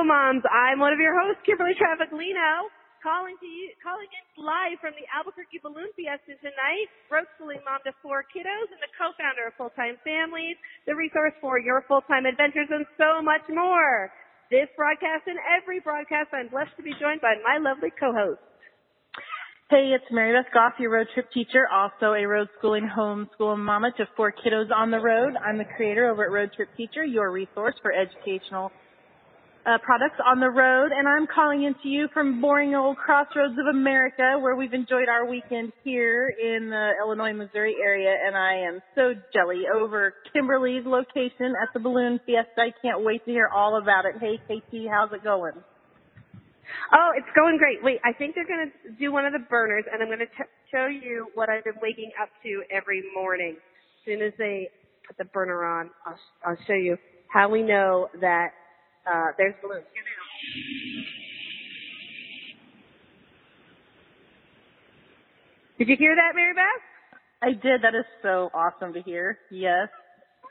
Road 0.00 0.08
Moms. 0.08 0.44
I'm 0.48 0.80
one 0.80 0.96
of 0.96 1.00
your 1.00 1.12
hosts, 1.12 1.44
Kimberly 1.44 1.76
Travaglino, 1.76 2.72
calling 3.04 3.36
to 3.36 3.44
you, 3.44 3.68
calling 3.84 4.08
in 4.08 4.24
live 4.40 4.80
from 4.80 4.96
the 4.96 5.04
Albuquerque 5.12 5.60
Balloon 5.60 5.92
Fiesta 5.92 6.40
tonight. 6.40 6.88
Schooling 7.36 7.60
mom 7.68 7.84
to 7.84 7.92
four 8.00 8.24
kiddos 8.32 8.72
and 8.72 8.80
the 8.80 8.88
co-founder 8.96 9.52
of 9.52 9.52
Full 9.60 9.68
Time 9.76 10.00
Families, 10.00 10.56
the 10.88 10.96
resource 10.96 11.36
for 11.44 11.60
your 11.60 11.84
full-time 11.84 12.24
adventures, 12.24 12.72
and 12.72 12.88
so 12.96 13.20
much 13.20 13.44
more. 13.52 14.08
This 14.48 14.72
broadcast 14.72 15.28
and 15.28 15.36
every 15.52 15.84
broadcast, 15.84 16.32
I'm 16.32 16.48
blessed 16.48 16.72
to 16.80 16.82
be 16.82 16.96
joined 16.96 17.20
by 17.20 17.36
my 17.44 17.60
lovely 17.60 17.92
co-host. 17.92 18.40
Hey, 19.68 19.92
it's 19.92 20.08
Mary 20.08 20.32
Beth 20.32 20.48
Goff, 20.56 20.80
your 20.80 20.96
road 20.96 21.12
trip 21.12 21.28
teacher, 21.28 21.68
also 21.68 22.16
a 22.16 22.24
road 22.24 22.48
schooling 22.56 22.88
homeschool 22.88 23.60
mama 23.60 23.92
to 24.00 24.08
four 24.16 24.32
kiddos 24.32 24.72
on 24.72 24.90
the 24.90 24.98
road. 24.98 25.36
I'm 25.36 25.60
the 25.60 25.68
creator 25.76 26.08
over 26.08 26.24
at 26.24 26.32
Road 26.32 26.56
Trip 26.56 26.72
Teacher, 26.76 27.04
your 27.04 27.30
resource 27.30 27.76
for 27.84 27.92
educational 27.92 28.72
uh, 29.66 29.76
products 29.84 30.16
on 30.24 30.40
the 30.40 30.48
road, 30.48 30.90
and 30.96 31.06
I'm 31.06 31.26
calling 31.26 31.64
in 31.64 31.74
to 31.82 31.88
you 31.88 32.08
from 32.14 32.40
boring 32.40 32.74
old 32.74 32.96
crossroads 32.96 33.54
of 33.58 33.66
America, 33.66 34.38
where 34.40 34.56
we've 34.56 34.72
enjoyed 34.72 35.08
our 35.08 35.28
weekend 35.28 35.72
here 35.84 36.28
in 36.28 36.70
the 36.70 36.92
Illinois, 37.02 37.32
Missouri 37.32 37.76
area, 37.82 38.14
and 38.26 38.36
I 38.36 38.54
am 38.66 38.80
so 38.94 39.12
jelly 39.34 39.64
over 39.74 40.14
Kimberly's 40.32 40.84
location 40.86 41.52
at 41.62 41.68
the 41.74 41.80
Balloon 41.80 42.20
Fiesta. 42.24 42.56
I 42.58 42.72
can't 42.80 43.04
wait 43.04 43.24
to 43.26 43.30
hear 43.30 43.48
all 43.48 43.80
about 43.80 44.06
it. 44.06 44.14
Hey, 44.18 44.38
KT, 44.48 44.88
how's 44.90 45.12
it 45.12 45.22
going? 45.22 45.52
Oh, 46.92 47.10
it's 47.16 47.28
going 47.34 47.58
great. 47.58 47.82
Wait, 47.82 48.00
I 48.04 48.12
think 48.12 48.34
they're 48.34 48.46
going 48.46 48.70
to 48.70 48.90
do 48.98 49.12
one 49.12 49.26
of 49.26 49.32
the 49.32 49.44
burners, 49.50 49.84
and 49.92 50.02
I'm 50.02 50.08
going 50.08 50.20
to 50.20 50.44
show 50.72 50.86
you 50.86 51.28
what 51.34 51.48
I've 51.50 51.64
been 51.64 51.80
waking 51.82 52.12
up 52.20 52.30
to 52.44 52.62
every 52.74 53.02
morning. 53.14 53.56
As 53.56 54.04
soon 54.06 54.22
as 54.22 54.32
they 54.38 54.70
put 55.06 55.18
the 55.18 55.26
burner 55.26 55.64
on, 55.64 55.90
I'll, 56.06 56.18
I'll 56.46 56.58
show 56.66 56.74
you 56.74 56.96
how 57.28 57.48
we 57.48 57.62
know 57.62 58.08
that 58.20 58.50
uh, 59.06 59.32
there's 59.38 59.54
balloons. 59.62 59.84
Did 65.78 65.88
you 65.88 65.96
hear 65.96 66.14
that, 66.14 66.32
Mary 66.34 66.52
Beth? 66.54 66.84
I 67.42 67.52
did. 67.56 67.82
That 67.82 67.94
is 67.94 68.04
so 68.22 68.50
awesome 68.52 68.92
to 68.92 69.00
hear. 69.00 69.38
Yes. 69.50 69.88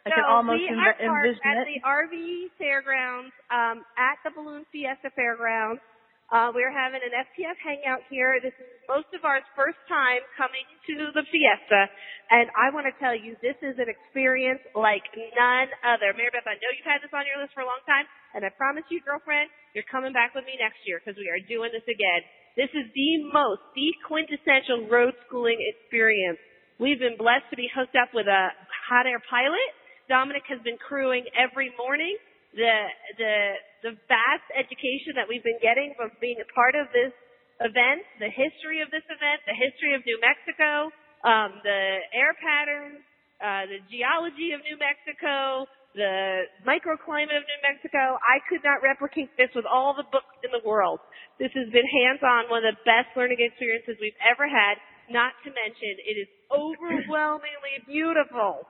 I 0.06 0.10
so 0.10 0.16
can 0.16 0.26
almost 0.26 0.58
we 0.58 0.70
env- 0.74 0.80
are 0.82 0.94
parked 0.98 1.02
envision 1.06 1.42
at 1.46 1.58
it. 1.62 1.68
the 1.70 1.80
RV 1.86 2.18
fairgrounds, 2.58 3.34
um, 3.52 3.86
at 3.98 4.18
the 4.26 4.32
Balloon 4.34 4.66
Fiesta 4.72 5.12
Fairgrounds. 5.16 5.82
Uh, 6.30 6.54
we're 6.54 6.70
having 6.70 7.02
an 7.02 7.10
FTF 7.10 7.58
hangout 7.58 8.06
here. 8.06 8.38
This 8.38 8.54
is 8.62 8.70
most 8.86 9.10
of 9.18 9.26
our 9.26 9.42
first 9.58 9.82
time 9.90 10.22
coming 10.38 10.62
to 10.86 11.10
the 11.10 11.26
Fiesta, 11.26 11.90
and 12.30 12.54
I 12.54 12.70
want 12.70 12.86
to 12.86 12.94
tell 13.02 13.18
you, 13.18 13.34
this 13.42 13.58
is 13.66 13.82
an 13.82 13.90
experience 13.90 14.62
like 14.78 15.02
none 15.34 15.74
other. 15.82 16.14
Mary 16.14 16.30
Beth, 16.30 16.46
I 16.46 16.54
know 16.62 16.70
you've 16.70 16.86
had 16.86 17.02
this 17.02 17.10
on 17.18 17.26
your 17.26 17.42
list 17.42 17.58
for 17.58 17.66
a 17.66 17.70
long 17.70 17.82
time, 17.90 18.06
and 18.38 18.46
I 18.46 18.54
promise 18.54 18.86
you, 18.94 19.02
girlfriend, 19.02 19.50
you're 19.74 19.90
coming 19.90 20.14
back 20.14 20.38
with 20.38 20.46
me 20.46 20.54
next 20.62 20.78
year 20.86 21.02
because 21.02 21.18
we 21.18 21.26
are 21.34 21.42
doing 21.50 21.74
this 21.74 21.86
again. 21.90 22.22
This 22.54 22.70
is 22.78 22.86
the 22.94 23.26
most, 23.34 23.66
the 23.74 23.90
quintessential 24.06 24.86
road 24.86 25.18
schooling 25.26 25.58
experience. 25.58 26.38
We've 26.78 27.02
been 27.02 27.18
blessed 27.18 27.50
to 27.50 27.58
be 27.58 27.74
hooked 27.74 27.98
up 27.98 28.14
with 28.14 28.30
a 28.30 28.54
hot 28.86 29.10
air 29.10 29.22
pilot. 29.26 29.70
Dominic 30.06 30.46
has 30.46 30.62
been 30.62 30.78
crewing 30.78 31.26
every 31.34 31.74
morning. 31.74 32.22
The 32.54 32.86
the 33.18 33.34
the 33.82 33.96
vast 34.08 34.48
education 34.56 35.16
that 35.16 35.28
we've 35.28 35.44
been 35.44 35.60
getting 35.64 35.96
from 35.96 36.12
being 36.20 36.40
a 36.40 36.48
part 36.52 36.76
of 36.76 36.92
this 36.92 37.14
event, 37.60 38.04
the 38.20 38.32
history 38.32 38.80
of 38.84 38.92
this 38.92 39.04
event, 39.08 39.44
the 39.48 39.56
history 39.56 39.96
of 39.96 40.04
New 40.08 40.20
Mexico, 40.20 40.92
um, 41.24 41.60
the 41.64 41.82
air 42.16 42.32
patterns, 42.40 43.04
uh, 43.40 43.68
the 43.68 43.80
geology 43.92 44.52
of 44.56 44.64
New 44.64 44.80
Mexico, 44.80 45.68
the 45.96 46.48
microclimate 46.64 47.36
of 47.36 47.44
New 47.48 47.62
Mexico. 47.64 48.20
I 48.22 48.40
could 48.48 48.64
not 48.64 48.84
replicate 48.84 49.32
this 49.36 49.52
with 49.56 49.66
all 49.68 49.96
the 49.96 50.08
books 50.08 50.36
in 50.44 50.52
the 50.52 50.64
world. 50.64 51.00
This 51.40 51.52
has 51.56 51.68
been 51.72 51.88
hands-on, 51.88 52.52
one 52.52 52.64
of 52.64 52.76
the 52.76 52.80
best 52.84 53.12
learning 53.16 53.40
experiences 53.40 53.96
we've 54.00 54.18
ever 54.24 54.48
had. 54.48 54.80
Not 55.10 55.34
to 55.44 55.50
mention, 55.50 55.98
it 56.06 56.16
is 56.20 56.30
overwhelmingly 56.54 57.82
beautiful. 57.88 58.68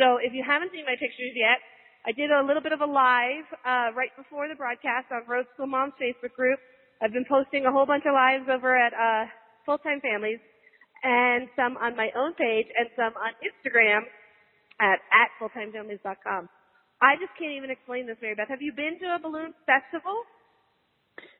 So 0.00 0.16
if 0.22 0.32
you 0.32 0.40
haven't 0.40 0.72
seen 0.72 0.88
my 0.88 0.96
pictures 0.96 1.36
yet, 1.36 1.60
I 2.02 2.10
did 2.10 2.34
a 2.34 2.42
little 2.42 2.62
bit 2.62 2.72
of 2.74 2.82
a 2.82 2.90
live 2.90 3.46
uh, 3.62 3.94
right 3.94 4.10
before 4.18 4.48
the 4.50 4.58
broadcast 4.58 5.06
on 5.14 5.22
Road 5.30 5.46
School 5.54 5.70
Moms 5.70 5.94
Facebook 6.02 6.34
group. 6.34 6.58
I've 6.98 7.12
been 7.12 7.26
posting 7.30 7.66
a 7.66 7.70
whole 7.70 7.86
bunch 7.86 8.02
of 8.06 8.14
lives 8.14 8.50
over 8.50 8.74
at 8.74 8.90
uh, 8.90 9.30
Full 9.66 9.78
Time 9.78 10.00
Families, 10.02 10.42
and 11.06 11.46
some 11.54 11.78
on 11.78 11.94
my 11.94 12.10
own 12.18 12.34
page, 12.34 12.66
and 12.74 12.90
some 12.98 13.14
on 13.14 13.30
Instagram 13.38 14.02
at 14.82 14.98
at 15.14 15.30
fulltimefamilies.com. 15.38 16.48
I 17.02 17.14
just 17.22 17.34
can't 17.38 17.54
even 17.54 17.70
explain 17.70 18.06
this, 18.06 18.18
Mary 18.22 18.34
Beth. 18.34 18.50
Have 18.50 18.62
you 18.62 18.72
been 18.74 18.98
to 18.98 19.14
a 19.14 19.18
balloon 19.22 19.54
festival? 19.66 20.26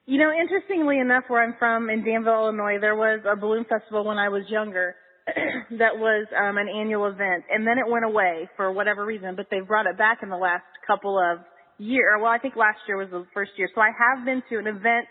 You 0.06 0.18
know, 0.18 0.30
interestingly 0.30 0.98
enough, 0.98 1.24
where 1.26 1.42
I'm 1.42 1.54
from 1.58 1.90
in 1.90 2.04
Danville, 2.04 2.50
Illinois, 2.50 2.78
there 2.80 2.94
was 2.94 3.20
a 3.26 3.34
balloon 3.34 3.64
festival 3.66 4.04
when 4.04 4.18
I 4.18 4.28
was 4.28 4.42
younger 4.48 4.94
that 5.78 5.98
was 5.98 6.26
um, 6.34 6.58
an 6.58 6.68
annual 6.68 7.06
event, 7.06 7.44
and 7.50 7.66
then 7.66 7.78
it 7.78 7.88
went 7.88 8.04
away 8.04 8.48
for 8.56 8.72
whatever 8.72 9.04
reason. 9.04 9.36
But 9.36 9.46
they've 9.50 9.66
brought 9.66 9.86
it 9.86 9.96
back 9.96 10.18
in 10.22 10.28
the 10.28 10.36
last 10.36 10.66
couple 10.86 11.18
of 11.18 11.38
year. 11.78 12.18
Well, 12.18 12.30
I 12.30 12.38
think 12.38 12.56
last 12.56 12.78
year 12.88 12.96
was 12.96 13.08
the 13.10 13.24
first 13.32 13.52
year, 13.56 13.68
so 13.74 13.80
I 13.80 13.90
have 13.94 14.24
been 14.24 14.42
to 14.50 14.58
an 14.58 14.66
event 14.66 15.06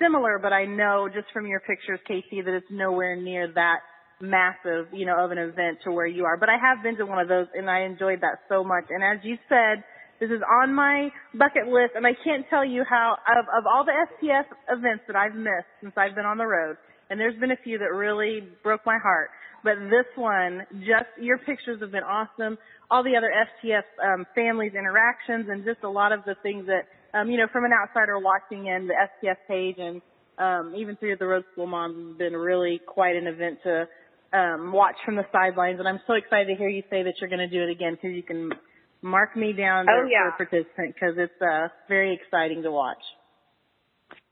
similar, 0.00 0.38
but 0.38 0.52
I 0.52 0.64
know 0.64 1.08
just 1.12 1.26
from 1.32 1.46
your 1.46 1.60
pictures, 1.60 2.00
KT, 2.04 2.44
that 2.44 2.54
it's 2.54 2.70
nowhere 2.70 3.16
near 3.16 3.50
that 3.54 3.80
massive, 4.20 4.86
you 4.92 5.06
know, 5.06 5.16
of 5.24 5.30
an 5.30 5.38
event 5.38 5.78
to 5.84 5.92
where 5.92 6.06
you 6.06 6.24
are. 6.24 6.36
But 6.36 6.48
I 6.48 6.56
have 6.58 6.82
been 6.82 6.96
to 6.96 7.06
one 7.06 7.18
of 7.18 7.28
those, 7.28 7.46
and 7.54 7.70
I 7.70 7.82
enjoyed 7.82 8.20
that 8.20 8.42
so 8.48 8.64
much. 8.64 8.84
And 8.90 9.02
as 9.02 9.24
you 9.24 9.36
said, 9.48 9.84
this 10.20 10.30
is 10.30 10.42
on 10.42 10.74
my 10.74 11.10
bucket 11.34 11.68
list, 11.68 11.94
and 11.94 12.06
I 12.06 12.12
can't 12.24 12.44
tell 12.50 12.64
you 12.64 12.82
how 12.88 13.16
of 13.38 13.46
of 13.54 13.64
all 13.66 13.84
the 13.84 13.94
FTF 13.94 14.44
events 14.68 15.04
that 15.06 15.14
I've 15.14 15.34
missed 15.34 15.70
since 15.80 15.94
I've 15.96 16.14
been 16.14 16.26
on 16.26 16.38
the 16.38 16.46
road, 16.46 16.76
and 17.10 17.18
there's 17.20 17.38
been 17.38 17.50
a 17.50 17.56
few 17.64 17.78
that 17.78 17.92
really 17.92 18.42
broke 18.62 18.84
my 18.86 18.98
heart. 19.02 19.30
But 19.64 19.74
this 19.90 20.06
one, 20.14 20.62
just 20.80 21.10
your 21.20 21.38
pictures 21.38 21.80
have 21.80 21.90
been 21.90 22.04
awesome. 22.04 22.58
All 22.90 23.02
the 23.02 23.16
other 23.16 23.30
FTF 23.32 23.82
um, 24.04 24.26
families 24.34 24.72
interactions, 24.78 25.48
and 25.50 25.64
just 25.64 25.82
a 25.82 25.88
lot 25.90 26.12
of 26.12 26.20
the 26.24 26.36
things 26.42 26.66
that 26.66 26.86
um, 27.18 27.30
you 27.30 27.36
know 27.38 27.46
from 27.52 27.64
an 27.64 27.72
outsider 27.72 28.18
watching 28.18 28.66
in 28.66 28.86
the 28.86 28.94
FTF 28.94 29.36
page, 29.48 29.76
and 29.78 30.00
um, 30.38 30.74
even 30.76 30.96
through 30.96 31.16
the 31.16 31.26
Road 31.26 31.44
School 31.52 31.66
Moms, 31.66 31.96
has 32.10 32.16
been 32.18 32.34
really 32.36 32.80
quite 32.86 33.16
an 33.16 33.26
event 33.26 33.58
to 33.64 33.88
um, 34.32 34.72
watch 34.72 34.94
from 35.04 35.16
the 35.16 35.26
sidelines. 35.32 35.80
And 35.80 35.88
I'm 35.88 36.00
so 36.06 36.14
excited 36.14 36.46
to 36.46 36.54
hear 36.54 36.68
you 36.68 36.82
say 36.88 37.02
that 37.02 37.14
you're 37.20 37.30
going 37.30 37.40
to 37.40 37.48
do 37.48 37.62
it 37.62 37.70
again 37.70 37.94
because 37.94 38.14
you 38.14 38.22
can 38.22 38.50
mark 39.02 39.36
me 39.36 39.52
down 39.52 39.86
Oh, 39.88 40.06
yeah. 40.10 40.30
for 40.36 40.44
a 40.44 40.46
participant 40.46 40.94
because 40.94 41.14
it's 41.18 41.42
uh, 41.42 41.68
very 41.88 42.14
exciting 42.14 42.62
to 42.62 42.70
watch. 42.70 43.02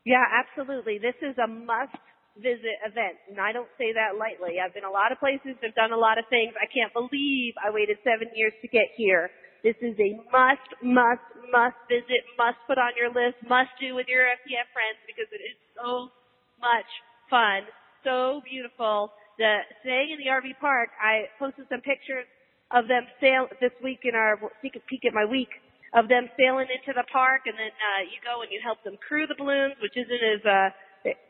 Yeah, 0.04 0.22
absolutely. 0.22 0.98
This 0.98 1.14
is 1.20 1.36
a 1.38 1.48
must 1.48 1.96
visit 2.42 2.76
event, 2.84 3.16
and 3.28 3.40
I 3.40 3.52
don't 3.52 3.70
say 3.78 3.92
that 3.96 4.20
lightly. 4.20 4.60
I've 4.60 4.74
been 4.74 4.84
a 4.86 4.92
lot 4.92 5.12
of 5.12 5.18
places, 5.18 5.56
I've 5.64 5.74
done 5.74 5.92
a 5.92 5.98
lot 5.98 6.18
of 6.18 6.24
things. 6.28 6.52
I 6.60 6.68
can't 6.68 6.92
believe 6.92 7.56
I 7.56 7.72
waited 7.72 7.96
seven 8.04 8.28
years 8.36 8.52
to 8.60 8.68
get 8.68 8.92
here. 8.96 9.30
This 9.64 9.76
is 9.80 9.96
a 9.98 10.20
must, 10.30 10.68
must, 10.84 11.26
must 11.50 11.80
visit, 11.88 12.22
must 12.36 12.60
put 12.68 12.78
on 12.78 12.92
your 12.94 13.08
list, 13.08 13.40
must 13.48 13.72
do 13.80 13.96
with 13.96 14.06
your 14.06 14.28
FTF 14.44 14.68
friends 14.70 15.00
because 15.08 15.28
it 15.32 15.42
is 15.42 15.56
so 15.74 16.12
much 16.60 16.88
fun, 17.32 17.66
so 18.04 18.44
beautiful. 18.44 19.10
The 19.40 19.64
staying 19.82 20.14
in 20.14 20.18
the 20.20 20.30
RV 20.30 20.60
park, 20.60 20.92
I 21.00 21.28
posted 21.40 21.66
some 21.68 21.80
pictures 21.80 22.28
of 22.70 22.88
them 22.88 23.06
sail 23.20 23.48
this 23.60 23.72
week 23.82 24.00
in 24.04 24.14
our 24.14 24.38
sneak 24.60 24.76
peek 24.86 25.04
at 25.04 25.14
my 25.14 25.24
week 25.24 25.50
of 25.94 26.08
them 26.08 26.28
sailing 26.36 26.66
into 26.68 26.92
the 26.92 27.06
park, 27.12 27.46
and 27.46 27.54
then 27.54 27.72
uh, 27.72 28.02
you 28.10 28.18
go 28.20 28.42
and 28.42 28.50
you 28.50 28.60
help 28.62 28.82
them 28.82 28.98
crew 29.00 29.26
the 29.26 29.38
balloons, 29.38 29.78
which 29.80 29.96
isn't 29.96 30.22
as 30.22 30.42
uh, 30.44 30.68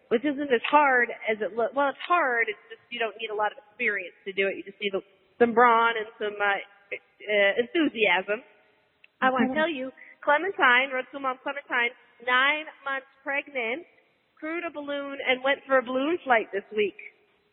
which 0.09 0.25
isn't 0.25 0.51
as 0.53 0.65
hard 0.71 1.11
as 1.27 1.39
it 1.43 1.57
looks. 1.57 1.75
Well, 1.75 1.91
it's 1.91 2.07
hard. 2.07 2.47
It's 2.47 2.63
just 2.71 2.83
you 2.91 2.99
don't 2.99 3.17
need 3.19 3.31
a 3.31 3.39
lot 3.39 3.51
of 3.51 3.59
experience 3.59 4.15
to 4.25 4.33
do 4.33 4.47
it. 4.47 4.57
You 4.57 4.65
just 4.65 4.79
need 4.79 4.95
some 5.39 5.53
brawn 5.53 5.99
and 5.99 6.09
some 6.17 6.37
uh, 6.39 6.61
uh, 6.93 7.53
enthusiasm. 7.59 8.43
I 9.21 9.33
want 9.33 9.49
to 9.51 9.55
tell 9.57 9.69
you, 9.69 9.91
Clementine, 10.21 10.93
Road 10.93 11.09
School 11.09 11.25
Mom 11.25 11.41
Clementine, 11.41 11.91
nine 12.29 12.69
months 12.85 13.09
pregnant, 13.25 13.89
crewed 14.37 14.65
a 14.65 14.73
balloon 14.73 15.17
and 15.25 15.41
went 15.41 15.65
for 15.65 15.81
a 15.81 15.85
balloon 15.85 16.21
flight 16.23 16.53
this 16.53 16.67
week. 16.77 16.97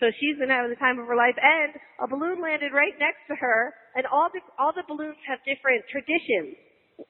So 0.04 0.12
she's 0.20 0.36
been 0.36 0.52
having 0.52 0.68
the 0.68 0.82
time 0.82 1.00
of 1.00 1.08
her 1.08 1.16
life, 1.16 1.40
and 1.40 1.72
a 2.04 2.08
balloon 2.12 2.44
landed 2.44 2.76
right 2.76 2.92
next 3.00 3.24
to 3.32 3.40
her, 3.40 3.72
and 3.96 4.04
all 4.12 4.28
the 4.34 4.44
all 4.60 4.76
the 4.76 4.84
balloons 4.84 5.16
have 5.24 5.40
different 5.48 5.88
traditions. 5.88 6.60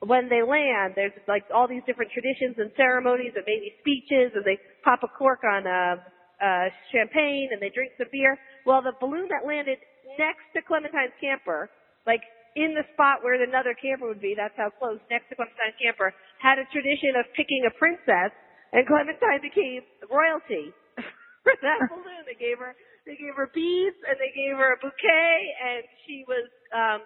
When 0.04 0.28
they 0.28 0.42
land, 0.42 0.94
there's 0.96 1.14
like 1.28 1.44
all 1.52 1.68
these 1.68 1.84
different 1.86 2.12
traditions 2.12 2.56
and 2.58 2.70
ceremonies 2.76 3.32
and 3.36 3.44
maybe 3.46 3.72
speeches 3.80 4.32
and 4.34 4.44
they 4.44 4.58
pop 4.84 5.00
a 5.04 5.10
cork 5.10 5.44
on 5.44 5.66
a, 5.66 6.00
a 6.40 6.52
champagne 6.92 7.50
and 7.52 7.60
they 7.60 7.70
drink 7.72 7.92
some 7.98 8.08
beer. 8.12 8.38
Well, 8.66 8.82
the 8.82 8.96
balloon 9.00 9.28
that 9.28 9.46
landed 9.46 9.78
next 10.18 10.44
to 10.56 10.62
Clementine's 10.64 11.14
camper, 11.20 11.70
like 12.06 12.22
in 12.56 12.74
the 12.74 12.86
spot 12.94 13.22
where 13.22 13.36
another 13.36 13.74
camper 13.74 14.08
would 14.08 14.22
be, 14.22 14.34
that's 14.36 14.56
how 14.56 14.70
close, 14.70 15.00
next 15.10 15.28
to 15.30 15.36
Clementine's 15.36 15.76
camper, 15.80 16.14
had 16.40 16.58
a 16.58 16.66
tradition 16.70 17.18
of 17.18 17.26
picking 17.36 17.66
a 17.66 17.72
princess 17.76 18.32
and 18.72 18.86
Clementine 18.86 19.40
became 19.42 19.82
royalty 20.10 20.74
for 21.44 21.54
that 21.62 21.80
balloon. 21.90 22.24
They 22.26 22.38
gave 22.38 22.58
her, 22.58 22.74
they 23.06 23.16
gave 23.16 23.36
her 23.36 23.50
beads 23.54 23.98
and 24.08 24.16
they 24.18 24.32
gave 24.34 24.56
her 24.56 24.74
a 24.74 24.78
bouquet 24.80 25.34
and 25.60 25.82
she 26.06 26.24
was, 26.26 26.46
um, 26.72 27.00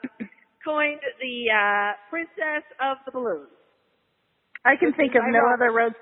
coined 0.68 1.00
the 1.16 1.48
uh, 1.48 1.96
princess 2.12 2.64
of 2.76 3.00
the 3.08 3.12
balloons. 3.12 3.48
I 4.68 4.76
can 4.76 4.92
think 4.92 5.16
of 5.16 5.24
no 5.32 5.48
other 5.48 5.72
road. 5.72 5.96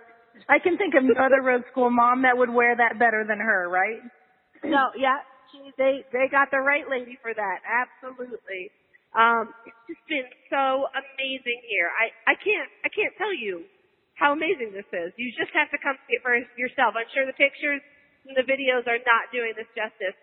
I 0.51 0.59
can 0.59 0.75
think 0.75 0.99
of 0.99 1.07
no 1.07 1.15
other 1.15 1.39
road 1.39 1.63
school 1.71 1.89
mom 1.89 2.27
that 2.27 2.35
would 2.35 2.51
wear 2.51 2.75
that 2.75 2.99
better 2.99 3.23
than 3.23 3.39
her, 3.39 3.71
right? 3.71 4.03
No, 4.67 4.91
yeah, 4.99 5.23
she, 5.55 5.71
they 5.79 6.03
they 6.11 6.27
got 6.27 6.51
the 6.51 6.59
right 6.59 6.85
lady 6.91 7.15
for 7.23 7.31
that. 7.31 7.59
Absolutely. 7.63 8.75
Um, 9.15 9.55
it's 9.65 9.83
just 9.87 10.03
been 10.11 10.27
so 10.51 10.91
amazing 10.91 11.63
here. 11.71 11.89
I 11.95 12.11
I 12.27 12.35
can't 12.35 12.69
I 12.83 12.91
can't 12.91 13.15
tell 13.15 13.33
you 13.33 13.63
how 14.19 14.35
amazing 14.35 14.75
this 14.75 14.89
is. 14.91 15.15
You 15.15 15.31
just 15.39 15.55
have 15.55 15.71
to 15.71 15.79
come 15.79 15.95
see 16.09 16.19
it 16.19 16.23
for 16.27 16.35
yourself. 16.59 16.99
I'm 16.99 17.07
sure 17.15 17.23
the 17.23 17.37
pictures 17.39 17.85
and 18.27 18.35
the 18.35 18.45
videos 18.45 18.83
are 18.91 18.99
not 19.07 19.31
doing 19.31 19.55
this 19.55 19.71
justice. 19.79 20.17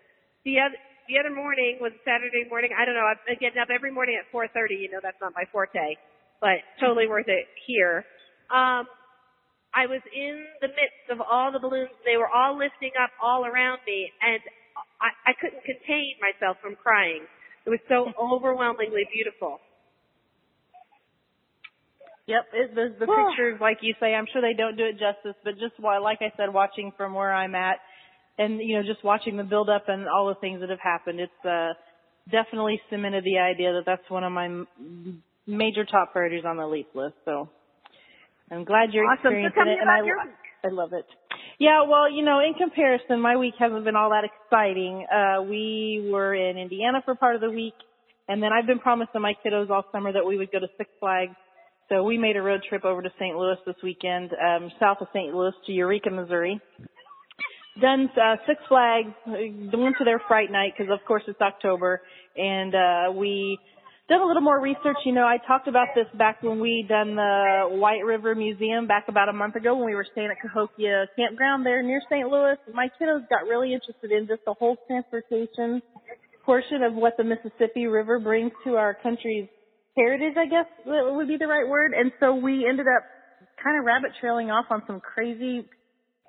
The 0.44 0.60
other 0.60 0.76
the 1.08 1.18
other 1.20 1.34
morning 1.34 1.78
was 1.80 1.92
Saturday 2.04 2.48
morning. 2.48 2.70
I 2.76 2.84
don't 2.84 2.94
know. 2.94 3.06
I've 3.06 3.20
been 3.26 3.40
getting 3.40 3.60
up 3.60 3.68
every 3.68 3.92
morning 3.92 4.16
at 4.16 4.30
4:30. 4.32 4.76
You 4.76 4.90
know 4.90 5.00
that's 5.02 5.20
not 5.20 5.32
my 5.34 5.44
forte, 5.52 5.96
but 6.40 6.64
totally 6.80 7.06
worth 7.06 7.28
it 7.28 7.46
here. 7.66 8.04
Um, 8.50 8.88
I 9.74 9.90
was 9.90 10.00
in 10.14 10.46
the 10.62 10.68
midst 10.68 11.10
of 11.10 11.18
all 11.20 11.50
the 11.50 11.58
balloons. 11.58 11.90
They 12.06 12.16
were 12.16 12.30
all 12.30 12.56
lifting 12.56 12.94
up 12.94 13.10
all 13.18 13.44
around 13.44 13.80
me, 13.86 14.12
and 14.22 14.40
I, 15.02 15.10
I 15.30 15.32
couldn't 15.34 15.64
contain 15.66 16.14
myself 16.22 16.56
from 16.62 16.76
crying. 16.78 17.26
It 17.66 17.70
was 17.70 17.82
so 17.88 18.06
overwhelmingly 18.20 19.04
beautiful. 19.12 19.58
Yep, 22.26 22.44
it, 22.54 22.74
the, 22.74 22.86
the 23.04 23.06
pictures, 23.18 23.58
like 23.60 23.78
you 23.82 23.94
say, 24.00 24.14
I'm 24.14 24.26
sure 24.32 24.40
they 24.40 24.56
don't 24.56 24.76
do 24.76 24.86
it 24.86 24.96
justice, 24.96 25.36
but 25.44 25.58
just 25.58 25.74
while, 25.78 26.02
like 26.02 26.18
I 26.22 26.32
said, 26.36 26.54
watching 26.54 26.92
from 26.96 27.12
where 27.12 27.34
I'm 27.34 27.54
at, 27.54 27.76
and 28.38 28.60
you 28.60 28.76
know 28.76 28.82
just 28.82 29.04
watching 29.04 29.36
the 29.36 29.44
build 29.44 29.68
up 29.68 29.84
and 29.88 30.08
all 30.08 30.28
the 30.28 30.34
things 30.40 30.60
that 30.60 30.70
have 30.70 30.80
happened 30.80 31.20
it's 31.20 31.44
uh 31.44 31.72
definitely 32.30 32.80
cemented 32.90 33.22
the 33.24 33.38
idea 33.38 33.72
that 33.72 33.82
that's 33.86 34.08
one 34.08 34.24
of 34.24 34.32
my 34.32 34.46
m- 34.46 35.22
major 35.46 35.84
top 35.84 36.12
priorities 36.12 36.44
on 36.44 36.56
the 36.56 36.66
leap 36.66 36.88
list 36.94 37.14
so. 37.24 37.48
I'm 38.50 38.64
glad 38.64 38.92
you're 38.92 39.06
awesome. 39.06 39.32
experiencing 39.32 39.62
so 39.64 39.70
it 39.70 39.78
and 39.80 39.90
i 39.90 40.68
i 40.68 40.70
love 40.70 40.92
it. 40.92 41.06
Yeah 41.58 41.82
well 41.88 42.10
you 42.10 42.24
know 42.24 42.40
in 42.40 42.54
comparison 42.54 43.20
my 43.20 43.36
week 43.36 43.54
hasn't 43.58 43.84
been 43.84 43.96
all 43.96 44.10
that 44.10 44.24
exciting. 44.24 45.06
Uh 45.10 45.42
we 45.42 46.08
were 46.12 46.34
in 46.34 46.56
indiana 46.58 47.02
for 47.04 47.14
part 47.14 47.34
of 47.36 47.40
the 47.40 47.50
week 47.50 47.74
and 48.28 48.42
then 48.42 48.50
i've 48.52 48.66
been 48.66 48.78
promising 48.80 49.20
my 49.20 49.34
kiddos 49.44 49.70
all 49.70 49.84
summer 49.92 50.12
that 50.12 50.24
we 50.26 50.36
would 50.38 50.50
go 50.52 50.58
to 50.60 50.68
six 50.76 50.90
flags. 51.00 51.34
So 51.90 52.02
we 52.02 52.16
made 52.16 52.36
a 52.36 52.42
road 52.42 52.62
trip 52.68 52.84
over 52.84 53.02
to 53.02 53.10
st 53.18 53.36
louis 53.36 53.56
this 53.66 53.76
weekend 53.82 54.30
um 54.32 54.70
south 54.80 54.98
of 55.00 55.08
st 55.12 55.34
louis 55.34 55.52
to 55.66 55.72
eureka 55.72 56.10
missouri 56.10 56.60
done 57.80 58.08
uh, 58.16 58.36
Six 58.46 58.60
Flags, 58.68 59.12
went 59.26 59.96
to 59.98 60.04
their 60.04 60.20
Fright 60.28 60.50
Night 60.50 60.74
because 60.76 60.92
of 60.92 61.04
course 61.06 61.22
it's 61.26 61.40
October, 61.40 62.02
and 62.36 62.74
uh, 62.74 63.12
we 63.12 63.58
did 64.08 64.20
a 64.20 64.24
little 64.24 64.42
more 64.42 64.60
research. 64.60 64.98
You 65.04 65.12
know, 65.12 65.24
I 65.24 65.38
talked 65.46 65.66
about 65.66 65.88
this 65.94 66.06
back 66.16 66.42
when 66.42 66.60
we 66.60 66.84
done 66.88 67.16
the 67.16 67.68
White 67.70 68.04
River 68.04 68.34
Museum 68.34 68.86
back 68.86 69.06
about 69.08 69.28
a 69.28 69.32
month 69.32 69.56
ago 69.56 69.74
when 69.76 69.86
we 69.86 69.94
were 69.94 70.06
staying 70.12 70.30
at 70.30 70.40
Cahokia 70.40 71.06
Campground 71.16 71.64
there 71.64 71.82
near 71.82 72.02
St. 72.10 72.28
Louis. 72.28 72.56
My 72.72 72.88
kiddos 73.00 73.28
got 73.28 73.48
really 73.48 73.72
interested 73.72 74.12
in 74.12 74.26
just 74.26 74.44
the 74.44 74.54
whole 74.54 74.76
transportation 74.86 75.80
portion 76.44 76.82
of 76.82 76.94
what 76.94 77.16
the 77.16 77.24
Mississippi 77.24 77.86
River 77.86 78.18
brings 78.18 78.52
to 78.64 78.76
our 78.76 78.94
country's 79.02 79.48
heritage, 79.96 80.34
I 80.36 80.46
guess 80.46 80.66
would 80.84 81.28
be 81.28 81.38
the 81.38 81.46
right 81.46 81.66
word. 81.66 81.92
And 81.92 82.12
so 82.20 82.34
we 82.34 82.66
ended 82.68 82.86
up 82.86 83.04
kind 83.62 83.78
of 83.78 83.84
rabbit 83.84 84.10
trailing 84.20 84.50
off 84.50 84.66
on 84.70 84.82
some 84.86 85.00
crazy 85.00 85.64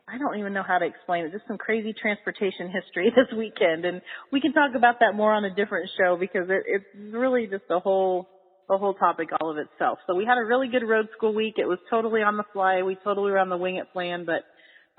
I 0.07 0.19
don't 0.19 0.37
even 0.37 0.53
know 0.53 0.61
how 0.61 0.77
to 0.77 0.85
explain 0.85 1.25
it. 1.25 1.31
Just 1.31 1.47
some 1.47 1.57
crazy 1.57 1.93
transportation 1.93 2.69
history 2.69 3.09
this 3.15 3.35
weekend, 3.35 3.85
and 3.85 4.01
we 4.31 4.39
can 4.39 4.53
talk 4.53 4.71
about 4.75 4.99
that 4.99 5.15
more 5.15 5.33
on 5.33 5.45
a 5.45 5.53
different 5.53 5.89
show 5.97 6.15
because 6.19 6.47
it, 6.49 6.63
it's 6.67 6.85
really 7.13 7.47
just 7.47 7.63
a 7.69 7.79
whole 7.79 8.27
the 8.67 8.77
whole 8.77 8.95
topic 8.95 9.29
all 9.39 9.51
of 9.51 9.57
itself. 9.57 9.99
So 10.07 10.15
we 10.15 10.25
had 10.25 10.37
a 10.39 10.43
really 10.43 10.67
good 10.67 10.83
road 10.83 11.07
school 11.15 11.33
week. 11.33 11.55
It 11.57 11.67
was 11.67 11.77
totally 11.89 12.21
on 12.21 12.37
the 12.37 12.45
fly. 12.51 12.81
We 12.81 12.97
totally 13.03 13.31
were 13.31 13.37
on 13.37 13.49
the 13.49 13.57
wing 13.57 13.75
it 13.75 13.91
plan, 13.93 14.25
but 14.25 14.41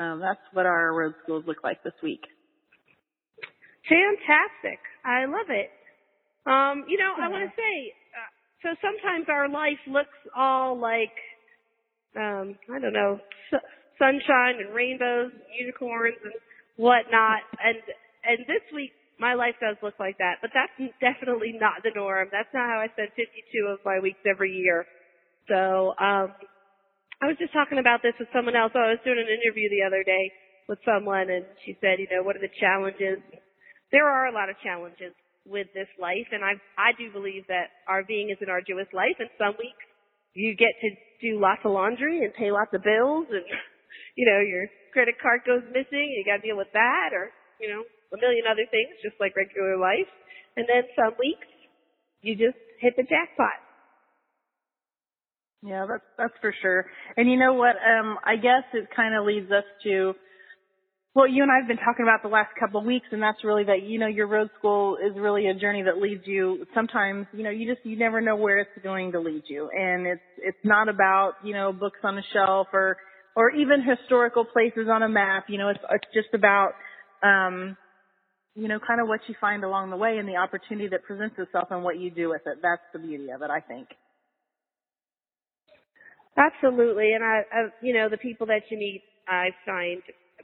um, 0.03 0.21
that's 0.21 0.41
what 0.53 0.67
our 0.67 0.95
road 0.95 1.15
schools 1.23 1.45
look 1.47 1.63
like 1.65 1.83
this 1.83 1.95
week. 2.03 2.23
Fantastic! 3.89 4.81
I 5.05 5.27
love 5.27 5.51
it. 5.51 5.71
Um, 6.47 6.85
you 6.89 6.99
know, 6.99 7.15
I 7.19 7.29
want 7.29 7.43
to 7.43 7.55
say, 7.57 7.95
uh, 8.15 8.31
so 8.63 8.69
sometimes 8.83 9.27
our 9.29 9.49
life 9.49 9.83
looks 9.87 10.15
all 10.37 10.79
like, 10.79 11.15
um, 12.17 12.57
I 12.73 12.79
don't 12.79 12.93
know, 12.93 13.19
sunshine 13.99 14.61
and 14.61 14.75
rainbows, 14.75 15.33
and 15.33 15.47
unicorns 15.59 16.17
and 16.25 16.35
whatnot. 16.77 17.43
And 17.61 17.81
and 18.25 18.39
this 18.47 18.65
week 18.75 18.93
my 19.19 19.33
life 19.33 19.57
does 19.61 19.77
look 19.83 19.97
like 19.99 20.19
that, 20.19 20.45
but 20.45 20.53
that's 20.53 20.77
definitely 21.01 21.57
not 21.57 21.81
the 21.81 21.93
norm. 21.97 22.29
That's 22.29 22.53
not 22.53 22.69
how 22.69 22.85
I 22.85 22.93
spend 22.93 23.17
52 23.17 23.25
of 23.73 23.81
my 23.85 23.99
weeks 23.99 24.21
every 24.29 24.53
year. 24.53 24.85
So 25.49 25.97
um, 25.97 26.37
I 27.23 27.25
was 27.25 27.41
just 27.41 27.53
talking 27.57 27.81
about 27.81 28.05
this 28.05 28.13
with 28.21 28.29
someone 28.29 28.57
else. 28.57 28.77
I 28.77 28.93
was 28.93 29.01
doing 29.09 29.17
an 29.17 29.31
interview 29.31 29.73
the 29.73 29.89
other 29.89 30.05
day 30.05 30.29
with 30.69 30.79
someone, 30.85 31.33
and 31.33 31.49
she 31.65 31.79
said, 31.81 31.97
you 31.97 32.09
know, 32.13 32.23
what 32.23 32.37
are 32.37 32.45
the 32.45 32.53
challenges? 32.61 33.25
There 33.89 34.05
are 34.05 34.29
a 34.29 34.35
lot 34.35 34.51
of 34.51 34.61
challenges 34.61 35.17
with 35.47 35.71
this 35.73 35.89
life, 35.97 36.27
and 36.35 36.45
I 36.45 36.59
I 36.77 36.91
do 36.99 37.09
believe 37.15 37.47
that 37.47 37.71
RVing 37.89 38.35
is 38.35 38.39
an 38.43 38.51
arduous 38.51 38.91
life, 38.93 39.17
and 39.23 39.31
some 39.39 39.55
weeks 39.57 39.87
you 40.35 40.53
get 40.59 40.75
to 40.83 40.89
do 41.23 41.41
lots 41.41 41.63
of 41.65 41.73
laundry 41.73 42.21
and 42.21 42.35
pay 42.35 42.51
lots 42.51 42.75
of 42.75 42.83
bills 42.83 43.27
and 43.31 43.47
you 44.15 44.25
know, 44.27 44.41
your 44.41 44.67
credit 44.93 45.17
card 45.21 45.43
goes 45.47 45.63
missing, 45.73 46.09
you 46.13 46.25
gotta 46.25 46.43
deal 46.43 46.57
with 46.57 46.73
that 46.73 47.11
or, 47.13 47.31
you 47.61 47.69
know, 47.69 47.85
a 48.13 48.19
million 48.21 48.45
other 48.49 48.67
things, 48.71 48.95
just 49.03 49.17
like 49.21 49.37
regular 49.37 49.77
life. 49.77 50.09
And 50.57 50.67
then 50.69 50.89
some 50.97 51.15
weeks, 51.19 51.49
you 52.23 52.35
just 52.35 52.59
hit 52.81 52.97
the 52.97 53.05
jackpot. 53.05 53.61
Yeah, 55.63 55.87
that's 55.89 56.05
that's 56.17 56.35
for 56.41 56.55
sure. 56.63 56.87
And 57.17 57.31
you 57.31 57.37
know 57.37 57.55
what? 57.55 57.77
Um, 57.77 58.19
I 58.25 58.37
guess 58.37 58.65
it 58.73 58.89
kind 58.95 59.15
of 59.15 59.27
leads 59.27 59.51
us 59.51 59.65
to 59.85 60.15
what 61.17 61.31
you 61.31 61.43
and 61.43 61.51
I 61.51 61.57
have 61.59 61.67
been 61.67 61.79
talking 61.79 62.05
about 62.05 62.23
the 62.23 62.29
last 62.29 62.51
couple 62.61 62.79
of 62.79 62.87
weeks, 62.87 63.07
and 63.11 63.23
that's 63.23 63.43
really 63.43 63.65
that 63.65 63.83
you 63.83 63.99
know 63.99 64.07
your 64.07 64.27
road 64.27 64.51
school 64.59 64.97
is 64.97 65.17
really 65.17 65.49
a 65.49 65.55
journey 65.55 65.83
that 65.83 65.97
leads 65.97 66.27
you. 66.27 66.67
Sometimes 66.75 67.27
you 67.33 67.43
know 67.43 67.51
you 67.51 67.73
just 67.73 67.85
you 67.87 67.99
never 67.99 68.21
know 68.21 68.37
where 68.37 68.59
it's 68.59 68.71
going 68.83 69.13
to 69.13 69.21
lead 69.21 69.43
you, 69.49 69.71
and 69.71 70.07
it's 70.07 70.21
it's 70.39 70.59
not 70.63 70.89
about 70.89 71.33
you 71.43 71.55
know 71.55 71.73
books 71.73 71.99
on 72.05 72.19
a 72.19 72.23
shelf 72.33 72.69
or 72.73 72.99
or 73.37 73.51
even 73.51 73.85
historical 73.85 74.45
places 74.45 74.89
on 74.91 75.03
a 75.03 75.09
map. 75.09 75.45
You 75.49 75.59
know, 75.59 75.69
it's, 75.69 75.81
it's 75.93 76.09
just 76.15 76.33
about, 76.35 76.73
um, 77.23 77.77
you 78.57 78.67
know, 78.67 78.81
kind 78.81 79.01
of 79.01 79.07
what 79.07 79.21
you 79.29 79.35
find 79.39 79.63
along 79.63 79.91
the 79.91 79.97
way 79.97 80.17
and 80.17 80.27
the 80.27 80.37
opportunity 80.37 80.89
that 80.89 81.05
presents 81.05 81.37
itself 81.39 81.69
and 81.71 81.85
what 81.85 82.01
you 82.01 82.11
do 82.11 82.31
with 82.31 82.41
it. 82.47 82.59
That's 82.63 82.83
the 82.95 82.99
beauty 82.99 83.29
of 83.31 83.43
it, 83.43 83.51
I 83.51 83.61
think. 83.61 83.89
Absolutely, 86.37 87.13
and 87.13 87.25
I, 87.25 87.45
I, 87.49 87.61
you 87.81 87.95
know, 87.95 88.09
the 88.09 88.21
people 88.21 88.49
that 88.49 88.69
you 88.69 88.77
meet, 88.77 89.03
I 89.29 89.57
find 89.65 90.03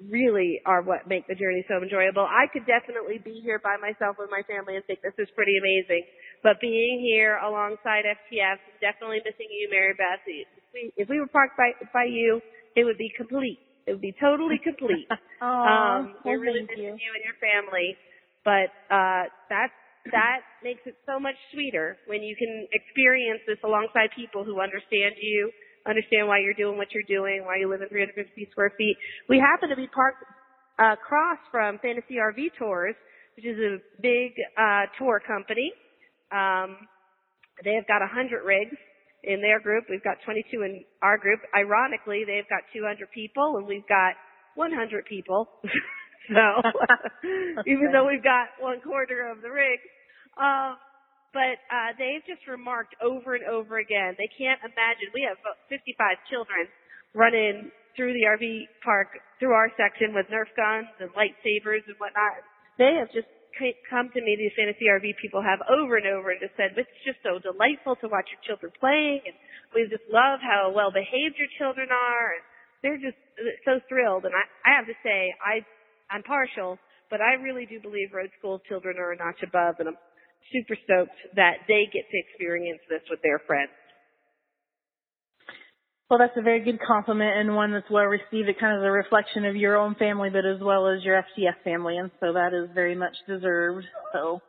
really 0.08 0.60
are 0.64 0.80
what 0.80 1.04
make 1.04 1.28
the 1.28 1.36
journey 1.36 1.64
so 1.68 1.84
enjoyable. 1.84 2.24
I 2.24 2.48
could 2.48 2.64
definitely 2.64 3.20
be 3.20 3.44
here 3.44 3.60
by 3.60 3.76
myself 3.76 4.16
with 4.18 4.32
my 4.32 4.40
family 4.48 4.76
and 4.76 4.84
think 4.88 5.04
this 5.04 5.12
is 5.20 5.28
pretty 5.36 5.52
amazing, 5.60 6.04
but 6.42 6.60
being 6.64 7.00
here 7.04 7.36
alongside 7.44 8.08
FTF, 8.08 8.56
definitely 8.80 9.20
missing 9.20 9.52
you, 9.52 9.68
Mary 9.68 9.92
Beth. 9.92 10.24
If 10.24 10.48
we, 10.72 10.92
if 10.96 11.08
we 11.12 11.20
were 11.20 11.28
parked 11.28 11.60
by 11.60 11.76
by 11.92 12.08
you, 12.08 12.40
it 12.76 12.84
would 12.84 12.98
be 12.98 13.10
complete. 13.16 13.58
It 13.86 13.92
would 13.92 14.04
be 14.04 14.14
totally 14.20 14.60
complete. 14.62 15.06
um, 15.42 16.14
we're 16.24 16.38
really 16.38 16.62
missing 16.62 16.78
you. 16.78 16.94
you 16.94 17.10
and 17.14 17.24
your 17.24 17.38
family, 17.42 17.96
but 18.44 18.70
uh, 18.92 19.26
that 19.50 19.70
that 20.10 20.42
makes 20.64 20.82
it 20.86 20.96
so 21.06 21.20
much 21.20 21.38
sweeter 21.52 21.96
when 22.06 22.22
you 22.22 22.34
can 22.34 22.66
experience 22.72 23.40
this 23.46 23.58
alongside 23.62 24.10
people 24.16 24.42
who 24.42 24.58
understand 24.60 25.14
you, 25.20 25.50
understand 25.86 26.26
why 26.26 26.38
you're 26.38 26.58
doing 26.58 26.76
what 26.76 26.90
you're 26.90 27.06
doing, 27.06 27.44
why 27.46 27.58
you 27.58 27.70
live 27.70 27.82
in 27.82 27.88
350 27.88 28.18
square 28.50 28.72
feet. 28.76 28.96
We 29.28 29.38
happen 29.38 29.68
to 29.70 29.76
be 29.76 29.86
parked 29.86 30.26
uh, 30.78 30.94
across 30.98 31.38
from 31.50 31.78
Fantasy 31.78 32.18
RV 32.18 32.58
Tours, 32.58 32.96
which 33.36 33.46
is 33.46 33.58
a 33.58 33.78
big 34.02 34.34
uh, 34.58 34.90
tour 34.98 35.22
company. 35.22 35.70
Um, 36.34 36.88
they 37.62 37.74
have 37.74 37.86
got 37.86 38.02
hundred 38.02 38.42
rigs 38.42 38.74
in 39.24 39.40
their 39.40 39.60
group. 39.60 39.84
We've 39.88 40.02
got 40.02 40.18
22 40.24 40.62
in 40.62 40.84
our 41.02 41.18
group. 41.18 41.40
Ironically, 41.56 42.24
they've 42.26 42.48
got 42.48 42.62
200 42.74 43.10
people 43.10 43.56
and 43.56 43.66
we've 43.66 43.86
got 43.88 44.14
100 44.54 45.06
people. 45.06 45.48
so 46.28 46.44
even 47.66 47.92
though 47.92 48.06
we've 48.06 48.24
got 48.24 48.58
one 48.58 48.80
quarter 48.80 49.30
of 49.30 49.42
the 49.42 49.50
rig, 49.50 49.78
um, 50.38 50.76
but 51.32 51.56
uh, 51.72 51.96
they've 51.96 52.24
just 52.28 52.44
remarked 52.46 52.94
over 53.00 53.34
and 53.34 53.44
over 53.48 53.78
again 53.78 54.14
they 54.18 54.28
can't 54.36 54.60
imagine. 54.60 55.08
We 55.14 55.24
have 55.28 55.38
about 55.40 55.56
55 55.70 55.96
children 56.28 56.68
running 57.14 57.70
through 57.96 58.12
the 58.12 58.24
RV 58.24 58.68
park 58.84 59.08
through 59.38 59.52
our 59.52 59.68
section 59.76 60.14
with 60.14 60.26
Nerf 60.28 60.48
guns 60.56 60.88
and 61.00 61.10
lightsabers 61.12 61.84
and 61.86 61.96
whatnot. 61.98 62.40
They 62.78 62.96
have 62.98 63.12
just 63.12 63.28
come 63.88 64.10
to 64.12 64.20
me, 64.20 64.36
these 64.36 64.54
fantasy 64.56 64.88
RV 64.88 65.16
people 65.20 65.42
have 65.42 65.60
over 65.68 65.96
and 65.96 66.06
over 66.06 66.30
and 66.30 66.40
just 66.40 66.56
said, 66.56 66.76
it's 66.76 66.90
just 67.04 67.20
so 67.22 67.38
delightful 67.38 67.96
to 68.00 68.08
watch 68.08 68.28
your 68.32 68.42
children 68.44 68.72
playing 68.78 69.22
and 69.26 69.36
we 69.74 69.88
just 69.88 70.04
love 70.12 70.40
how 70.40 70.72
well 70.74 70.92
behaved 70.92 71.36
your 71.36 71.50
children 71.56 71.88
are 71.92 72.38
and 72.38 72.44
they're 72.82 73.00
just 73.00 73.18
so 73.64 73.78
thrilled 73.88 74.24
and 74.24 74.34
I, 74.34 74.44
I 74.66 74.70
have 74.76 74.86
to 74.86 74.96
say 75.02 75.32
I 75.40 75.62
I'm 76.12 76.22
partial, 76.22 76.76
but 77.08 77.24
I 77.24 77.40
really 77.40 77.64
do 77.64 77.80
believe 77.80 78.12
road 78.12 78.28
school 78.38 78.60
children 78.68 79.00
are 79.00 79.12
a 79.12 79.16
notch 79.16 79.40
above 79.40 79.80
and 79.80 79.88
I'm 79.88 80.00
super 80.52 80.76
stoked 80.84 81.16
that 81.36 81.64
they 81.68 81.88
get 81.88 82.04
to 82.04 82.16
experience 82.18 82.84
this 82.88 83.02
with 83.08 83.22
their 83.22 83.40
friends. 83.46 83.72
Well, 86.10 86.18
that's 86.18 86.36
a 86.36 86.42
very 86.42 86.62
good 86.62 86.78
compliment 86.86 87.38
and 87.38 87.56
one 87.56 87.72
that's 87.72 87.90
well 87.90 88.04
received. 88.04 88.48
It 88.48 88.60
kind 88.60 88.76
of 88.76 88.82
is 88.82 88.86
a 88.86 88.90
reflection 88.90 89.46
of 89.46 89.56
your 89.56 89.76
own 89.76 89.94
family, 89.94 90.28
but 90.30 90.44
as 90.44 90.60
well 90.60 90.86
as 90.88 91.02
your 91.02 91.16
FTF 91.22 91.64
family, 91.64 91.96
and 91.96 92.10
so 92.20 92.34
that 92.34 92.52
is 92.52 92.68
very 92.74 92.94
much 92.94 93.14
deserved. 93.26 93.86
So, 94.12 94.42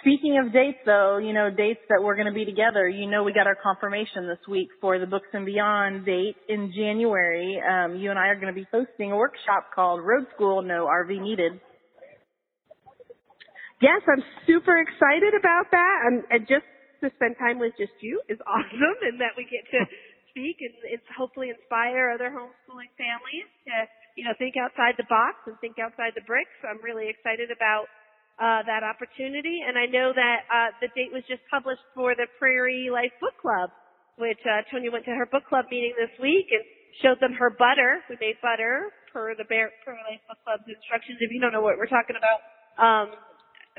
speaking 0.00 0.38
of 0.38 0.52
dates, 0.52 0.78
though, 0.86 1.18
you 1.18 1.32
know, 1.32 1.50
dates 1.50 1.80
that 1.88 2.00
we're 2.00 2.14
going 2.14 2.28
to 2.28 2.32
be 2.32 2.44
together. 2.44 2.88
You 2.88 3.10
know, 3.10 3.24
we 3.24 3.32
got 3.32 3.48
our 3.48 3.56
confirmation 3.60 4.28
this 4.28 4.38
week 4.48 4.68
for 4.80 5.00
the 5.00 5.06
Books 5.06 5.26
and 5.32 5.44
Beyond 5.44 6.06
date 6.06 6.36
in 6.48 6.72
January. 6.76 7.60
Um, 7.60 7.96
you 7.96 8.10
and 8.10 8.18
I 8.18 8.28
are 8.28 8.36
going 8.36 8.54
to 8.54 8.60
be 8.60 8.66
hosting 8.70 9.10
a 9.10 9.16
workshop 9.16 9.74
called 9.74 10.00
Road 10.04 10.26
School 10.36 10.62
No 10.62 10.86
RV 10.86 11.20
Needed. 11.20 11.60
Yes, 13.80 14.02
I'm 14.06 14.22
super 14.46 14.78
excited 14.78 15.34
about 15.34 15.66
that, 15.72 15.96
and, 16.06 16.22
and 16.30 16.46
just 16.46 16.62
to 17.02 17.10
spend 17.16 17.34
time 17.42 17.58
with 17.58 17.72
just 17.76 17.98
you 18.00 18.22
is 18.28 18.38
awesome, 18.46 18.98
and 19.02 19.20
that 19.20 19.34
we 19.36 19.42
get 19.50 19.66
to 19.74 19.82
speak 20.32 20.64
and 20.64 20.72
it's 20.88 21.06
hopefully 21.12 21.52
inspire 21.52 22.10
other 22.10 22.32
homeschooling 22.32 22.90
families 22.96 23.48
to, 23.68 23.74
you 24.16 24.24
know, 24.24 24.32
think 24.40 24.56
outside 24.56 24.96
the 24.96 25.06
box 25.06 25.44
and 25.46 25.54
think 25.60 25.76
outside 25.78 26.16
the 26.16 26.24
bricks. 26.24 26.52
I'm 26.64 26.80
really 26.80 27.12
excited 27.12 27.52
about 27.52 27.86
uh, 28.40 28.64
that 28.64 28.82
opportunity. 28.82 29.60
And 29.62 29.76
I 29.76 29.86
know 29.86 30.10
that 30.16 30.38
uh, 30.48 30.70
the 30.80 30.88
date 30.96 31.12
was 31.12 31.22
just 31.28 31.44
published 31.52 31.84
for 31.92 32.16
the 32.16 32.26
Prairie 32.40 32.88
Life 32.88 33.12
Book 33.20 33.36
Club, 33.38 33.68
which 34.16 34.40
uh, 34.48 34.64
Tonya 34.72 34.88
went 34.88 35.04
to 35.06 35.14
her 35.14 35.28
book 35.28 35.44
club 35.46 35.68
meeting 35.68 35.92
this 35.94 36.12
week 36.18 36.48
and 36.48 36.64
showed 37.04 37.20
them 37.20 37.36
her 37.36 37.52
butter. 37.52 38.00
We 38.08 38.16
made 38.20 38.40
butter 38.40 38.90
per 39.12 39.36
the 39.36 39.44
Bear, 39.44 39.70
Prairie 39.84 40.04
Life 40.08 40.24
Book 40.26 40.40
Club's 40.44 40.66
instructions. 40.66 41.20
If 41.20 41.28
you 41.28 41.40
don't 41.40 41.52
know 41.52 41.64
what 41.64 41.76
we're 41.76 41.92
talking 41.92 42.16
about, 42.16 42.40
um, 42.80 43.06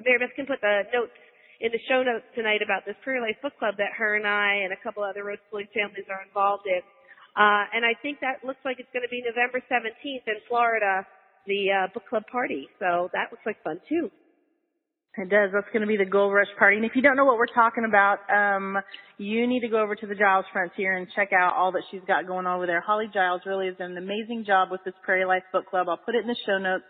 Mary 0.02 0.22
Beth 0.22 0.34
can 0.38 0.46
put 0.46 0.62
the 0.62 0.86
notes 0.94 1.14
in 1.62 1.72
the 1.72 1.82
show 1.90 2.02
notes 2.02 2.26
tonight 2.36 2.62
about 2.64 2.86
this 2.86 2.96
Prairie 3.04 3.22
Life 3.22 3.38
Book 3.42 3.54
Club 3.60 3.76
that 3.78 3.94
her 3.98 4.16
and 4.16 4.26
I 4.26 4.66
and 4.66 4.74
a 4.74 4.80
couple 4.82 5.04
other 5.04 5.24
road 5.24 5.40
schooling 5.48 5.70
families 5.74 6.06
are 6.10 6.24
involved 6.26 6.66
in. 6.66 6.82
Uh, 7.34 7.66
and 7.74 7.82
I 7.86 7.98
think 8.02 8.22
that 8.22 8.46
looks 8.46 8.62
like 8.66 8.78
it's 8.78 8.90
going 8.94 9.06
to 9.06 9.10
be 9.10 9.22
November 9.26 9.62
17th 9.66 10.26
in 10.26 10.38
Florida, 10.48 11.06
the 11.46 11.62
uh, 11.70 11.88
book 11.94 12.06
club 12.10 12.24
party. 12.32 12.70
So 12.78 13.10
that 13.14 13.34
looks 13.34 13.46
like 13.46 13.62
fun 13.64 13.82
too. 13.90 14.10
It 15.16 15.30
does. 15.30 15.54
That's 15.54 15.70
going 15.70 15.86
to 15.86 15.88
be 15.88 15.98
the 15.98 16.10
Gold 16.10 16.34
Rush 16.34 16.50
Party. 16.58 16.78
And 16.78 16.86
if 16.86 16.94
you 16.96 17.04
don't 17.04 17.16
know 17.16 17.26
what 17.26 17.38
we're 17.38 17.54
talking 17.54 17.86
about, 17.86 18.18
um, 18.34 18.82
you 19.20 19.46
need 19.46 19.62
to 19.62 19.70
go 19.70 19.78
over 19.78 19.94
to 19.94 20.08
the 20.08 20.16
Giles 20.16 20.46
Frontier 20.52 20.98
and 20.98 21.06
check 21.16 21.30
out 21.38 21.54
all 21.54 21.72
that 21.74 21.84
she's 21.92 22.02
got 22.08 22.26
going 22.26 22.48
on 22.48 22.58
over 22.58 22.66
there. 22.66 22.82
Holly 22.82 23.06
Giles 23.14 23.42
really 23.46 23.68
has 23.68 23.78
done 23.78 23.92
an 23.92 24.02
amazing 24.02 24.44
job 24.46 24.70
with 24.72 24.82
this 24.86 24.96
Prairie 25.06 25.26
Life 25.26 25.46
Book 25.52 25.70
Club. 25.70 25.86
I'll 25.88 26.02
put 26.02 26.16
it 26.16 26.26
in 26.26 26.28
the 26.28 26.36
show 26.48 26.58
notes. 26.58 26.86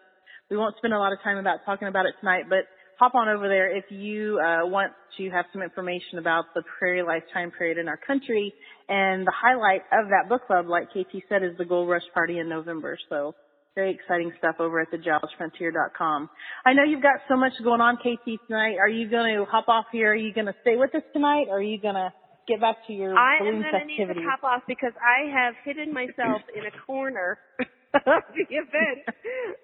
We 0.50 0.55
won't 0.55 0.75
spend 0.77 0.93
a 0.93 1.00
lot 1.00 1.12
of 1.12 1.20
time 1.22 1.38
about 1.38 1.65
talking 1.65 1.89
about 1.89 2.05
it 2.05 2.15
tonight, 2.22 2.46
but 2.48 2.63
hop 3.00 3.15
on 3.15 3.29
over 3.29 3.47
there 3.47 3.75
if 3.75 3.85
you 3.89 4.39
uh, 4.39 4.65
want 4.65 4.93
to 5.17 5.29
have 5.29 5.45
some 5.51 5.62
information 5.62 6.19
about 6.19 6.45
the 6.55 6.63
Prairie 6.77 7.03
Life 7.03 7.23
time 7.33 7.51
period 7.51 7.77
in 7.77 7.88
our 7.88 7.97
country. 7.97 8.53
And 8.89 9.25
the 9.25 9.33
highlight 9.33 9.81
of 9.91 10.09
that 10.09 10.29
book 10.29 10.47
club, 10.47 10.67
like 10.67 10.89
KT 10.89 11.23
said, 11.29 11.43
is 11.43 11.57
the 11.57 11.65
Gold 11.65 11.89
Rush 11.89 12.03
Party 12.13 12.39
in 12.39 12.50
November. 12.50 12.97
So 13.09 13.35
very 13.75 13.93
exciting 13.93 14.31
stuff 14.38 14.55
over 14.59 14.79
at 14.81 14.91
thegilesfrontier.com. 14.91 16.29
I 16.65 16.73
know 16.73 16.83
you've 16.83 17.01
got 17.01 17.21
so 17.27 17.35
much 17.35 17.53
going 17.63 17.81
on, 17.81 17.97
KT, 17.97 18.39
tonight. 18.47 18.77
Are 18.79 18.89
you 18.89 19.09
going 19.09 19.35
to 19.35 19.45
hop 19.45 19.67
off 19.67 19.85
here? 19.91 20.12
Are 20.12 20.15
you 20.15 20.33
going 20.33 20.47
to 20.47 20.55
stay 20.62 20.75
with 20.75 20.93
us 20.93 21.01
tonight? 21.13 21.47
Or 21.50 21.57
are 21.57 21.62
you 21.62 21.79
going 21.81 21.95
to 21.95 22.13
get 22.47 22.62
back 22.62 22.77
to 22.88 22.93
your 22.93 23.17
I 23.17 23.39
balloon 23.39 23.55
am 23.55 23.62
going 23.62 23.73
to 23.73 24.13
need 24.13 24.13
to 24.13 24.27
hop 24.29 24.43
off 24.43 24.62
because 24.67 24.93
I 25.00 25.31
have 25.31 25.55
hidden 25.63 25.93
myself 25.93 26.41
in 26.53 26.65
a 26.65 26.85
corner 26.85 27.39
of 27.93 28.23
the 28.35 28.45
event. 28.50 29.07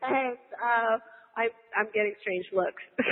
And, 0.01 0.37
uh, 0.55 0.97
I, 1.35 1.47
I'm 1.77 1.87
getting 1.93 2.15
strange 2.21 2.45
looks. 2.51 2.81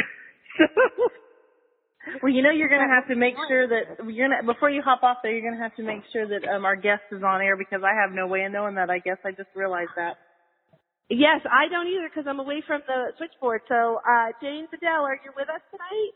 well, 2.23 2.31
you 2.31 2.41
know, 2.41 2.51
you're 2.51 2.69
going 2.69 2.85
to 2.87 2.93
have 2.93 3.07
to 3.09 3.15
make 3.15 3.35
sure 3.47 3.67
that 3.67 4.03
you're 4.07 4.29
gonna 4.29 4.43
before 4.43 4.69
you 4.69 4.81
hop 4.81 5.03
off 5.03 5.17
there, 5.23 5.31
you're 5.31 5.45
going 5.45 5.57
to 5.57 5.63
have 5.63 5.75
to 5.75 5.83
make 5.83 6.01
sure 6.11 6.27
that 6.27 6.47
um, 6.47 6.65
our 6.65 6.75
guest 6.75 7.03
is 7.11 7.23
on 7.23 7.41
air 7.41 7.57
because 7.57 7.81
I 7.83 7.93
have 7.95 8.13
no 8.13 8.27
way 8.27 8.43
of 8.43 8.51
knowing 8.51 8.75
that. 8.75 8.89
I 8.89 8.99
guess 8.99 9.17
I 9.25 9.31
just 9.31 9.49
realized 9.55 9.95
that. 9.95 10.17
Yes, 11.09 11.39
I 11.47 11.71
don't 11.71 11.87
either 11.87 12.09
because 12.11 12.27
I'm 12.27 12.39
away 12.39 12.61
from 12.67 12.81
the 12.85 13.15
switchboard. 13.17 13.61
So, 13.69 13.99
uh, 14.03 14.35
Jane 14.41 14.67
Bedell, 14.69 15.07
are 15.07 15.15
you 15.23 15.31
with 15.35 15.47
us 15.47 15.63
tonight? 15.71 16.13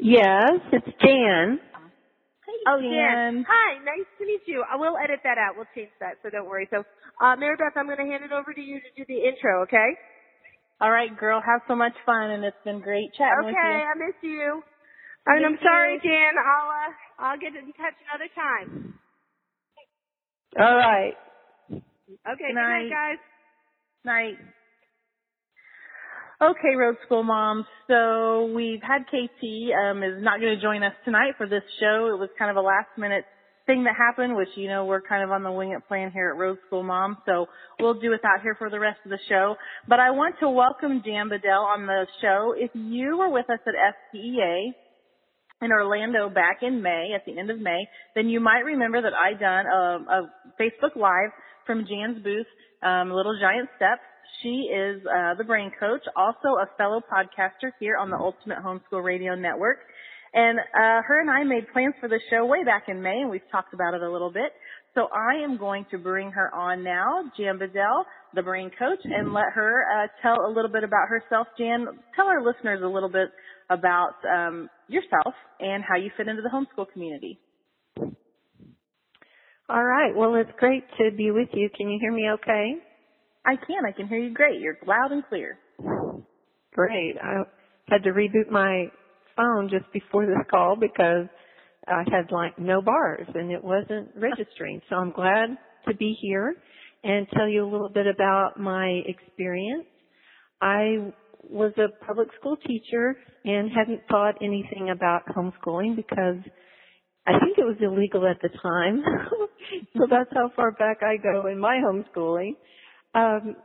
Yes, 0.00 0.56
it's 0.72 0.88
Jan. 1.02 1.60
Hey, 2.48 2.58
oh, 2.64 2.80
Jan. 2.80 2.88
Jan. 2.88 3.46
Hi, 3.46 3.76
nice 3.84 4.08
to 4.18 4.24
meet 4.24 4.40
you. 4.46 4.64
I 4.64 4.76
will 4.76 4.96
edit 4.96 5.20
that 5.24 5.36
out. 5.36 5.56
We'll 5.56 5.68
change 5.74 5.92
that, 6.00 6.16
so 6.22 6.30
don't 6.30 6.48
worry. 6.48 6.66
So, 6.70 6.84
uh, 7.20 7.36
Mary 7.36 7.56
Beth, 7.60 7.76
I'm 7.76 7.84
going 7.84 8.00
to 8.00 8.08
hand 8.08 8.24
it 8.24 8.32
over 8.32 8.54
to 8.54 8.60
you 8.60 8.80
to 8.80 8.90
do 8.96 9.04
the 9.04 9.28
intro, 9.28 9.62
okay? 9.68 9.92
All 10.80 10.90
right, 10.90 11.10
girl. 11.16 11.42
Have 11.44 11.62
so 11.66 11.74
much 11.74 11.94
fun, 12.06 12.30
and 12.30 12.44
it's 12.44 12.56
been 12.64 12.80
great 12.80 13.10
chatting 13.18 13.38
okay, 13.40 13.46
with 13.46 13.56
you. 13.56 13.70
Okay, 13.70 13.82
I 13.82 13.94
miss 13.98 14.16
you. 14.22 14.62
And 15.26 15.44
I'm 15.44 15.58
sorry, 15.62 15.98
Jan. 16.02 16.34
I'll 16.38 16.70
uh, 16.70 16.92
I'll 17.18 17.38
get 17.38 17.54
in 17.54 17.66
touch 17.72 17.98
another 18.06 18.30
time. 18.34 18.94
All 20.58 20.76
right. 20.76 21.14
Okay. 21.70 21.82
Good 22.24 22.46
Good 22.48 22.54
night, 22.54 22.88
night 22.88 22.90
guys. 22.90 23.18
Night. 24.04 24.38
Okay, 26.40 26.76
Road 26.76 26.96
School 27.04 27.24
Moms. 27.24 27.66
So 27.88 28.52
we've 28.54 28.80
had 28.80 29.02
KT 29.10 29.74
um, 29.74 30.04
is 30.04 30.22
not 30.22 30.40
going 30.40 30.54
to 30.54 30.62
join 30.62 30.84
us 30.84 30.94
tonight 31.04 31.34
for 31.36 31.48
this 31.48 31.64
show. 31.80 32.14
It 32.14 32.18
was 32.18 32.30
kind 32.38 32.50
of 32.50 32.56
a 32.56 32.60
last 32.64 32.96
minute 32.96 33.24
thing 33.68 33.84
that 33.84 33.94
happened, 33.94 34.34
which 34.34 34.48
you 34.56 34.66
know 34.66 34.86
we're 34.86 35.02
kind 35.02 35.22
of 35.22 35.30
on 35.30 35.44
the 35.44 35.52
wing 35.52 35.72
it 35.72 35.86
plan 35.86 36.10
here 36.10 36.30
at 36.30 36.38
Road 36.38 36.56
School 36.66 36.82
Mom, 36.82 37.18
so 37.26 37.46
we'll 37.78 38.00
do 38.00 38.10
without 38.10 38.40
here 38.42 38.56
for 38.58 38.70
the 38.70 38.80
rest 38.80 38.98
of 39.04 39.10
the 39.10 39.18
show. 39.28 39.56
But 39.86 40.00
I 40.00 40.10
want 40.10 40.36
to 40.40 40.48
welcome 40.48 41.02
Jan 41.04 41.28
Bedell 41.28 41.68
on 41.68 41.86
the 41.86 42.06
show. 42.22 42.54
If 42.56 42.70
you 42.72 43.18
were 43.18 43.30
with 43.30 43.44
us 43.50 43.60
at 43.66 43.74
FPEA 43.74 44.72
in 45.60 45.70
Orlando 45.70 46.30
back 46.30 46.62
in 46.62 46.82
May, 46.82 47.12
at 47.14 47.26
the 47.26 47.38
end 47.38 47.50
of 47.50 47.60
May, 47.60 47.86
then 48.14 48.28
you 48.28 48.40
might 48.40 48.64
remember 48.64 49.02
that 49.02 49.12
I 49.12 49.38
done 49.38 49.66
a, 49.66 50.12
a 50.16 50.32
Facebook 50.58 50.96
Live 50.96 51.30
from 51.66 51.84
Jan's 51.86 52.24
booth, 52.24 52.46
um, 52.82 53.10
Little 53.10 53.38
Giant 53.38 53.68
Steps. 53.76 54.00
She 54.42 54.70
is 54.72 55.02
uh, 55.04 55.34
the 55.36 55.44
brain 55.44 55.72
coach, 55.78 56.02
also 56.16 56.56
a 56.56 56.66
fellow 56.78 57.00
podcaster 57.00 57.72
here 57.80 57.96
on 57.96 58.08
the 58.08 58.16
Ultimate 58.16 58.58
Homeschool 58.64 59.04
Radio 59.04 59.34
Network. 59.34 59.78
And 60.34 60.58
uh, 60.58 61.02
her 61.06 61.20
and 61.20 61.30
I 61.30 61.44
made 61.44 61.72
plans 61.72 61.94
for 62.00 62.08
the 62.08 62.20
show 62.30 62.44
way 62.44 62.64
back 62.64 62.84
in 62.88 63.02
May, 63.02 63.20
and 63.22 63.30
we've 63.30 63.48
talked 63.50 63.74
about 63.74 63.94
it 63.94 64.02
a 64.02 64.10
little 64.10 64.30
bit. 64.30 64.52
So 64.94 65.08
I 65.14 65.44
am 65.44 65.58
going 65.58 65.86
to 65.90 65.98
bring 65.98 66.30
her 66.32 66.52
on 66.54 66.82
now, 66.82 67.30
Jan 67.36 67.58
Bedell, 67.58 68.06
the 68.34 68.42
brain 68.42 68.70
coach, 68.78 68.98
and 69.04 69.32
let 69.32 69.52
her 69.54 69.84
uh, 69.84 70.08
tell 70.22 70.46
a 70.46 70.50
little 70.52 70.70
bit 70.70 70.84
about 70.84 71.08
herself. 71.08 71.46
Jan, 71.58 71.86
tell 72.16 72.26
our 72.26 72.44
listeners 72.44 72.80
a 72.82 72.88
little 72.88 73.08
bit 73.08 73.28
about 73.70 74.14
um, 74.28 74.68
yourself 74.88 75.34
and 75.60 75.84
how 75.86 75.96
you 75.96 76.10
fit 76.16 76.28
into 76.28 76.42
the 76.42 76.50
homeschool 76.50 76.90
community. 76.92 77.38
All 79.70 79.84
right. 79.84 80.16
Well, 80.16 80.34
it's 80.34 80.50
great 80.58 80.84
to 80.98 81.14
be 81.14 81.30
with 81.30 81.48
you. 81.52 81.68
Can 81.76 81.90
you 81.90 81.98
hear 82.00 82.12
me 82.12 82.30
okay? 82.34 82.72
I 83.44 83.56
can. 83.56 83.84
I 83.86 83.92
can 83.92 84.08
hear 84.08 84.18
you 84.18 84.32
great. 84.32 84.60
You're 84.60 84.78
loud 84.86 85.12
and 85.12 85.22
clear. 85.28 85.58
Great. 86.72 87.16
I 87.22 87.42
had 87.88 88.02
to 88.04 88.10
reboot 88.10 88.50
my 88.50 88.86
phone 89.38 89.70
just 89.70 89.90
before 89.92 90.26
this 90.26 90.44
call 90.50 90.76
because 90.78 91.28
I 91.86 92.04
had 92.10 92.30
like 92.30 92.58
no 92.58 92.82
bars 92.82 93.26
and 93.34 93.50
it 93.50 93.64
wasn't 93.64 94.10
registering. 94.16 94.82
So 94.90 94.96
I'm 94.96 95.12
glad 95.12 95.56
to 95.88 95.94
be 95.94 96.16
here 96.20 96.56
and 97.04 97.26
tell 97.34 97.48
you 97.48 97.64
a 97.64 97.70
little 97.70 97.88
bit 97.88 98.06
about 98.06 98.58
my 98.58 99.00
experience. 99.06 99.86
I 100.60 101.12
was 101.48 101.72
a 101.78 102.04
public 102.04 102.28
school 102.38 102.56
teacher 102.66 103.16
and 103.44 103.70
hadn't 103.70 104.02
thought 104.10 104.34
anything 104.42 104.90
about 104.90 105.22
homeschooling 105.28 105.96
because 105.96 106.36
I 107.26 107.38
think 107.38 107.58
it 107.58 107.64
was 107.64 107.76
illegal 107.80 108.26
at 108.26 108.40
the 108.42 108.48
time. 108.62 109.02
so 109.96 110.06
that's 110.10 110.30
how 110.34 110.50
far 110.56 110.72
back 110.72 110.98
I 111.02 111.16
go 111.16 111.46
in 111.46 111.58
my 111.58 111.80
homeschooling. 111.84 112.56
Um, 113.14 113.56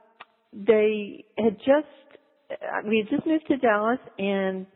they 0.53 1.25
had 1.37 1.57
just, 1.57 2.87
we 2.87 2.99
had 2.99 3.09
just 3.09 3.25
moved 3.25 3.47
to 3.47 3.57
Dallas 3.57 3.99
and 4.19 4.67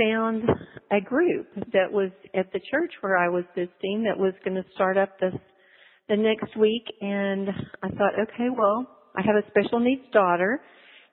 found 0.00 0.44
a 0.90 1.00
group 1.00 1.46
that 1.72 1.90
was 1.90 2.10
at 2.34 2.52
the 2.52 2.60
church 2.70 2.92
where 3.00 3.16
I 3.16 3.28
was 3.28 3.44
visiting 3.54 4.04
that 4.04 4.18
was 4.18 4.32
going 4.44 4.56
to 4.56 4.64
start 4.74 4.96
up 4.96 5.18
this 5.20 5.34
the 6.08 6.16
next 6.16 6.56
week 6.56 6.84
and 7.00 7.48
I 7.82 7.88
thought, 7.90 8.18
okay, 8.20 8.48
well, 8.56 8.86
I 9.16 9.22
have 9.22 9.36
a 9.36 9.48
special 9.48 9.78
needs 9.78 10.02
daughter 10.12 10.60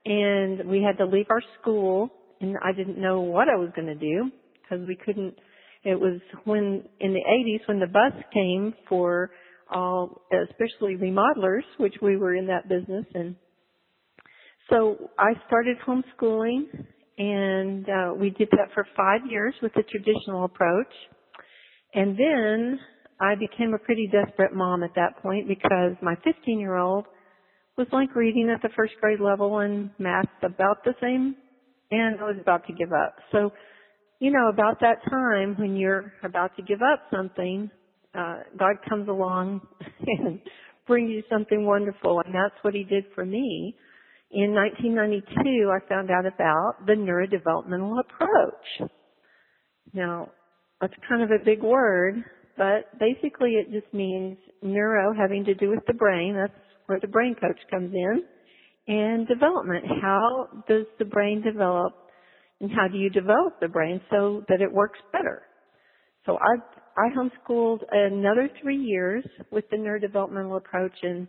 and 0.06 0.68
we 0.68 0.82
had 0.82 0.98
to 0.98 1.06
leave 1.06 1.28
our 1.30 1.42
school 1.62 2.10
and 2.42 2.56
I 2.64 2.72
didn't 2.72 3.00
know 3.00 3.22
what 3.22 3.50
I 3.50 3.56
was 3.58 3.70
going 3.76 3.88
to 3.88 3.96
do 3.96 4.32
because 4.62 4.88
we 4.88 4.96
couldn't. 4.96 5.36
It 5.84 6.00
was 6.00 6.20
when 6.46 6.84
in 7.00 7.14
the 7.14 7.20
80s 7.20 7.68
when 7.68 7.80
the 7.80 7.88
bus 7.88 8.14
came 8.34 8.74
for 8.90 9.32
all, 9.72 10.24
especially 10.50 10.96
remodelers, 10.96 11.64
which 11.78 11.96
we 12.02 12.18
were 12.18 12.36
in 12.36 12.48
that 12.48 12.68
business, 12.68 13.06
and 13.14 13.36
so 14.70 15.10
I 15.18 15.34
started 15.46 15.78
homeschooling, 15.86 16.64
and 17.18 17.88
uh, 17.90 18.14
we 18.14 18.30
did 18.32 18.50
that 18.52 18.70
for 18.74 18.88
five 18.96 19.22
years 19.30 19.54
with 19.62 19.74
the 19.74 19.84
traditional 19.84 20.46
approach, 20.46 20.94
and 21.94 22.18
then 22.18 22.80
I 23.20 23.36
became 23.36 23.74
a 23.74 23.80
pretty 23.80 24.10
desperate 24.12 24.54
mom 24.54 24.84
at 24.84 24.94
that 24.96 25.18
point 25.22 25.48
because 25.48 25.96
my 26.02 26.16
15 26.24 26.60
year 26.60 26.76
old 26.76 27.06
was 27.78 27.88
like 27.92 28.16
reading 28.16 28.50
at 28.54 28.62
the 28.62 28.74
first 28.76 28.94
grade 29.00 29.20
level 29.20 29.60
and 29.60 29.90
math 30.00 30.26
about 30.44 30.84
the 30.84 30.94
same 31.02 31.36
and 31.92 32.20
I 32.20 32.24
was 32.24 32.38
about 32.42 32.66
to 32.68 32.74
give 32.74 32.92
up. 32.92 33.16
So, 33.32 33.52
you 34.20 34.32
know, 34.32 34.50
about 34.50 34.80
that 34.82 34.98
time 35.10 35.56
when 35.58 35.76
you're 35.76 36.12
about 36.24 36.56
to 36.58 36.64
give 36.64 36.82
up 36.82 37.04
something, 37.16 37.70
uh, 38.14 38.40
God 38.58 38.76
comes 38.90 39.08
along 39.08 39.62
and 40.20 40.40
brings 40.86 41.12
you 41.12 41.24
something 41.32 41.66
wonderful 41.66 42.22
and 42.26 42.34
that's 42.34 42.56
what 42.64 42.74
he 42.74 42.84
did 42.84 43.06
for 43.16 43.26
me. 43.26 43.76
In 44.30 44.54
1992, 44.54 45.72
I 45.72 45.88
found 45.88 46.12
out 46.12 46.26
about 46.26 46.86
the 46.86 46.94
neurodevelopmental 46.94 48.00
approach. 48.02 48.92
Now, 49.94 50.30
that's 50.82 50.94
kind 51.08 51.24
of 51.24 51.32
a 51.32 51.44
big 51.44 51.64
word, 51.64 52.24
but 52.58 52.92
basically 53.00 53.52
it 53.52 53.72
just 53.72 53.92
means 53.94 54.38
neuro 54.62 55.14
having 55.14 55.46
to 55.46 55.54
do 55.54 55.70
with 55.70 55.86
the 55.88 55.94
brain. 55.94 56.36
That's 56.36 56.60
where 56.88 57.00
the 57.00 57.08
brain 57.08 57.36
coach 57.40 57.60
comes 57.72 57.94
in. 57.94 58.24
And 58.90 59.28
development. 59.28 59.86
How 60.02 60.48
does 60.68 60.86
the 61.00 61.06
brain 61.06 61.42
develop 61.42 61.94
and 62.60 62.72
how 62.72 62.88
do 62.88 62.98
you 62.98 63.10
develop 63.10 63.60
the 63.60 63.68
brain 63.68 64.02
so 64.10 64.44
that 64.50 64.62
it 64.62 64.72
works 64.72 65.00
better? 65.12 65.44
So 66.26 66.38
I, 66.38 67.02
I 67.02 67.10
homeschooled 67.16 67.80
another 67.92 68.50
three 68.62 68.78
years 68.78 69.26
with 69.52 69.66
the 69.70 69.78
neurodevelopmental 69.78 70.58
approach 70.58 70.96
and 71.04 71.28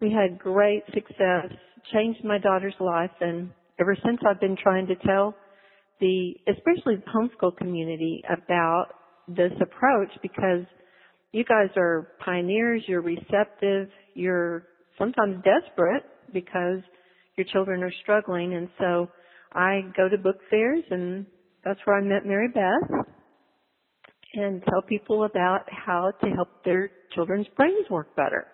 we 0.00 0.10
had 0.12 0.38
great 0.38 0.82
success, 0.94 1.52
changed 1.92 2.24
my 2.24 2.38
daughter's 2.38 2.74
life 2.80 3.10
and 3.20 3.50
ever 3.78 3.96
since 4.04 4.18
I've 4.28 4.40
been 4.40 4.56
trying 4.56 4.86
to 4.86 4.94
tell 4.96 5.34
the, 6.00 6.34
especially 6.48 6.96
the 6.96 7.10
homeschool 7.14 7.56
community 7.56 8.22
about 8.28 8.86
this 9.28 9.52
approach 9.60 10.10
because 10.22 10.64
you 11.32 11.44
guys 11.44 11.68
are 11.76 12.08
pioneers, 12.24 12.82
you're 12.86 13.02
receptive, 13.02 13.88
you're 14.14 14.64
sometimes 14.98 15.42
desperate 15.44 16.04
because 16.32 16.80
your 17.36 17.46
children 17.52 17.82
are 17.82 17.92
struggling 18.02 18.54
and 18.54 18.68
so 18.78 19.08
I 19.52 19.80
go 19.96 20.08
to 20.08 20.18
book 20.18 20.36
fairs 20.48 20.84
and 20.90 21.26
that's 21.64 21.80
where 21.84 21.98
I 21.98 22.02
met 22.02 22.24
Mary 22.24 22.48
Beth 22.48 23.04
and 24.34 24.62
tell 24.64 24.82
people 24.82 25.24
about 25.24 25.64
how 25.68 26.12
to 26.22 26.30
help 26.30 26.48
their 26.64 26.90
children's 27.14 27.46
brains 27.56 27.88
work 27.90 28.14
better. 28.16 28.46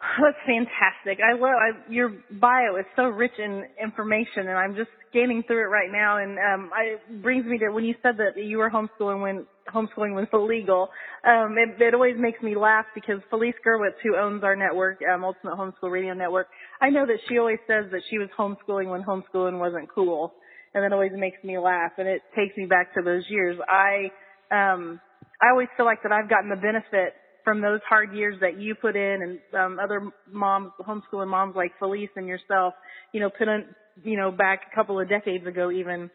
That's 0.22 0.38
fantastic. 0.46 1.18
I 1.18 1.32
love 1.32 1.58
I, 1.58 1.92
your 1.92 2.10
bio 2.40 2.76
is 2.78 2.86
so 2.94 3.04
rich 3.04 3.32
in 3.38 3.64
information, 3.82 4.46
and 4.46 4.56
I'm 4.56 4.76
just 4.76 4.90
scanning 5.10 5.42
through 5.46 5.62
it 5.64 5.70
right 5.70 5.90
now. 5.90 6.18
And 6.18 6.38
um, 6.38 6.70
it 6.78 7.22
brings 7.22 7.44
me 7.46 7.58
to 7.58 7.70
when 7.70 7.84
you 7.84 7.94
said 8.02 8.14
that 8.18 8.40
you 8.40 8.58
were 8.58 8.70
homeschooling 8.70 9.22
when 9.22 9.46
homeschooling 9.74 10.14
was 10.14 10.28
illegal. 10.32 10.88
Um, 11.26 11.56
it, 11.58 11.82
it 11.82 11.94
always 11.94 12.14
makes 12.16 12.40
me 12.42 12.54
laugh 12.56 12.86
because 12.94 13.18
Felice 13.28 13.56
Gerwitz, 13.66 13.98
who 14.04 14.16
owns 14.16 14.44
our 14.44 14.54
network, 14.54 15.00
um, 15.12 15.24
Ultimate 15.24 15.56
Homeschool 15.56 15.90
Radio 15.90 16.14
Network, 16.14 16.46
I 16.80 16.90
know 16.90 17.04
that 17.04 17.18
she 17.28 17.38
always 17.38 17.58
says 17.66 17.86
that 17.90 18.02
she 18.08 18.18
was 18.18 18.28
homeschooling 18.38 18.88
when 18.90 19.02
homeschooling 19.02 19.58
wasn't 19.58 19.88
cool, 19.92 20.32
and 20.74 20.84
that 20.84 20.92
always 20.92 21.12
makes 21.14 21.42
me 21.42 21.58
laugh. 21.58 21.92
And 21.98 22.06
it 22.06 22.22
takes 22.36 22.56
me 22.56 22.66
back 22.66 22.94
to 22.94 23.02
those 23.02 23.24
years. 23.28 23.58
I 23.68 24.12
um, 24.54 25.00
I 25.42 25.50
always 25.50 25.68
feel 25.76 25.86
like 25.86 26.04
that 26.04 26.12
I've 26.12 26.30
gotten 26.30 26.50
the 26.50 26.56
benefit 26.56 27.14
from 27.48 27.62
those 27.62 27.80
hard 27.88 28.12
years 28.14 28.36
that 28.42 28.60
you 28.60 28.74
put 28.74 28.94
in 28.94 29.22
and 29.22 29.58
um, 29.58 29.78
other 29.82 30.02
moms, 30.30 30.70
homeschooling 30.86 31.28
moms 31.28 31.56
like 31.56 31.72
Felice 31.78 32.10
and 32.14 32.26
yourself, 32.26 32.74
you 33.14 33.20
know, 33.20 33.30
put 33.30 33.48
in, 33.48 33.64
you 34.04 34.18
know, 34.18 34.30
back 34.30 34.60
a 34.70 34.74
couple 34.76 35.00
of 35.00 35.08
decades 35.08 35.46
ago 35.46 35.70
even, 35.70 36.10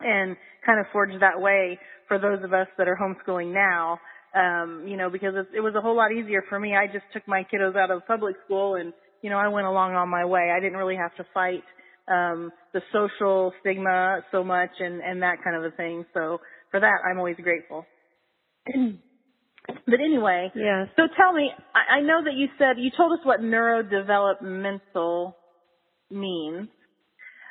and 0.00 0.36
kind 0.64 0.80
of 0.80 0.86
forged 0.90 1.20
that 1.20 1.38
way 1.38 1.78
for 2.08 2.18
those 2.18 2.42
of 2.42 2.54
us 2.54 2.66
that 2.78 2.88
are 2.88 2.96
homeschooling 2.96 3.52
now. 3.52 3.98
Um, 4.34 4.86
you 4.88 4.96
know, 4.96 5.10
because 5.10 5.34
it, 5.36 5.58
it 5.58 5.60
was 5.60 5.74
a 5.76 5.82
whole 5.82 5.94
lot 5.94 6.12
easier 6.12 6.42
for 6.48 6.58
me. 6.58 6.74
I 6.74 6.86
just 6.86 7.04
took 7.12 7.28
my 7.28 7.46
kiddos 7.52 7.76
out 7.76 7.90
of 7.90 8.06
public 8.06 8.34
school 8.46 8.76
and, 8.76 8.94
you 9.20 9.28
know, 9.28 9.36
I 9.36 9.48
went 9.48 9.66
along 9.66 9.92
on 9.92 10.08
my 10.08 10.24
way. 10.24 10.50
I 10.50 10.60
didn't 10.60 10.78
really 10.78 10.96
have 10.96 11.14
to 11.16 11.26
fight 11.34 11.62
um 12.08 12.52
the 12.72 12.80
social 12.90 13.52
stigma 13.60 14.20
so 14.32 14.44
much 14.44 14.70
and 14.78 15.00
and 15.00 15.22
that 15.22 15.36
kind 15.44 15.56
of 15.56 15.64
a 15.64 15.76
thing. 15.76 16.06
So 16.14 16.40
for 16.70 16.80
that 16.80 17.00
I'm 17.06 17.18
always 17.18 17.36
grateful. 17.36 17.84
But 19.66 20.00
anyway, 20.00 20.50
yes. 20.54 20.88
so 20.96 21.04
tell 21.16 21.32
me, 21.32 21.50
I, 21.74 21.96
I 21.98 22.00
know 22.00 22.22
that 22.24 22.34
you 22.34 22.48
said, 22.58 22.76
you 22.78 22.90
told 22.96 23.18
us 23.18 23.24
what 23.24 23.40
neurodevelopmental 23.40 25.34
means. 26.10 26.68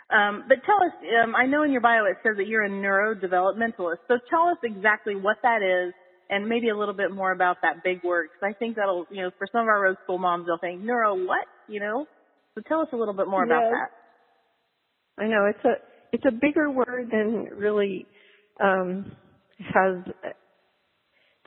Um, 0.09 0.43
but 0.47 0.57
tell 0.65 0.75
us, 0.75 0.93
um, 1.23 1.35
I 1.35 1.45
know 1.45 1.63
in 1.63 1.71
your 1.71 1.81
bio 1.81 2.05
it 2.05 2.17
says 2.23 2.37
that 2.37 2.47
you're 2.47 2.63
a 2.63 2.69
neurodevelopmentalist. 2.69 3.97
So 4.07 4.19
tell 4.29 4.47
us 4.49 4.57
exactly 4.63 5.15
what 5.15 5.37
that 5.41 5.61
is 5.63 5.93
and 6.29 6.47
maybe 6.47 6.69
a 6.69 6.77
little 6.77 6.93
bit 6.93 7.11
more 7.11 7.31
about 7.31 7.57
that 7.63 7.83
big 7.83 8.03
word. 8.03 8.29
Because 8.29 8.55
I 8.55 8.57
think 8.57 8.75
that'll, 8.75 9.05
you 9.09 9.23
know, 9.23 9.31
for 9.37 9.47
some 9.51 9.61
of 9.61 9.67
our 9.67 9.81
road 9.81 9.97
school 10.03 10.19
moms, 10.19 10.45
they'll 10.45 10.59
think, 10.59 10.81
neuro 10.81 11.15
what? 11.15 11.45
You 11.67 11.79
know? 11.79 12.05
So 12.55 12.61
tell 12.67 12.81
us 12.81 12.89
a 12.93 12.95
little 12.95 13.13
bit 13.13 13.27
more 13.27 13.43
about 13.43 13.71
that. 13.71 15.23
I 15.23 15.27
know, 15.27 15.45
it's 15.45 15.65
a, 15.65 15.73
it's 16.11 16.25
a 16.27 16.31
bigger 16.31 16.69
word 16.69 17.09
than 17.11 17.47
really, 17.57 18.05
um, 18.59 19.11
has 19.59 20.03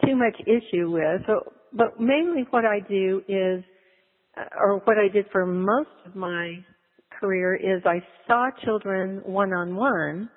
too 0.04 0.16
much 0.16 0.36
issue 0.46 0.90
with. 0.90 1.22
So, 1.26 1.52
but 1.72 2.00
mainly 2.00 2.44
what 2.50 2.64
I 2.64 2.80
do 2.80 3.22
is, 3.28 3.64
or 4.58 4.80
what 4.84 4.98
I 4.98 5.08
did 5.12 5.26
for 5.32 5.46
most 5.46 5.88
of 6.04 6.14
my 6.14 6.54
career 7.18 7.54
is 7.54 7.82
I 7.84 8.02
saw 8.26 8.50
children 8.64 9.22
one 9.24 9.52
on 9.52 9.74
one 9.76 10.28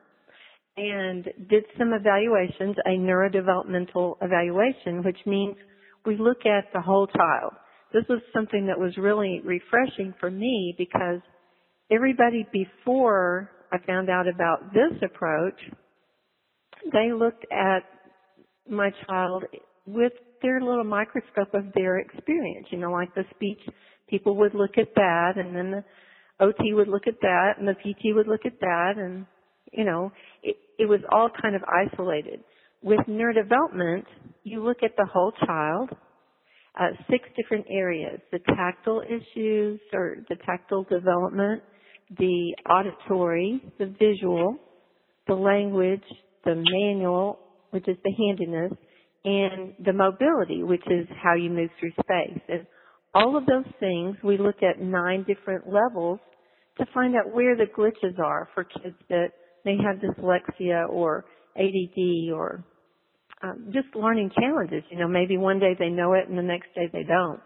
and 0.77 1.25
did 1.49 1.65
some 1.77 1.91
evaluations, 1.93 2.75
a 2.85 2.91
neurodevelopmental 2.91 4.15
evaluation, 4.21 5.03
which 5.03 5.17
means 5.25 5.55
we 6.05 6.17
look 6.17 6.45
at 6.45 6.71
the 6.73 6.81
whole 6.81 7.07
child. 7.07 7.51
This 7.93 8.03
was 8.07 8.21
something 8.33 8.67
that 8.67 8.79
was 8.79 8.95
really 8.97 9.41
refreshing 9.43 10.13
for 10.19 10.31
me 10.31 10.75
because 10.77 11.19
everybody 11.91 12.47
before 12.53 13.51
I 13.71 13.77
found 13.85 14.09
out 14.09 14.27
about 14.27 14.73
this 14.73 14.97
approach, 15.03 15.59
they 16.93 17.11
looked 17.11 17.45
at 17.51 17.83
my 18.69 18.91
child 19.07 19.43
with 19.85 20.13
their 20.41 20.61
little 20.61 20.83
microscope 20.83 21.53
of 21.53 21.65
their 21.73 21.99
experience. 21.99 22.67
You 22.71 22.79
know, 22.79 22.91
like 22.91 23.13
the 23.15 23.23
speech, 23.35 23.59
people 24.09 24.35
would 24.37 24.53
look 24.53 24.77
at 24.77 24.93
that 24.95 25.33
and 25.35 25.55
then 25.55 25.71
the 25.71 25.83
OT 26.39 26.73
would 26.73 26.87
look 26.87 27.07
at 27.07 27.19
that 27.21 27.53
and 27.57 27.67
the 27.67 27.73
PT 27.73 28.15
would 28.15 28.27
look 28.27 28.45
at 28.45 28.59
that 28.61 28.93
and, 28.97 29.25
you 29.71 29.83
know, 29.83 30.11
it, 30.43 30.55
it 30.77 30.85
was 30.87 31.01
all 31.11 31.29
kind 31.41 31.55
of 31.55 31.61
isolated. 31.63 32.41
With 32.81 33.01
neurodevelopment, 33.09 34.05
you 34.43 34.63
look 34.63 34.77
at 34.83 34.91
the 34.97 35.05
whole 35.05 35.33
child, 35.45 35.89
uh, 36.79 36.87
six 37.09 37.27
different 37.35 37.65
areas, 37.69 38.21
the 38.31 38.39
tactile 38.55 39.01
issues 39.05 39.81
or 39.91 40.17
the 40.29 40.35
tactile 40.45 40.83
development, 40.83 41.61
the 42.17 42.55
auditory, 42.69 43.61
the 43.77 43.93
visual, 43.99 44.55
the 45.27 45.33
language, 45.33 46.03
the 46.45 46.55
manual, 46.55 47.39
which 47.71 47.87
is 47.87 47.97
the 48.03 48.13
handiness, 48.17 48.71
and 49.25 49.73
the 49.85 49.93
mobility, 49.93 50.63
which 50.63 50.83
is 50.87 51.07
how 51.21 51.35
you 51.35 51.49
move 51.49 51.69
through 51.79 51.91
space. 51.91 52.41
And 52.47 52.65
all 53.13 53.35
of 53.35 53.45
those 53.45 53.65
things, 53.79 54.15
we 54.23 54.37
look 54.37 54.63
at 54.63 54.81
nine 54.81 55.25
different 55.27 55.65
levels 55.67 56.19
to 56.77 56.85
find 56.93 57.15
out 57.15 57.33
where 57.33 57.55
the 57.55 57.65
glitches 57.65 58.17
are 58.19 58.47
for 58.53 58.63
kids 58.63 58.95
that 59.09 59.31
may 59.65 59.77
have 59.83 59.97
dyslexia 59.97 60.87
or 60.89 61.25
ADD 61.57 62.31
or 62.33 62.63
um, 63.43 63.71
just 63.73 63.87
learning 63.95 64.31
challenges. 64.39 64.83
You 64.89 64.99
know, 64.99 65.07
maybe 65.07 65.37
one 65.37 65.59
day 65.59 65.75
they 65.77 65.89
know 65.89 66.13
it 66.13 66.29
and 66.29 66.37
the 66.37 66.43
next 66.43 66.67
day 66.75 66.89
they 66.91 67.03
don't. 67.03 67.41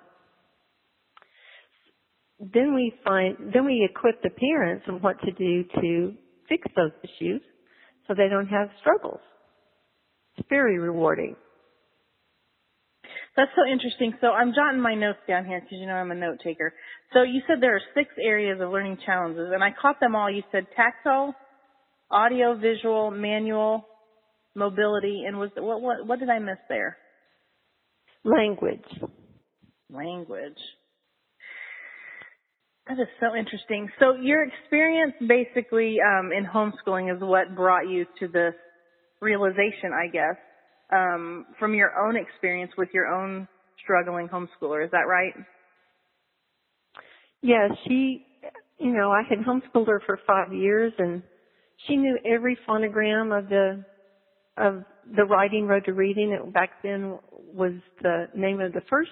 Then 2.39 2.75
we 2.75 2.93
find, 3.03 3.38
then 3.53 3.65
we 3.65 3.88
equip 3.89 4.21
the 4.21 4.29
parents 4.29 4.86
on 4.88 5.01
what 5.01 5.19
to 5.21 5.31
do 5.31 5.63
to 5.81 6.13
fix 6.49 6.67
those 6.75 6.91
issues 7.03 7.41
so 8.07 8.13
they 8.13 8.27
don't 8.27 8.47
have 8.47 8.69
struggles. 8.81 9.21
It's 10.38 10.48
very 10.50 10.80
rewarding. 10.80 11.36
That's 13.36 13.52
so 13.56 13.69
interesting. 13.69 14.13
So 14.22 14.28
I'm 14.28 14.54
jotting 14.54 14.82
my 14.82 14.93
notes 14.93 15.19
down 15.28 15.46
here 15.46 15.60
because 15.60 15.78
you 15.80 15.88
know 15.88 15.93
I'm 15.93 16.12
a 16.12 16.15
note 16.15 16.39
taker. 16.43 16.74
So 17.13 17.24
you 17.24 17.41
said 17.48 17.58
there 17.62 17.76
are 17.76 17.82
six 17.96 18.10
areas 18.24 18.60
of 18.62 18.69
learning 18.69 19.00
challenges, 19.06 19.50
and 19.54 19.63
I 19.63 19.74
caught 19.80 20.00
them 20.00 20.15
all. 20.15 20.30
You 20.30 20.43
said 20.52 20.67
tactile, 20.76 21.34
audio, 22.12 22.56
visual, 22.56 23.10
manual, 23.10 23.88
mobility, 24.56 25.24
and 25.28 25.38
was 25.38 25.50
what 25.56 25.82
what 25.82 26.06
what 26.06 26.19
did 26.19 26.30
I 26.30 26.39
miss 26.39 26.60
there? 26.69 26.98
Language. 28.24 28.86
Language. 29.89 30.60
That 32.88 33.00
is 33.00 33.08
so 33.19 33.36
interesting. 33.36 33.89
So 34.00 34.15
your 34.22 34.43
experience 34.43 35.13
basically 35.26 35.98
um, 36.02 36.32
in 36.32 36.46
homeschooling 36.46 37.15
is 37.15 37.22
what 37.22 37.56
brought 37.56 37.88
you 37.88 38.06
to 38.19 38.28
this 38.28 38.54
realization, 39.23 39.91
I 39.93 40.07
guess, 40.12 40.36
um, 40.91 41.45
from 41.59 41.73
your 41.73 41.91
own 42.05 42.15
experience 42.15 42.71
with 42.77 42.89
your 42.93 43.07
own 43.07 43.47
struggling 43.83 44.27
homeschooler. 44.27 44.86
Is 44.86 44.91
that 44.91 45.07
right? 45.07 45.33
Yeah, 47.41 47.67
she, 47.88 48.25
you 48.79 48.93
know, 48.93 49.12
I 49.12 49.23
had 49.27 49.39
homeschooled 49.39 49.88
her 49.88 50.01
for 50.05 50.19
five 50.27 50.53
years 50.53 50.93
and 50.97 51.23
she 51.88 51.95
knew 51.95 52.17
every 52.25 52.57
phonogram 52.67 53.38
of 53.38 53.49
the, 53.49 53.83
of 54.57 54.83
the 55.15 55.25
writing 55.25 55.67
road 55.67 55.86
to 55.86 55.93
reading. 55.93 56.31
It 56.31 56.53
back 56.53 56.81
then 56.83 57.19
was 57.53 57.73
the 58.01 58.27
name 58.36 58.62
of 58.62 58.73
the 58.73 58.81
first 58.89 59.12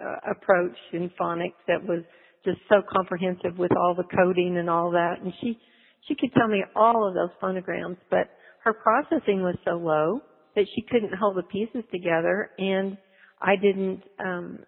uh, 0.00 0.30
approach 0.30 0.76
in 0.92 1.10
phonics 1.20 1.58
that 1.66 1.82
was 1.82 2.04
just 2.44 2.58
so 2.68 2.82
comprehensive 2.92 3.58
with 3.58 3.72
all 3.76 3.94
the 3.94 4.04
coding 4.16 4.56
and 4.58 4.68
all 4.68 4.90
that. 4.92 5.16
And 5.22 5.32
she, 5.40 5.58
she 6.06 6.14
could 6.14 6.32
tell 6.36 6.48
me 6.48 6.62
all 6.76 7.08
of 7.08 7.14
those 7.14 7.30
phonograms, 7.40 7.96
but 8.10 8.28
her 8.64 8.72
processing 8.72 9.42
was 9.42 9.56
so 9.64 9.72
low 9.72 10.20
that 10.54 10.66
she 10.74 10.82
couldn't 10.82 11.14
hold 11.14 11.36
the 11.36 11.42
pieces 11.42 11.84
together 11.90 12.50
and 12.58 12.96
I 13.40 13.56
didn't, 13.56 14.02
um, 14.20 14.60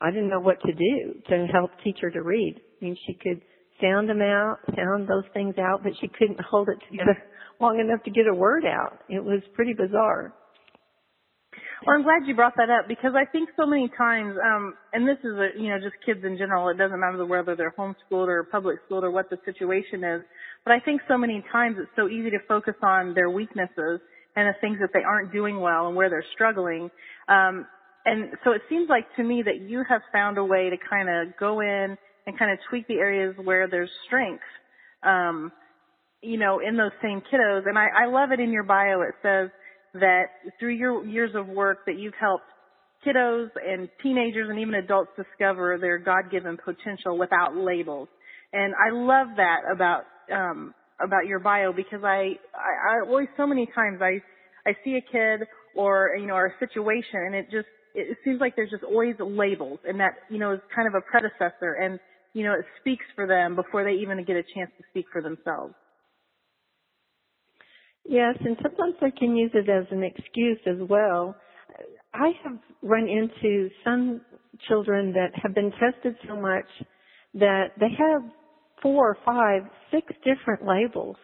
I 0.00 0.10
didn't 0.10 0.30
know 0.30 0.40
what 0.40 0.60
to 0.62 0.72
do 0.72 1.14
to 1.28 1.46
help 1.52 1.70
teach 1.82 1.98
her 2.00 2.10
to 2.10 2.22
read. 2.22 2.56
I 2.80 2.84
mean, 2.84 2.96
she 3.06 3.14
could 3.14 3.42
sound 3.80 4.08
them 4.08 4.22
out, 4.22 4.58
sound 4.76 5.08
those 5.08 5.24
things 5.34 5.56
out, 5.58 5.82
but 5.82 5.92
she 6.00 6.08
couldn't 6.08 6.40
hold 6.40 6.68
it 6.68 6.78
together 6.90 7.22
long 7.60 7.78
enough 7.78 8.02
to 8.04 8.10
get 8.10 8.26
a 8.26 8.34
word 8.34 8.64
out. 8.64 9.00
It 9.08 9.22
was 9.22 9.42
pretty 9.54 9.74
bizarre. 9.74 10.34
Well, 11.86 11.96
I'm 11.96 12.02
glad 12.02 12.26
you 12.26 12.34
brought 12.34 12.54
that 12.56 12.70
up 12.70 12.88
because 12.88 13.12
I 13.14 13.30
think 13.30 13.50
so 13.56 13.66
many 13.66 13.90
times, 13.98 14.36
um, 14.42 14.74
and 14.92 15.06
this 15.06 15.18
is 15.18 15.36
a, 15.36 15.60
you 15.60 15.68
know, 15.68 15.78
just 15.78 15.96
kids 16.06 16.20
in 16.24 16.38
general, 16.38 16.68
it 16.70 16.78
doesn't 16.78 16.98
matter 16.98 17.24
whether 17.26 17.54
they're 17.54 17.74
homeschooled 17.76 18.28
or 18.28 18.44
public 18.44 18.78
schooled 18.86 19.04
or 19.04 19.10
what 19.10 19.28
the 19.28 19.36
situation 19.44 20.02
is, 20.02 20.22
but 20.64 20.72
I 20.72 20.80
think 20.80 21.02
so 21.08 21.18
many 21.18 21.44
times 21.52 21.76
it's 21.78 21.90
so 21.96 22.08
easy 22.08 22.30
to 22.30 22.38
focus 22.48 22.74
on 22.82 23.14
their 23.14 23.30
weaknesses 23.30 24.00
and 24.36 24.48
the 24.48 24.54
things 24.60 24.78
that 24.80 24.90
they 24.92 25.02
aren't 25.02 25.32
doing 25.32 25.60
well 25.60 25.86
and 25.86 25.96
where 25.96 26.10
they're 26.10 26.24
struggling. 26.32 26.90
Um, 27.28 27.66
and 28.04 28.32
so 28.44 28.52
it 28.52 28.62
seems 28.68 28.88
like 28.88 29.06
to 29.16 29.22
me 29.22 29.42
that 29.44 29.60
you 29.68 29.84
have 29.88 30.02
found 30.12 30.38
a 30.38 30.44
way 30.44 30.70
to 30.70 30.76
kind 30.88 31.08
of 31.08 31.36
go 31.38 31.60
in 31.60 31.96
and 32.26 32.38
kind 32.38 32.50
of 32.50 32.58
tweak 32.68 32.88
the 32.88 32.94
areas 32.94 33.34
where 33.42 33.68
there's 33.68 33.90
strength. 34.06 34.42
Um, 35.02 35.52
you 36.22 36.38
know, 36.38 36.58
in 36.66 36.78
those 36.78 36.90
same 37.02 37.20
kiddos. 37.30 37.68
And 37.68 37.78
I, 37.78 37.88
I 38.04 38.06
love 38.06 38.32
it 38.32 38.40
in 38.40 38.50
your 38.50 38.62
bio. 38.62 39.02
It 39.02 39.14
says 39.20 39.50
that 39.92 40.24
through 40.58 40.74
your 40.74 41.04
years 41.04 41.32
of 41.34 41.46
work 41.46 41.84
that 41.84 41.98
you've 41.98 42.14
helped 42.18 42.46
kiddos 43.06 43.50
and 43.62 43.90
teenagers 44.02 44.48
and 44.48 44.58
even 44.58 44.74
adults 44.74 45.10
discover 45.18 45.76
their 45.78 45.98
God-given 45.98 46.56
potential 46.64 47.18
without 47.18 47.54
labels. 47.54 48.08
And 48.54 48.72
I 48.74 48.90
love 48.90 49.36
that 49.36 49.60
about, 49.70 50.04
um, 50.32 50.74
about 51.00 51.26
your 51.26 51.40
bio 51.40 51.72
because 51.72 52.04
I, 52.04 52.38
I, 52.54 52.98
I 52.98 53.06
always 53.06 53.28
so 53.36 53.46
many 53.46 53.66
times 53.74 54.00
I, 54.00 54.22
I 54.68 54.74
see 54.84 54.96
a 54.96 55.00
kid 55.00 55.46
or, 55.74 56.16
you 56.18 56.26
know, 56.26 56.34
or 56.34 56.46
a 56.46 56.58
situation 56.58 57.20
and 57.26 57.34
it 57.34 57.46
just, 57.50 57.66
it 57.94 58.16
seems 58.24 58.40
like 58.40 58.56
there's 58.56 58.70
just 58.70 58.84
always 58.84 59.14
labels 59.20 59.78
and 59.86 60.00
that, 60.00 60.14
you 60.30 60.38
know, 60.38 60.52
is 60.52 60.60
kind 60.74 60.88
of 60.88 60.94
a 60.94 61.00
predecessor 61.00 61.74
and, 61.80 61.98
you 62.32 62.44
know, 62.44 62.52
it 62.52 62.64
speaks 62.80 63.04
for 63.14 63.26
them 63.26 63.54
before 63.54 63.84
they 63.84 63.92
even 63.92 64.18
get 64.24 64.36
a 64.36 64.42
chance 64.54 64.70
to 64.78 64.84
speak 64.90 65.06
for 65.12 65.22
themselves. 65.22 65.74
Yes, 68.06 68.36
and 68.44 68.56
sometimes 68.62 68.94
they 69.00 69.10
can 69.12 69.34
use 69.36 69.52
it 69.54 69.68
as 69.68 69.86
an 69.90 70.02
excuse 70.02 70.58
as 70.66 70.76
well. 70.88 71.34
I 72.12 72.32
have 72.44 72.58
run 72.82 73.08
into 73.08 73.70
some 73.82 74.20
children 74.68 75.12
that 75.14 75.30
have 75.42 75.54
been 75.54 75.72
tested 75.72 76.16
so 76.28 76.36
much 76.36 76.66
that 77.34 77.68
they 77.80 77.88
have 77.98 78.22
four, 78.84 79.16
five, 79.24 79.62
six 79.90 80.06
different 80.18 80.62
labels. 80.68 81.16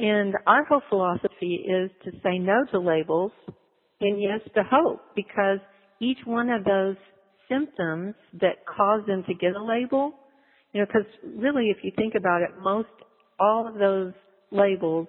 And 0.00 0.34
our 0.46 0.64
whole 0.64 0.82
philosophy 0.88 1.64
is 1.68 1.90
to 2.04 2.10
say 2.22 2.38
no 2.38 2.64
to 2.72 2.80
labels 2.80 3.30
and 4.00 4.20
yes 4.20 4.40
to 4.54 4.62
hope 4.68 5.02
because 5.14 5.58
each 6.00 6.18
one 6.24 6.48
of 6.48 6.64
those 6.64 6.96
symptoms 7.48 8.14
that 8.40 8.64
cause 8.66 9.02
them 9.06 9.22
to 9.28 9.34
get 9.34 9.54
a 9.54 9.62
label, 9.62 10.14
you 10.72 10.80
know, 10.80 10.86
because 10.86 11.06
really 11.36 11.66
if 11.66 11.76
you 11.84 11.92
think 11.94 12.14
about 12.18 12.42
it, 12.42 12.48
most 12.60 12.88
all 13.38 13.68
of 13.68 13.74
those 13.74 14.12
labels 14.50 15.06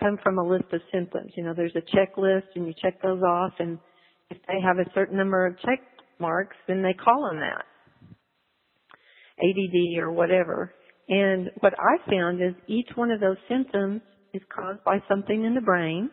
come 0.00 0.18
from 0.22 0.38
a 0.38 0.46
list 0.46 0.66
of 0.72 0.80
symptoms. 0.92 1.32
You 1.36 1.44
know, 1.44 1.54
there's 1.56 1.76
a 1.76 1.96
checklist 1.96 2.48
and 2.56 2.66
you 2.66 2.74
check 2.82 3.00
those 3.00 3.22
off 3.22 3.52
and 3.60 3.78
if 4.30 4.38
they 4.48 4.60
have 4.60 4.78
a 4.78 4.90
certain 4.94 5.16
number 5.16 5.46
of 5.46 5.58
check 5.60 5.80
marks, 6.18 6.56
then 6.66 6.82
they 6.82 6.92
call 6.92 7.28
them 7.30 7.40
that. 7.40 7.64
ADD 9.38 10.02
or 10.02 10.12
whatever. 10.12 10.72
And 11.08 11.50
what 11.60 11.74
I 11.78 12.10
found 12.10 12.42
is 12.42 12.54
each 12.66 12.88
one 12.94 13.10
of 13.10 13.20
those 13.20 13.36
symptoms 13.48 14.00
is 14.34 14.42
caused 14.54 14.82
by 14.84 14.98
something 15.08 15.44
in 15.44 15.54
the 15.54 15.60
brain. 15.60 16.10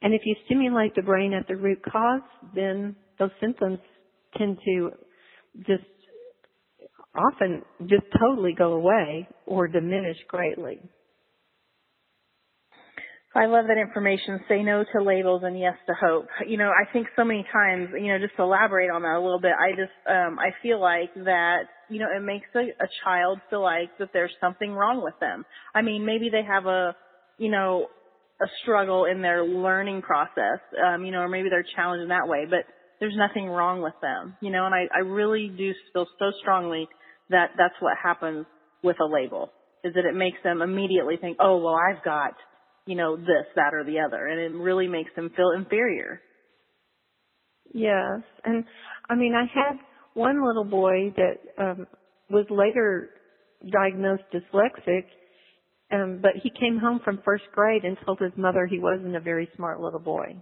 And 0.00 0.14
if 0.14 0.22
you 0.24 0.34
stimulate 0.46 0.94
the 0.94 1.02
brain 1.02 1.34
at 1.34 1.46
the 1.48 1.56
root 1.56 1.80
cause, 1.90 2.22
then 2.54 2.96
those 3.18 3.30
symptoms 3.40 3.78
tend 4.36 4.58
to 4.64 4.90
just 5.66 5.84
often 7.14 7.62
just 7.82 8.04
totally 8.18 8.54
go 8.56 8.74
away 8.74 9.28
or 9.46 9.66
diminish 9.66 10.16
greatly. 10.28 10.78
I 13.38 13.46
love 13.46 13.66
that 13.68 13.78
information. 13.78 14.40
Say 14.48 14.64
no 14.64 14.84
to 14.92 15.02
labels 15.02 15.42
and 15.44 15.56
yes 15.56 15.76
to 15.86 15.94
hope. 15.94 16.26
You 16.44 16.58
know, 16.58 16.70
I 16.70 16.92
think 16.92 17.06
so 17.14 17.24
many 17.24 17.46
times, 17.52 17.90
you 17.94 18.08
know, 18.08 18.18
just 18.18 18.34
to 18.36 18.42
elaborate 18.42 18.90
on 18.90 19.02
that 19.02 19.14
a 19.14 19.22
little 19.22 19.40
bit, 19.40 19.52
I 19.52 19.70
just, 19.70 19.94
um, 20.10 20.40
I 20.40 20.50
feel 20.60 20.80
like 20.80 21.14
that, 21.14 21.70
you 21.88 22.00
know, 22.00 22.08
it 22.14 22.20
makes 22.20 22.48
a, 22.56 22.66
a 22.82 22.88
child 23.04 23.38
feel 23.48 23.62
like 23.62 23.96
that 24.00 24.08
there's 24.12 24.32
something 24.40 24.72
wrong 24.72 25.04
with 25.04 25.14
them. 25.20 25.44
I 25.72 25.82
mean, 25.82 26.04
maybe 26.04 26.30
they 26.30 26.42
have 26.42 26.66
a, 26.66 26.96
you 27.38 27.48
know, 27.48 27.86
a 28.42 28.46
struggle 28.62 29.04
in 29.04 29.22
their 29.22 29.44
learning 29.44 30.02
process, 30.02 30.58
um, 30.84 31.04
you 31.04 31.12
know, 31.12 31.20
or 31.20 31.28
maybe 31.28 31.48
they're 31.48 31.66
challenged 31.76 32.02
in 32.02 32.08
that 32.08 32.26
way, 32.26 32.44
but 32.48 32.66
there's 32.98 33.16
nothing 33.16 33.46
wrong 33.46 33.82
with 33.82 33.94
them, 34.02 34.36
you 34.40 34.50
know, 34.50 34.66
and 34.66 34.74
I, 34.74 34.86
I 34.92 35.00
really 35.00 35.52
do 35.56 35.72
feel 35.92 36.06
so 36.18 36.32
strongly 36.40 36.88
that 37.30 37.50
that's 37.56 37.74
what 37.78 37.94
happens 38.02 38.46
with 38.82 38.96
a 39.00 39.06
label, 39.06 39.50
is 39.84 39.94
that 39.94 40.04
it 40.04 40.14
makes 40.14 40.38
them 40.42 40.60
immediately 40.60 41.16
think, 41.20 41.36
oh, 41.40 41.58
well, 41.58 41.76
I've 41.76 42.02
got, 42.04 42.34
you 42.88 42.96
know, 42.96 43.16
this, 43.16 43.44
that, 43.54 43.74
or 43.74 43.84
the 43.84 44.00
other. 44.00 44.28
And 44.28 44.40
it 44.40 44.58
really 44.58 44.88
makes 44.88 45.10
them 45.14 45.30
feel 45.36 45.50
inferior. 45.54 46.22
Yes. 47.74 48.22
And 48.44 48.64
I 49.10 49.14
mean, 49.14 49.34
I 49.34 49.42
had 49.42 49.76
one 50.14 50.42
little 50.42 50.64
boy 50.64 51.12
that 51.14 51.62
um, 51.62 51.86
was 52.30 52.46
later 52.48 53.10
diagnosed 53.70 54.22
dyslexic, 54.32 55.04
um, 55.92 56.20
but 56.22 56.32
he 56.42 56.50
came 56.58 56.78
home 56.78 57.00
from 57.04 57.20
first 57.26 57.44
grade 57.54 57.84
and 57.84 57.98
told 58.06 58.20
his 58.20 58.32
mother 58.38 58.66
he 58.66 58.78
wasn't 58.78 59.14
a 59.14 59.20
very 59.20 59.50
smart 59.54 59.80
little 59.80 60.00
boy. 60.00 60.34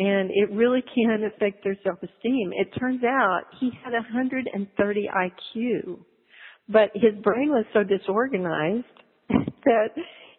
And 0.00 0.30
it 0.30 0.52
really 0.52 0.84
can 0.94 1.30
affect 1.34 1.64
their 1.64 1.78
self-esteem. 1.82 2.52
It 2.52 2.78
turns 2.78 3.02
out 3.04 3.44
he 3.58 3.70
had 3.82 3.94
130 3.94 5.08
IQ, 5.16 5.98
but 6.68 6.90
his 6.94 7.14
brain 7.22 7.48
was 7.48 7.64
so 7.72 7.84
disorganized 7.84 8.84
that 9.64 9.88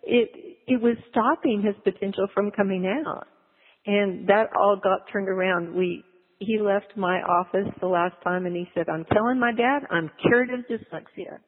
it 0.04 0.49
it 0.70 0.82
was 0.82 0.96
stopping 1.10 1.64
his 1.64 1.76
potential 1.84 2.28
from 2.34 2.52
coming 2.52 2.86
out. 2.86 3.28
And 3.86 4.28
that 4.28 4.50
all 4.56 4.80
got 4.82 5.12
turned 5.12 5.28
around. 5.28 5.74
We, 5.76 6.04
he 6.38 6.60
left 6.60 6.96
my 6.96 7.22
office 7.22 7.68
the 7.82 7.88
last 7.88 8.16
time 8.24 8.46
and 8.46 8.56
he 8.56 8.66
said, 8.76 8.88
I'm 8.88 9.06
telling 9.12 9.40
my 9.40 9.52
dad 9.52 9.80
I'm 9.90 10.12
cured 10.22 10.52
of 10.52 10.60
dyslexia. 10.70 11.40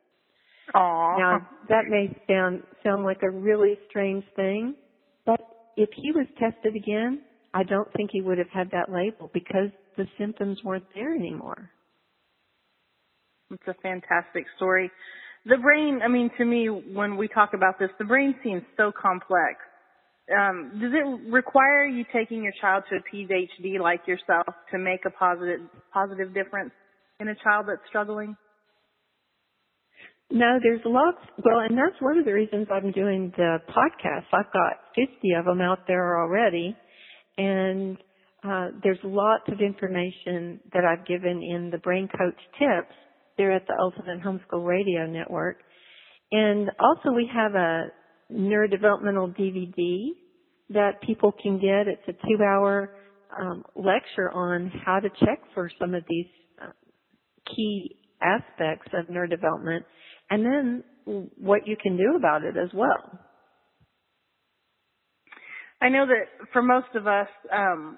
Aww. 0.74 1.20
Now, 1.20 1.48
that 1.70 1.84
may 1.88 2.18
sound, 2.28 2.64
sound 2.84 3.04
like 3.04 3.22
a 3.22 3.30
really 3.30 3.78
strange 3.90 4.24
thing, 4.36 4.76
but 5.26 5.40
if 5.78 5.90
he 5.96 6.12
was 6.12 6.26
tested 6.40 6.76
again, 6.76 7.22
I 7.54 7.64
don't 7.64 7.92
think 7.94 8.10
he 8.12 8.22
would 8.22 8.38
have 8.38 8.50
had 8.52 8.72
that 8.72 8.92
label 8.92 9.30
because 9.34 9.70
the 9.98 10.06
symptoms 10.18 10.58
weren't 10.64 10.86
there 10.96 11.14
anymore. 11.14 11.70
It's 13.52 13.68
a 13.68 13.74
fantastic 13.84 14.46
story 14.56 14.90
the 15.46 15.58
brain, 15.58 16.02
I 16.04 16.08
mean, 16.08 16.30
to 16.38 16.46
me, 16.46 16.68
when 16.68 17.18
we 17.18 17.28
talk 17.28 17.52
about 17.54 17.80
this, 17.80 17.90
the 17.98 18.06
brain 18.06 18.36
seems 18.44 18.62
so 18.78 18.92
complex. 18.92 19.58
Um, 20.32 20.80
does 20.80 20.92
it 20.94 21.32
require 21.32 21.86
you 21.86 22.06
taking 22.14 22.44
your 22.44 22.54
child 22.62 22.84
to 22.90 22.98
a 22.98 23.16
PhD 23.16 23.80
like 23.80 24.08
yourself 24.08 24.56
to 24.72 24.78
make 24.78 25.02
a 25.06 25.10
positive 25.10 25.62
positive 25.92 26.34
difference 26.34 26.72
in 27.20 27.28
a 27.28 27.36
child 27.44 27.66
that's 27.68 27.82
struggling? 27.90 28.38
No, 30.30 30.60
there's 30.64 30.80
lots. 30.86 31.18
Well, 31.44 31.60
and 31.60 31.78
that's 31.78 32.00
one 32.00 32.18
of 32.18 32.24
the 32.24 32.34
reasons 32.34 32.68
I'm 32.72 32.92
doing 32.92 33.34
the 33.36 33.58
podcast. 33.68 34.26
I've 34.32 34.54
got 34.54 34.80
50 34.96 35.34
of 35.38 35.46
them 35.46 35.60
out 35.60 35.80
there 35.88 36.22
already, 36.22 36.78
and 37.38 37.98
uh, 38.44 38.68
there's 38.82 39.00
lots 39.04 39.44
of 39.50 39.60
information 39.60 40.62
that 40.74 40.86
I've 40.86 41.06
given 41.06 41.42
in 41.44 41.70
the 41.72 41.80
Brain 41.80 42.08
Coach 42.08 42.40
Tips 42.58 42.96
there 43.42 43.52
at 43.52 43.66
the 43.66 43.74
Ultimate 43.80 44.22
Homeschool 44.22 44.64
Radio 44.64 45.08
Network. 45.08 45.58
And 46.32 46.70
also 46.80 47.12
we 47.12 47.28
have 47.34 47.56
a 47.56 47.88
neurodevelopmental 48.32 49.36
DVD 49.36 50.10
that 50.70 51.02
people 51.02 51.34
can 51.42 51.56
get. 51.58 51.88
It's 51.88 52.08
a 52.08 52.14
two 52.14 52.44
hour 52.44 52.94
um, 53.40 53.64
lecture 53.76 54.32
on 54.32 54.72
how 54.86 55.00
to 55.00 55.10
check 55.10 55.40
for 55.56 55.72
some 55.80 55.96
of 55.96 56.04
these 56.08 56.28
uh, 56.62 56.68
key 57.56 57.96
aspects 58.22 58.92
of 58.94 59.08
neurodevelopment 59.08 59.82
and 60.30 60.46
then 60.46 60.84
what 61.36 61.66
you 61.66 61.76
can 61.82 61.98
do 61.98 62.16
about 62.16 62.44
it 62.44 62.56
as 62.56 62.70
well. 62.76 63.20
I 65.82 65.90
know 65.90 66.06
that 66.06 66.46
for 66.54 66.62
most 66.62 66.94
of 66.94 67.08
us, 67.08 67.28
um, 67.52 67.98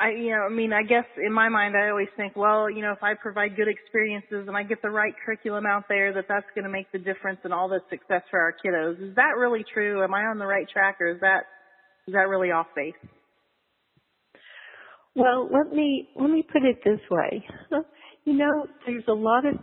I, 0.00 0.12
you 0.12 0.30
know, 0.30 0.46
I 0.46 0.48
mean, 0.48 0.72
I 0.72 0.82
guess 0.82 1.04
in 1.22 1.30
my 1.30 1.50
mind, 1.50 1.74
I 1.76 1.90
always 1.90 2.08
think, 2.16 2.34
well, 2.34 2.70
you 2.70 2.80
know, 2.80 2.92
if 2.92 3.02
I 3.02 3.12
provide 3.12 3.54
good 3.54 3.68
experiences 3.68 4.48
and 4.48 4.56
I 4.56 4.62
get 4.62 4.80
the 4.80 4.88
right 4.88 5.12
curriculum 5.24 5.66
out 5.66 5.84
there, 5.90 6.14
that 6.14 6.24
that's 6.26 6.46
going 6.54 6.64
to 6.64 6.70
make 6.70 6.90
the 6.90 6.98
difference 6.98 7.40
in 7.44 7.52
all 7.52 7.68
the 7.68 7.80
success 7.90 8.22
for 8.30 8.40
our 8.40 8.54
kiddos. 8.64 9.10
Is 9.10 9.14
that 9.16 9.36
really 9.38 9.62
true? 9.74 10.02
Am 10.02 10.14
I 10.14 10.22
on 10.22 10.38
the 10.38 10.46
right 10.46 10.66
track, 10.72 10.96
or 11.00 11.08
is 11.08 11.20
that 11.20 11.40
is 12.08 12.14
that 12.14 12.28
really 12.28 12.50
off 12.50 12.68
base? 12.74 12.94
Well, 15.14 15.50
let 15.52 15.70
me 15.70 16.08
let 16.16 16.30
me 16.30 16.46
put 16.50 16.62
it 16.62 16.78
this 16.82 17.00
way. 17.10 17.44
you 18.24 18.38
know, 18.38 18.66
there's 18.86 19.04
a 19.06 19.12
lot 19.12 19.44
of 19.44 19.56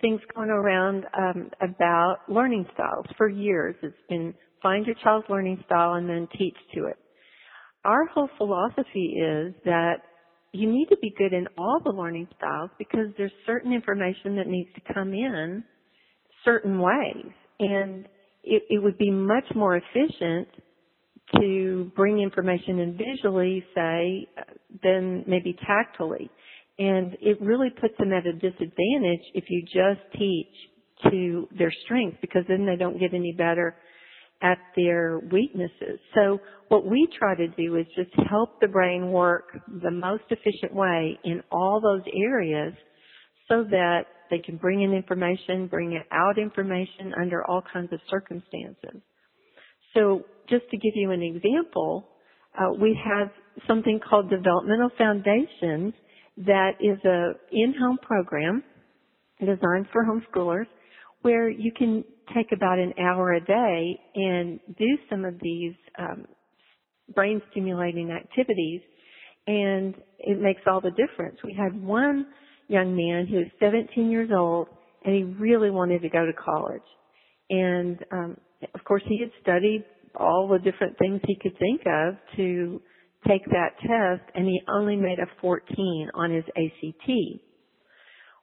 things 0.00 0.20
going 0.34 0.48
around 0.48 1.04
um, 1.18 1.50
about 1.60 2.20
learning 2.28 2.64
styles 2.72 3.04
for 3.18 3.28
years. 3.28 3.74
It's 3.82 3.94
been 4.08 4.32
find 4.62 4.86
your 4.86 4.96
child's 5.04 5.26
learning 5.28 5.62
style 5.66 5.94
and 5.94 6.08
then 6.08 6.28
teach 6.38 6.56
to 6.76 6.86
it 6.86 6.96
our 7.84 8.06
whole 8.06 8.28
philosophy 8.38 9.16
is 9.18 9.54
that 9.64 9.96
you 10.52 10.70
need 10.70 10.86
to 10.90 10.96
be 11.00 11.14
good 11.16 11.32
in 11.32 11.46
all 11.56 11.80
the 11.82 11.90
learning 11.90 12.28
styles 12.36 12.70
because 12.78 13.06
there's 13.16 13.32
certain 13.46 13.72
information 13.72 14.36
that 14.36 14.46
needs 14.46 14.68
to 14.74 14.94
come 14.94 15.12
in 15.12 15.64
certain 16.44 16.78
ways. 16.78 17.32
And 17.58 18.06
it, 18.44 18.62
it 18.68 18.82
would 18.82 18.98
be 18.98 19.10
much 19.10 19.44
more 19.54 19.76
efficient 19.76 20.48
to 21.36 21.90
bring 21.96 22.20
information 22.20 22.80
in 22.80 22.98
visually, 22.98 23.64
say, 23.74 24.28
than 24.82 25.24
maybe 25.26 25.56
tactily. 25.66 26.30
And 26.78 27.16
it 27.20 27.40
really 27.40 27.70
puts 27.70 27.96
them 27.98 28.12
at 28.12 28.26
a 28.26 28.32
disadvantage 28.32 29.22
if 29.34 29.44
you 29.48 29.62
just 29.62 30.00
teach 30.18 31.10
to 31.10 31.48
their 31.56 31.72
strengths 31.84 32.18
because 32.20 32.44
then 32.48 32.66
they 32.66 32.76
don't 32.76 32.98
get 32.98 33.14
any 33.14 33.32
better 33.32 33.76
at 34.42 34.58
their 34.76 35.20
weaknesses. 35.30 36.00
So 36.14 36.40
what 36.68 36.84
we 36.84 37.08
try 37.18 37.34
to 37.36 37.48
do 37.48 37.76
is 37.76 37.86
just 37.96 38.10
help 38.28 38.60
the 38.60 38.68
brain 38.68 39.12
work 39.12 39.56
the 39.82 39.90
most 39.90 40.24
efficient 40.30 40.74
way 40.74 41.18
in 41.24 41.42
all 41.50 41.80
those 41.80 42.02
areas 42.14 42.74
so 43.48 43.64
that 43.70 44.02
they 44.30 44.38
can 44.38 44.56
bring 44.56 44.82
in 44.82 44.92
information, 44.92 45.66
bring 45.66 46.00
out 46.10 46.38
information 46.38 47.12
under 47.20 47.44
all 47.44 47.62
kinds 47.72 47.92
of 47.92 48.00
circumstances. 48.10 49.00
So 49.94 50.24
just 50.48 50.64
to 50.70 50.76
give 50.76 50.92
you 50.94 51.10
an 51.10 51.22
example, 51.22 52.08
uh, 52.58 52.72
we 52.80 52.98
have 53.04 53.28
something 53.68 54.00
called 54.00 54.30
Developmental 54.30 54.90
Foundations 54.96 55.92
that 56.38 56.72
is 56.80 56.98
a 57.04 57.32
in-home 57.52 57.98
program 58.02 58.64
designed 59.38 59.86
for 59.92 60.04
homeschoolers 60.04 60.66
where 61.22 61.48
you 61.48 61.72
can 61.76 62.04
take 62.34 62.52
about 62.52 62.78
an 62.78 62.92
hour 62.98 63.32
a 63.32 63.40
day 63.40 64.00
and 64.14 64.60
do 64.78 64.98
some 65.10 65.24
of 65.24 65.34
these 65.40 65.74
um, 65.98 66.26
brain 67.14 67.40
stimulating 67.50 68.10
activities 68.10 68.80
and 69.46 69.94
it 70.20 70.40
makes 70.40 70.60
all 70.66 70.80
the 70.80 70.90
difference. 70.90 71.36
We 71.44 71.54
had 71.54 71.80
one 71.82 72.26
young 72.68 72.94
man 72.94 73.26
who 73.26 73.36
was 73.36 73.46
17 73.60 74.10
years 74.10 74.30
old 74.36 74.68
and 75.04 75.14
he 75.14 75.22
really 75.22 75.70
wanted 75.70 76.02
to 76.02 76.08
go 76.08 76.24
to 76.24 76.32
college. 76.32 76.82
And 77.50 77.98
um, 78.12 78.36
of 78.74 78.84
course 78.84 79.02
he 79.08 79.20
had 79.20 79.30
studied 79.42 79.84
all 80.16 80.48
the 80.48 80.58
different 80.58 80.96
things 80.98 81.20
he 81.26 81.36
could 81.40 81.58
think 81.58 81.82
of 81.86 82.14
to 82.36 82.80
take 83.26 83.44
that 83.46 83.70
test 83.80 84.30
and 84.34 84.46
he 84.46 84.60
only 84.68 84.96
made 84.96 85.18
a 85.18 85.26
14 85.40 86.10
on 86.14 86.30
his 86.30 86.44
ACT. 86.56 87.10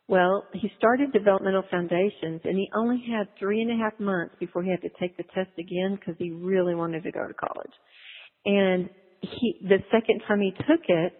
Well, 0.09 0.47
he 0.53 0.71
started 0.75 1.13
developmental 1.13 1.61
foundations 1.69 2.41
and 2.43 2.57
he 2.57 2.67
only 2.75 2.99
had 3.15 3.27
three 3.37 3.61
and 3.61 3.69
a 3.71 3.75
half 3.83 3.97
months 3.99 4.33
before 4.39 4.63
he 4.63 4.71
had 4.71 4.81
to 4.81 4.89
take 4.99 5.15
the 5.17 5.23
test 5.35 5.51
again 5.59 5.99
because 5.99 6.15
he 6.17 6.31
really 6.31 6.73
wanted 6.73 7.03
to 7.03 7.11
go 7.11 7.27
to 7.27 7.33
college. 7.35 7.71
And 8.43 8.89
he, 9.21 9.59
the 9.61 9.77
second 9.91 10.23
time 10.27 10.41
he 10.41 10.49
took 10.51 10.81
it, 10.87 11.13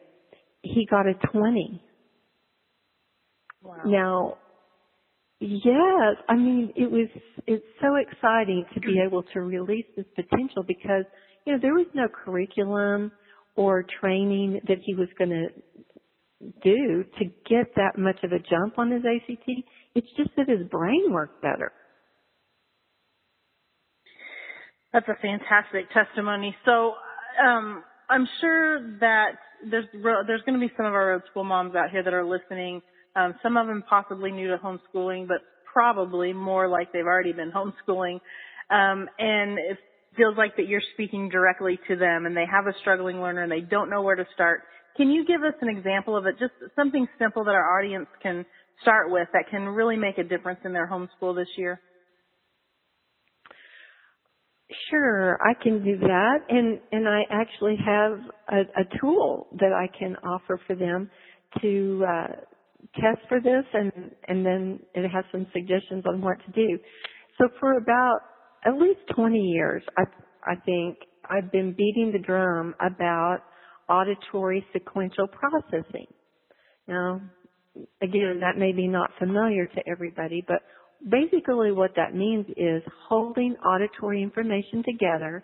he 0.63 0.87
got 0.89 1.05
a 1.05 1.13
20. 1.31 1.83
Wow. 3.61 3.75
Now, 3.85 4.37
yes, 5.39 6.15
I 6.27 6.35
mean, 6.35 6.73
it 6.75 6.89
was, 6.89 7.09
it's 7.45 7.63
so 7.79 7.95
exciting 7.95 8.65
to 8.73 8.79
be 8.79 8.99
able 9.05 9.21
to 9.33 9.41
release 9.41 9.85
this 9.95 10.07
potential 10.15 10.63
because, 10.67 11.05
you 11.45 11.53
know, 11.53 11.59
there 11.61 11.75
was 11.75 11.85
no 11.93 12.07
curriculum 12.07 13.11
or 13.55 13.85
training 14.01 14.61
that 14.67 14.77
he 14.83 14.95
was 14.95 15.09
going 15.19 15.29
to 15.29 15.47
do 16.63 17.03
to 17.19 17.25
get 17.49 17.75
that 17.75 17.97
much 17.97 18.17
of 18.23 18.31
a 18.31 18.39
jump 18.39 18.77
on 18.77 18.91
his 18.91 19.03
ACT. 19.03 19.49
It's 19.95 20.07
just 20.17 20.29
that 20.37 20.47
his 20.47 20.67
brain 20.67 21.11
worked 21.11 21.41
better. 21.41 21.71
That's 24.93 25.07
a 25.07 25.15
fantastic 25.21 25.91
testimony. 25.91 26.55
So, 26.65 26.93
um, 27.45 27.83
I'm 28.09 28.27
sure 28.41 28.97
that 28.99 29.33
there's 29.69 29.85
there's 29.93 30.41
going 30.45 30.59
to 30.59 30.65
be 30.65 30.73
some 30.75 30.85
of 30.85 30.93
our 30.93 31.09
road 31.09 31.21
school 31.29 31.43
moms 31.43 31.75
out 31.75 31.91
here 31.91 32.03
that 32.03 32.13
are 32.13 32.25
listening. 32.25 32.81
Um, 33.15 33.35
some 33.43 33.57
of 33.57 33.67
them 33.67 33.83
possibly 33.87 34.31
new 34.31 34.47
to 34.49 34.57
homeschooling, 34.57 35.27
but 35.27 35.37
probably 35.71 36.33
more 36.33 36.67
like 36.67 36.91
they've 36.91 37.05
already 37.05 37.33
been 37.33 37.51
homeschooling. 37.51 38.19
Um, 38.71 39.07
and 39.19 39.59
it 39.59 39.77
feels 40.15 40.37
like 40.37 40.55
that 40.57 40.67
you're 40.67 40.81
speaking 40.93 41.29
directly 41.29 41.79
to 41.87 41.95
them, 41.95 42.25
and 42.25 42.35
they 42.35 42.45
have 42.51 42.67
a 42.67 42.77
struggling 42.81 43.21
learner 43.21 43.43
and 43.43 43.51
they 43.51 43.61
don't 43.61 43.89
know 43.89 44.01
where 44.01 44.15
to 44.15 44.25
start. 44.33 44.63
Can 44.97 45.09
you 45.09 45.25
give 45.25 45.43
us 45.43 45.53
an 45.61 45.69
example 45.69 46.17
of 46.17 46.25
it? 46.25 46.35
Just 46.39 46.53
something 46.75 47.07
simple 47.17 47.43
that 47.45 47.51
our 47.51 47.79
audience 47.79 48.07
can 48.21 48.45
start 48.81 49.11
with 49.11 49.27
that 49.33 49.45
can 49.49 49.67
really 49.67 49.95
make 49.95 50.17
a 50.17 50.23
difference 50.23 50.59
in 50.65 50.73
their 50.73 50.87
homeschool 50.87 51.35
this 51.35 51.47
year? 51.57 51.79
Sure, 54.91 55.39
I 55.41 55.55
can 55.63 55.83
do 55.83 55.97
that, 55.97 56.37
and 56.47 56.79
and 56.91 57.09
I 57.09 57.21
actually 57.31 57.75
have 57.83 58.19
a, 58.49 58.81
a 58.81 58.99
tool 59.01 59.47
that 59.59 59.73
I 59.73 59.87
can 59.97 60.15
offer 60.17 60.59
for 60.67 60.75
them 60.75 61.09
to 61.61 62.05
uh, 62.07 62.27
test 62.95 63.27
for 63.27 63.39
this, 63.41 63.65
and 63.73 63.91
and 64.27 64.45
then 64.45 64.79
it 64.93 65.09
has 65.09 65.25
some 65.31 65.47
suggestions 65.53 66.03
on 66.07 66.21
what 66.21 66.37
to 66.45 66.51
do. 66.51 66.77
So 67.39 67.49
for 67.59 67.77
about 67.77 68.19
at 68.63 68.75
least 68.75 68.99
20 69.15 69.39
years, 69.39 69.81
I 69.97 70.03
I 70.45 70.55
think 70.65 70.99
I've 71.27 71.51
been 71.51 71.71
beating 71.71 72.11
the 72.11 72.19
drum 72.19 72.75
about 72.79 73.39
auditory 73.89 74.65
sequential 74.73 75.27
processing. 75.27 76.07
Now, 76.87 77.21
again, 78.01 78.39
that 78.41 78.57
may 78.57 78.71
be 78.71 78.87
not 78.87 79.11
familiar 79.19 79.65
to 79.67 79.81
everybody, 79.89 80.43
but 80.47 80.61
basically 81.07 81.71
what 81.71 81.91
that 81.95 82.15
means 82.15 82.45
is 82.57 82.83
holding 83.07 83.55
auditory 83.65 84.21
information 84.21 84.83
together 84.83 85.43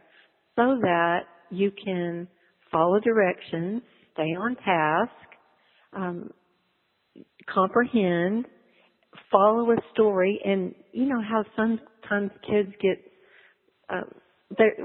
so 0.55 0.77
that 0.81 1.21
you 1.49 1.71
can 1.83 2.27
follow 2.71 2.99
directions, 2.99 3.81
stay 4.13 4.35
on 4.35 4.55
task, 4.55 5.11
um, 5.93 6.29
comprehend, 7.53 8.45
follow 9.31 9.71
a 9.71 9.75
story, 9.93 10.39
and 10.43 10.73
you 10.91 11.05
know 11.05 11.21
how 11.21 11.43
sometimes 11.55 12.31
kids 12.49 12.69
get 12.81 12.99
um, 13.89 14.09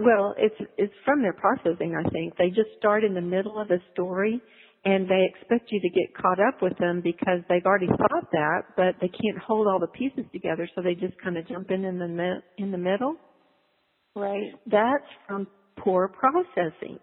well, 0.01 0.35
it's 0.39 0.55
it's 0.77 0.93
from 1.05 1.23
their 1.23 1.33
processing. 1.33 1.95
I 1.95 2.09
think 2.11 2.37
they 2.37 2.49
just 2.49 2.71
start 2.79 3.05
in 3.05 3.15
the 3.15 3.21
middle 3.21 3.61
of 3.61 3.71
a 3.71 3.79
story, 3.93 4.41
and 4.85 5.09
they 5.09 5.29
expect 5.29 5.71
you 5.71 5.81
to 5.81 5.89
get 5.89 6.15
caught 6.21 6.39
up 6.41 6.63
with 6.63 6.77
them 6.79 7.01
because 7.03 7.41
they've 7.49 7.65
already 7.65 7.89
thought 7.89 8.31
that, 8.33 8.63
but 8.77 8.95
they 9.01 9.09
can't 9.09 9.39
hold 9.39 9.67
all 9.67 9.79
the 9.79 9.89
pieces 9.89 10.25
together, 10.33 10.69
so 10.75 10.83
they 10.83 10.95
just 10.95 11.21
kind 11.23 11.37
of 11.37 11.47
jump 11.49 11.71
in 11.71 11.85
in 11.85 11.99
the 11.99 12.37
in 12.59 12.71
the 12.71 12.79
middle. 12.79 13.17
Right. 14.15 14.53
That's 14.67 15.07
from 15.27 15.47
poor 15.79 16.09
processing, 16.09 16.99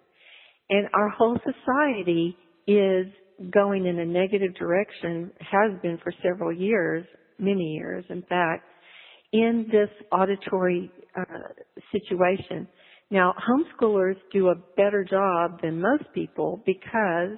and 0.69 0.87
our 0.93 1.09
whole 1.09 1.37
society 1.39 2.37
is 2.67 3.05
going 3.51 3.85
in 3.85 3.99
a 3.99 4.05
negative 4.05 4.55
direction. 4.55 5.31
Has 5.39 5.79
been 5.81 5.99
for 6.03 6.11
several 6.23 6.51
years, 6.51 7.05
many 7.39 7.75
years, 7.75 8.05
in 8.09 8.23
fact 8.23 8.63
in 9.33 9.67
this 9.71 9.89
auditory 10.11 10.91
uh, 11.17 11.23
situation. 11.91 12.67
Now, 13.09 13.33
homeschoolers 13.39 14.17
do 14.33 14.49
a 14.49 14.55
better 14.75 15.03
job 15.03 15.61
than 15.61 15.81
most 15.81 16.03
people 16.13 16.61
because 16.65 17.37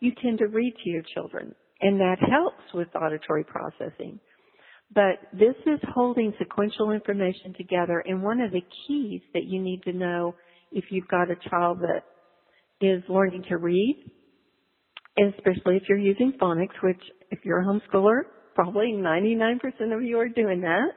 you 0.00 0.12
tend 0.22 0.38
to 0.38 0.46
read 0.46 0.74
to 0.84 0.90
your 0.90 1.02
children, 1.14 1.54
and 1.80 1.98
that 2.00 2.18
helps 2.20 2.62
with 2.74 2.88
auditory 2.94 3.44
processing. 3.44 4.20
But 4.94 5.18
this 5.32 5.56
is 5.66 5.80
holding 5.94 6.32
sequential 6.38 6.92
information 6.92 7.54
together, 7.56 8.04
and 8.06 8.22
one 8.22 8.40
of 8.40 8.52
the 8.52 8.62
keys 8.86 9.22
that 9.34 9.44
you 9.44 9.60
need 9.60 9.82
to 9.84 9.92
know 9.92 10.34
if 10.70 10.84
you've 10.90 11.08
got 11.08 11.30
a 11.30 11.48
child 11.48 11.80
that 11.80 12.04
is 12.80 13.02
learning 13.08 13.44
to 13.48 13.56
read, 13.56 14.10
especially 15.18 15.76
if 15.76 15.84
you're 15.88 15.98
using 15.98 16.34
phonics, 16.40 16.76
which 16.82 17.00
if 17.30 17.38
you're 17.42 17.60
a 17.60 17.64
homeschooler, 17.64 18.20
probably 18.54 18.92
99% 18.92 19.58
of 19.94 20.02
you 20.02 20.18
are 20.18 20.28
doing 20.28 20.60
that 20.60 20.90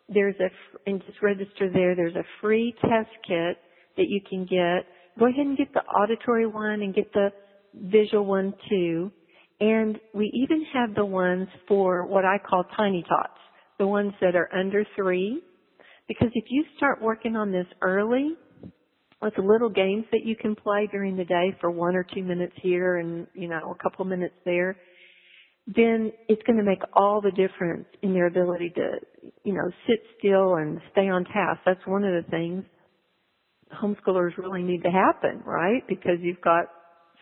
There's 0.09 0.35
a, 0.39 0.49
and 0.89 1.01
just 1.05 1.21
register 1.21 1.69
there, 1.73 1.95
there's 1.95 2.15
a 2.15 2.25
free 2.41 2.73
test 2.81 3.09
kit 3.25 3.57
that 3.97 4.05
you 4.07 4.21
can 4.27 4.45
get. 4.45 4.87
Go 5.19 5.27
ahead 5.27 5.45
and 5.45 5.57
get 5.57 5.73
the 5.73 5.81
auditory 5.81 6.47
one 6.47 6.81
and 6.81 6.93
get 6.93 7.11
the 7.13 7.29
visual 7.73 8.25
one 8.25 8.53
too. 8.69 9.11
And 9.59 9.99
we 10.13 10.31
even 10.33 10.65
have 10.73 10.95
the 10.95 11.05
ones 11.05 11.47
for 11.67 12.05
what 12.05 12.25
I 12.25 12.37
call 12.37 12.63
tiny 12.75 13.03
tots, 13.07 13.39
the 13.79 13.87
ones 13.87 14.13
that 14.21 14.35
are 14.35 14.49
under 14.53 14.85
three. 14.95 15.41
Because 16.07 16.29
if 16.33 16.45
you 16.49 16.65
start 16.77 17.01
working 17.01 17.35
on 17.35 17.51
this 17.51 17.67
early, 17.81 18.35
with 19.23 19.37
little 19.37 19.69
games 19.69 20.03
that 20.11 20.25
you 20.25 20.35
can 20.35 20.53
play 20.53 20.87
during 20.91 21.15
the 21.15 21.23
day 21.23 21.55
for 21.61 21.71
one 21.71 21.95
or 21.95 22.05
two 22.13 22.21
minutes 22.21 22.53
here 22.61 22.97
and, 22.97 23.25
you 23.33 23.47
know, 23.47 23.71
a 23.71 23.81
couple 23.81 24.03
minutes 24.03 24.35
there, 24.43 24.75
then 25.65 26.11
it's 26.27 26.41
going 26.43 26.57
to 26.57 26.63
make 26.63 26.81
all 26.93 27.21
the 27.21 27.31
difference 27.31 27.85
in 28.01 28.13
their 28.13 28.27
ability 28.27 28.69
to, 28.75 28.91
you 29.45 29.53
know, 29.53 29.71
sit 29.87 29.99
still 30.19 30.55
and 30.55 30.81
stay 30.91 31.07
on 31.07 31.23
task. 31.23 31.61
That's 31.65 31.79
one 31.85 32.03
of 32.03 32.21
the 32.21 32.29
things 32.29 32.65
homeschoolers 33.81 34.37
really 34.37 34.63
need 34.63 34.83
to 34.83 34.89
happen, 34.89 35.41
right? 35.45 35.81
Because 35.87 36.17
you've 36.21 36.41
got 36.41 36.65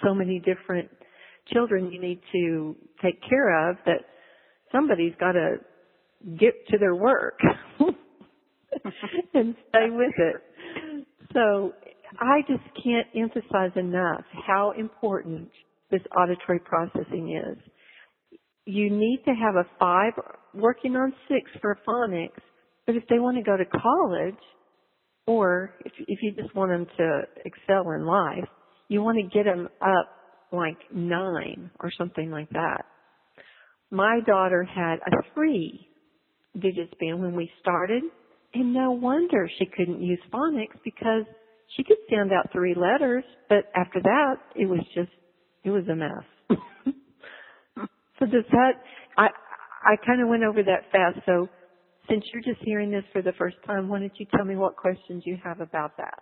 so 0.03 0.13
many 0.13 0.39
different 0.39 0.89
children 1.51 1.91
you 1.91 1.99
need 1.99 2.21
to 2.31 2.75
take 3.01 3.19
care 3.27 3.69
of 3.69 3.77
that 3.85 4.05
somebody's 4.71 5.13
got 5.19 5.33
to 5.33 5.55
get 6.39 6.53
to 6.69 6.77
their 6.77 6.95
work 6.95 7.39
and 9.33 9.55
stay 9.69 9.87
with 9.89 10.13
it. 10.17 11.05
So 11.33 11.73
I 12.19 12.41
just 12.47 12.63
can't 12.83 13.07
emphasize 13.15 13.71
enough 13.75 14.23
how 14.45 14.73
important 14.77 15.49
this 15.89 16.01
auditory 16.17 16.59
processing 16.59 17.41
is. 17.43 17.57
You 18.65 18.89
need 18.89 19.23
to 19.25 19.31
have 19.31 19.55
a 19.55 19.65
five 19.79 20.13
working 20.53 20.95
on 20.95 21.13
six 21.27 21.49
for 21.61 21.77
phonics, 21.87 22.41
but 22.85 22.95
if 22.95 23.03
they 23.09 23.19
want 23.19 23.37
to 23.37 23.43
go 23.43 23.57
to 23.57 23.65
college, 23.65 24.39
or 25.27 25.73
if, 25.85 25.91
if 26.07 26.19
you 26.21 26.33
just 26.33 26.55
want 26.55 26.71
them 26.71 26.85
to 26.97 27.21
excel 27.45 27.91
in 27.91 28.05
life, 28.05 28.47
you 28.87 29.01
want 29.01 29.17
to 29.17 29.37
get 29.37 29.45
them 29.45 29.69
up 29.81 30.09
like 30.51 30.77
nine 30.93 31.71
or 31.79 31.91
something 31.97 32.29
like 32.29 32.49
that. 32.49 32.85
My 33.89 34.19
daughter 34.25 34.63
had 34.63 34.95
a 34.95 35.33
three 35.33 35.87
digit 36.59 36.89
span 36.91 37.21
when 37.21 37.35
we 37.35 37.49
started, 37.61 38.03
and 38.53 38.73
no 38.73 38.91
wonder 38.91 39.49
she 39.59 39.65
couldn't 39.65 40.01
use 40.01 40.19
phonics 40.33 40.77
because 40.83 41.23
she 41.75 41.83
could 41.83 41.97
sound 42.09 42.31
out 42.33 42.51
three 42.51 42.75
letters, 42.75 43.23
but 43.47 43.71
after 43.75 44.01
that, 44.01 44.35
it 44.55 44.65
was 44.65 44.81
just, 44.93 45.11
it 45.63 45.69
was 45.69 45.83
a 45.89 45.95
mess. 45.95 46.49
so 48.19 48.25
does 48.25 48.43
that, 48.51 48.71
I, 49.17 49.27
I 49.83 49.95
kind 50.05 50.21
of 50.21 50.27
went 50.27 50.43
over 50.43 50.61
that 50.63 50.91
fast. 50.91 51.25
So 51.25 51.47
since 52.11 52.25
you're 52.33 52.43
just 52.43 52.63
hearing 52.63 52.91
this 52.91 53.03
for 53.13 53.21
the 53.21 53.31
first 53.37 53.55
time, 53.65 53.87
why 53.87 53.99
don't 53.99 54.11
you 54.19 54.25
tell 54.35 54.45
me 54.45 54.55
what 54.55 54.75
questions 54.75 55.23
you 55.25 55.37
have 55.43 55.61
about 55.61 55.97
that? 55.97 56.19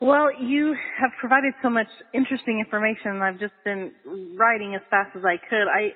Well, 0.00 0.30
you 0.40 0.74
have 1.00 1.10
provided 1.20 1.54
so 1.62 1.70
much 1.70 1.86
interesting 2.12 2.58
information. 2.58 3.22
I've 3.22 3.38
just 3.38 3.54
been 3.64 3.92
writing 4.36 4.74
as 4.74 4.80
fast 4.90 5.14
as 5.16 5.22
I 5.24 5.36
could. 5.36 5.68
I 5.68 5.92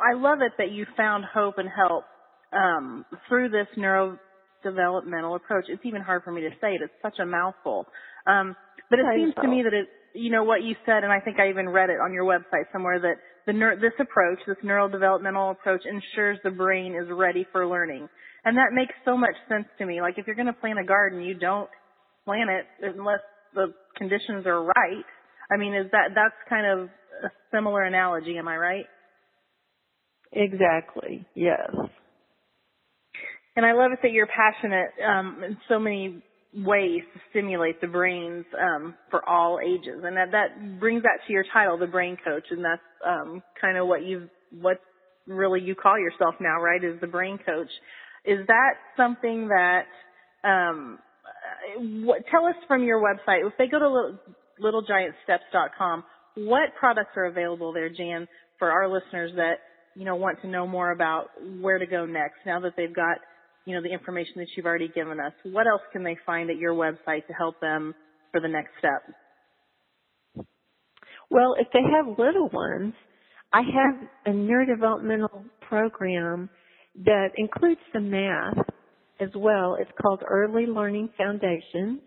I 0.00 0.14
love 0.14 0.38
it 0.40 0.52
that 0.58 0.70
you 0.70 0.86
found 0.96 1.24
hope 1.32 1.58
and 1.58 1.68
help 1.68 2.04
um, 2.52 3.04
through 3.28 3.50
this 3.50 3.66
neurodevelopmental 3.76 5.36
approach. 5.36 5.66
It's 5.68 5.84
even 5.84 6.02
hard 6.02 6.22
for 6.24 6.32
me 6.32 6.40
to 6.42 6.50
say 6.60 6.74
it. 6.74 6.82
It's 6.82 6.92
such 7.02 7.18
a 7.20 7.26
mouthful. 7.26 7.86
Um, 8.26 8.56
but 8.90 8.98
it 8.98 9.06
seems 9.14 9.34
to 9.40 9.48
me 9.48 9.62
that 9.62 9.74
it, 9.74 9.86
you 10.14 10.30
know, 10.30 10.44
what 10.44 10.62
you 10.62 10.74
said, 10.84 11.04
and 11.04 11.12
I 11.12 11.20
think 11.20 11.38
I 11.38 11.48
even 11.50 11.68
read 11.68 11.90
it 11.90 12.00
on 12.00 12.12
your 12.12 12.24
website 12.24 12.70
somewhere 12.72 12.98
that 13.00 13.16
the 13.46 13.52
neur- 13.52 13.80
this 13.80 13.92
approach, 14.00 14.38
this 14.46 14.56
neurodevelopmental 14.64 15.52
approach, 15.52 15.82
ensures 15.84 16.38
the 16.44 16.50
brain 16.50 16.94
is 16.94 17.08
ready 17.10 17.46
for 17.52 17.66
learning, 17.66 18.08
and 18.44 18.56
that 18.56 18.72
makes 18.72 18.94
so 19.04 19.16
much 19.16 19.34
sense 19.48 19.66
to 19.78 19.86
me. 19.86 20.00
Like 20.00 20.14
if 20.18 20.26
you're 20.26 20.36
going 20.36 20.46
to 20.46 20.52
plant 20.52 20.78
a 20.78 20.84
garden, 20.84 21.22
you 21.22 21.34
don't 21.34 21.70
plant 22.24 22.50
it 22.50 22.66
unless 22.96 23.20
the 23.54 23.72
conditions 23.96 24.46
are 24.46 24.62
right. 24.62 25.04
I 25.50 25.56
mean, 25.56 25.74
is 25.74 25.90
that 25.92 26.10
that's 26.14 26.34
kind 26.48 26.66
of 26.66 26.88
a 27.24 27.30
similar 27.54 27.82
analogy? 27.82 28.36
Am 28.36 28.48
I 28.48 28.56
right? 28.56 28.86
Exactly. 30.32 31.24
Yes. 31.34 31.70
And 33.56 33.64
I 33.64 33.72
love 33.72 33.92
it 33.92 34.00
that 34.02 34.12
you're 34.12 34.26
passionate 34.26 34.90
um, 35.02 35.42
in 35.44 35.56
so 35.68 35.78
many 35.78 36.22
ways 36.56 37.02
to 37.12 37.20
stimulate 37.30 37.80
the 37.80 37.86
brains 37.86 38.44
um, 38.60 38.94
for 39.10 39.28
all 39.28 39.58
ages, 39.62 40.02
and 40.04 40.16
that 40.16 40.32
that 40.32 40.80
brings 40.80 41.02
that 41.02 41.18
to 41.26 41.32
your 41.32 41.44
title, 41.52 41.78
the 41.78 41.86
brain 41.86 42.16
coach, 42.24 42.44
and 42.50 42.64
that's 42.64 42.82
um, 43.06 43.42
kind 43.60 43.76
of 43.76 43.86
what 43.86 44.02
you 44.02 44.28
what 44.60 44.78
really 45.26 45.60
you 45.60 45.74
call 45.74 45.98
yourself 45.98 46.34
now, 46.40 46.60
right? 46.60 46.82
Is 46.82 47.00
the 47.00 47.06
brain 47.06 47.38
coach. 47.38 47.68
Is 48.24 48.46
that 48.46 48.74
something 48.96 49.48
that 49.48 49.84
um, 50.42 50.98
what, 52.04 52.22
tell 52.30 52.46
us 52.46 52.54
from 52.66 52.84
your 52.84 53.00
website, 53.00 53.46
if 53.46 53.52
they 53.58 53.66
go 53.66 53.78
to 53.78 54.18
littlegiantsteps.com, 54.62 56.04
what 56.36 56.74
products 56.78 57.10
are 57.16 57.26
available 57.26 57.72
there, 57.72 57.88
Jan, 57.88 58.28
for 58.58 58.70
our 58.70 58.88
listeners 58.88 59.32
that, 59.36 59.58
you 59.94 60.04
know, 60.04 60.16
want 60.16 60.40
to 60.42 60.48
know 60.48 60.66
more 60.66 60.92
about 60.92 61.28
where 61.60 61.78
to 61.78 61.86
go 61.86 62.04
next 62.06 62.36
now 62.44 62.60
that 62.60 62.72
they've 62.76 62.94
got, 62.94 63.18
you 63.66 63.74
know, 63.74 63.82
the 63.82 63.92
information 63.92 64.34
that 64.36 64.46
you've 64.56 64.64
already 64.64 64.88
given 64.88 65.20
us? 65.20 65.32
What 65.42 65.66
else 65.66 65.82
can 65.92 66.02
they 66.02 66.16
find 66.24 66.48
at 66.48 66.56
your 66.56 66.74
website 66.74 67.26
to 67.26 67.32
help 67.34 67.60
them 67.60 67.94
for 68.32 68.40
the 68.40 68.48
next 68.48 68.70
step? 68.78 70.46
Well, 71.28 71.56
if 71.58 71.66
they 71.72 71.80
have 71.80 72.18
little 72.18 72.48
ones, 72.48 72.94
I 73.52 73.62
have 73.62 74.08
a 74.26 74.36
neurodevelopmental 74.36 75.44
program 75.68 76.48
that 77.04 77.28
includes 77.36 77.80
some 77.92 78.10
math 78.10 78.56
as 79.20 79.30
well. 79.34 79.76
It's 79.80 79.90
called 80.00 80.22
Early 80.28 80.66
Learning 80.66 81.08
Foundations. 81.18 82.00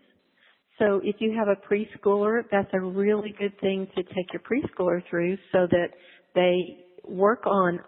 So 0.78 1.00
if 1.04 1.16
you 1.18 1.36
have 1.36 1.48
a 1.48 1.56
preschooler, 1.72 2.42
that's 2.50 2.70
a 2.72 2.80
really 2.80 3.34
good 3.38 3.58
thing 3.60 3.86
to 3.94 4.02
take 4.02 4.32
your 4.32 4.40
preschooler 4.40 5.02
through 5.10 5.36
so 5.52 5.66
that 5.70 5.88
they 6.34 6.84
work 7.04 7.46
on 7.46 7.80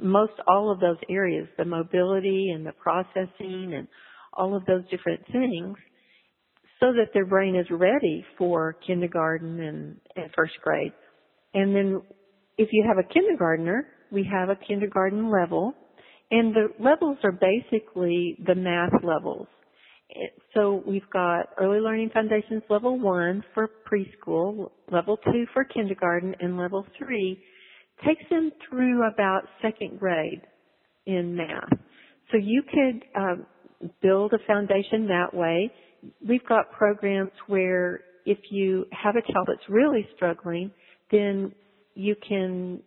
most 0.00 0.32
all 0.48 0.70
of 0.70 0.80
those 0.80 0.98
areas, 1.08 1.48
the 1.58 1.64
mobility 1.64 2.50
and 2.54 2.66
the 2.66 2.72
processing 2.72 3.74
and 3.74 3.88
all 4.32 4.56
of 4.56 4.64
those 4.66 4.82
different 4.90 5.20
things 5.32 5.76
so 6.80 6.92
that 6.92 7.08
their 7.14 7.24
brain 7.24 7.56
is 7.56 7.66
ready 7.70 8.24
for 8.36 8.76
kindergarten 8.86 9.60
and, 9.60 9.96
and 10.14 10.30
first 10.36 10.52
grade. 10.62 10.92
And 11.54 11.74
then 11.74 12.02
if 12.58 12.68
you 12.72 12.84
have 12.86 12.98
a 12.98 13.12
kindergartner, 13.12 13.86
we 14.12 14.28
have 14.30 14.50
a 14.50 14.56
kindergarten 14.56 15.30
level 15.30 15.74
and 16.30 16.54
the 16.54 16.68
levels 16.78 17.18
are 17.22 17.32
basically 17.32 18.36
the 18.46 18.54
math 18.54 18.92
levels. 19.02 19.46
So 20.54 20.82
we've 20.86 21.08
got 21.12 21.48
early 21.58 21.78
learning 21.78 22.10
foundations 22.12 22.62
level 22.68 22.98
one 22.98 23.44
for 23.54 23.68
preschool, 23.90 24.70
level 24.90 25.18
two 25.18 25.46
for 25.52 25.64
kindergarten, 25.64 26.34
and 26.40 26.56
level 26.56 26.86
three 26.98 27.42
takes 28.04 28.22
them 28.30 28.50
through 28.68 29.06
about 29.06 29.42
second 29.62 29.98
grade 29.98 30.42
in 31.06 31.36
math. 31.36 31.78
So 32.30 32.38
you 32.38 32.62
could 32.62 33.04
um, 33.20 33.46
build 34.02 34.32
a 34.32 34.38
foundation 34.46 35.06
that 35.08 35.32
way. 35.32 35.70
We've 36.26 36.44
got 36.46 36.70
programs 36.72 37.30
where 37.46 38.00
if 38.24 38.38
you 38.50 38.86
have 38.90 39.14
a 39.16 39.32
child 39.32 39.46
that's 39.48 39.68
really 39.68 40.06
struggling, 40.16 40.70
then 41.10 41.52
you 41.94 42.16
can 42.28 42.82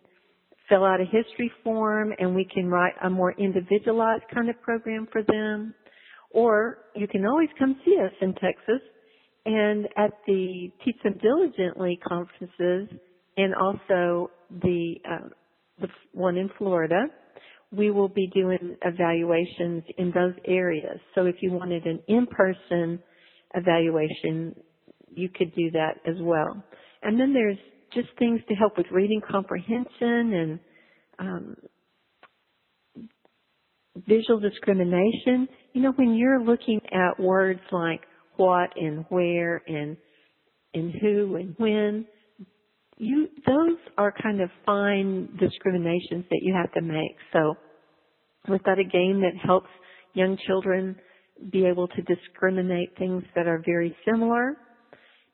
fill 0.68 0.84
out 0.84 1.00
a 1.00 1.04
history 1.04 1.50
form 1.64 2.12
and 2.18 2.34
we 2.34 2.46
can 2.52 2.68
write 2.68 2.92
a 3.02 3.10
more 3.10 3.32
individualized 3.32 4.22
kind 4.32 4.48
of 4.50 4.60
program 4.62 5.08
for 5.10 5.22
them. 5.22 5.74
Or 6.30 6.78
you 6.94 7.08
can 7.08 7.26
always 7.26 7.48
come 7.58 7.76
see 7.84 7.96
us 7.98 8.12
in 8.20 8.34
Texas 8.34 8.80
and 9.46 9.86
at 9.96 10.12
the 10.26 10.70
Teach 10.84 10.96
Them 11.02 11.18
Diligently 11.20 11.98
conferences 12.06 12.88
and 13.36 13.54
also 13.54 14.30
the, 14.62 14.94
uh, 15.08 15.28
the 15.80 15.88
one 16.12 16.36
in 16.36 16.50
Florida, 16.58 17.06
we 17.72 17.90
will 17.90 18.08
be 18.08 18.28
doing 18.34 18.76
evaluations 18.84 19.84
in 19.96 20.10
those 20.12 20.34
areas. 20.46 20.98
So 21.14 21.26
if 21.26 21.36
you 21.40 21.52
wanted 21.52 21.86
an 21.86 22.00
in-person 22.08 23.00
evaluation, 23.54 24.54
you 25.14 25.28
could 25.28 25.54
do 25.54 25.70
that 25.72 25.94
as 26.06 26.16
well. 26.20 26.62
And 27.02 27.18
then 27.18 27.32
there's 27.32 27.58
just 27.94 28.08
things 28.18 28.40
to 28.48 28.54
help 28.54 28.76
with 28.76 28.86
reading 28.90 29.20
comprehension 29.28 29.88
and 30.34 30.60
um, 31.18 31.56
visual 34.06 34.40
discrimination. 34.40 35.48
You 35.72 35.82
know, 35.82 35.92
when 35.96 36.14
you're 36.14 36.42
looking 36.42 36.80
at 36.92 37.20
words 37.20 37.60
like 37.72 38.00
what 38.36 38.70
and 38.76 39.04
where 39.08 39.62
and 39.66 39.96
and 40.72 40.92
who 41.00 41.36
and 41.36 41.54
when, 41.58 42.06
you 43.00 43.28
those 43.46 43.78
are 43.96 44.12
kind 44.22 44.42
of 44.42 44.50
fine 44.66 45.28
discriminations 45.40 46.24
that 46.30 46.40
you 46.42 46.54
have 46.54 46.70
to 46.74 46.82
make. 46.82 47.16
So 47.32 47.54
we've 48.48 48.62
got 48.62 48.78
a 48.78 48.84
game 48.84 49.22
that 49.22 49.32
helps 49.42 49.70
young 50.12 50.36
children 50.46 50.96
be 51.50 51.64
able 51.64 51.88
to 51.88 52.02
discriminate 52.02 52.90
things 52.98 53.22
that 53.34 53.46
are 53.46 53.62
very 53.64 53.96
similar 54.04 54.58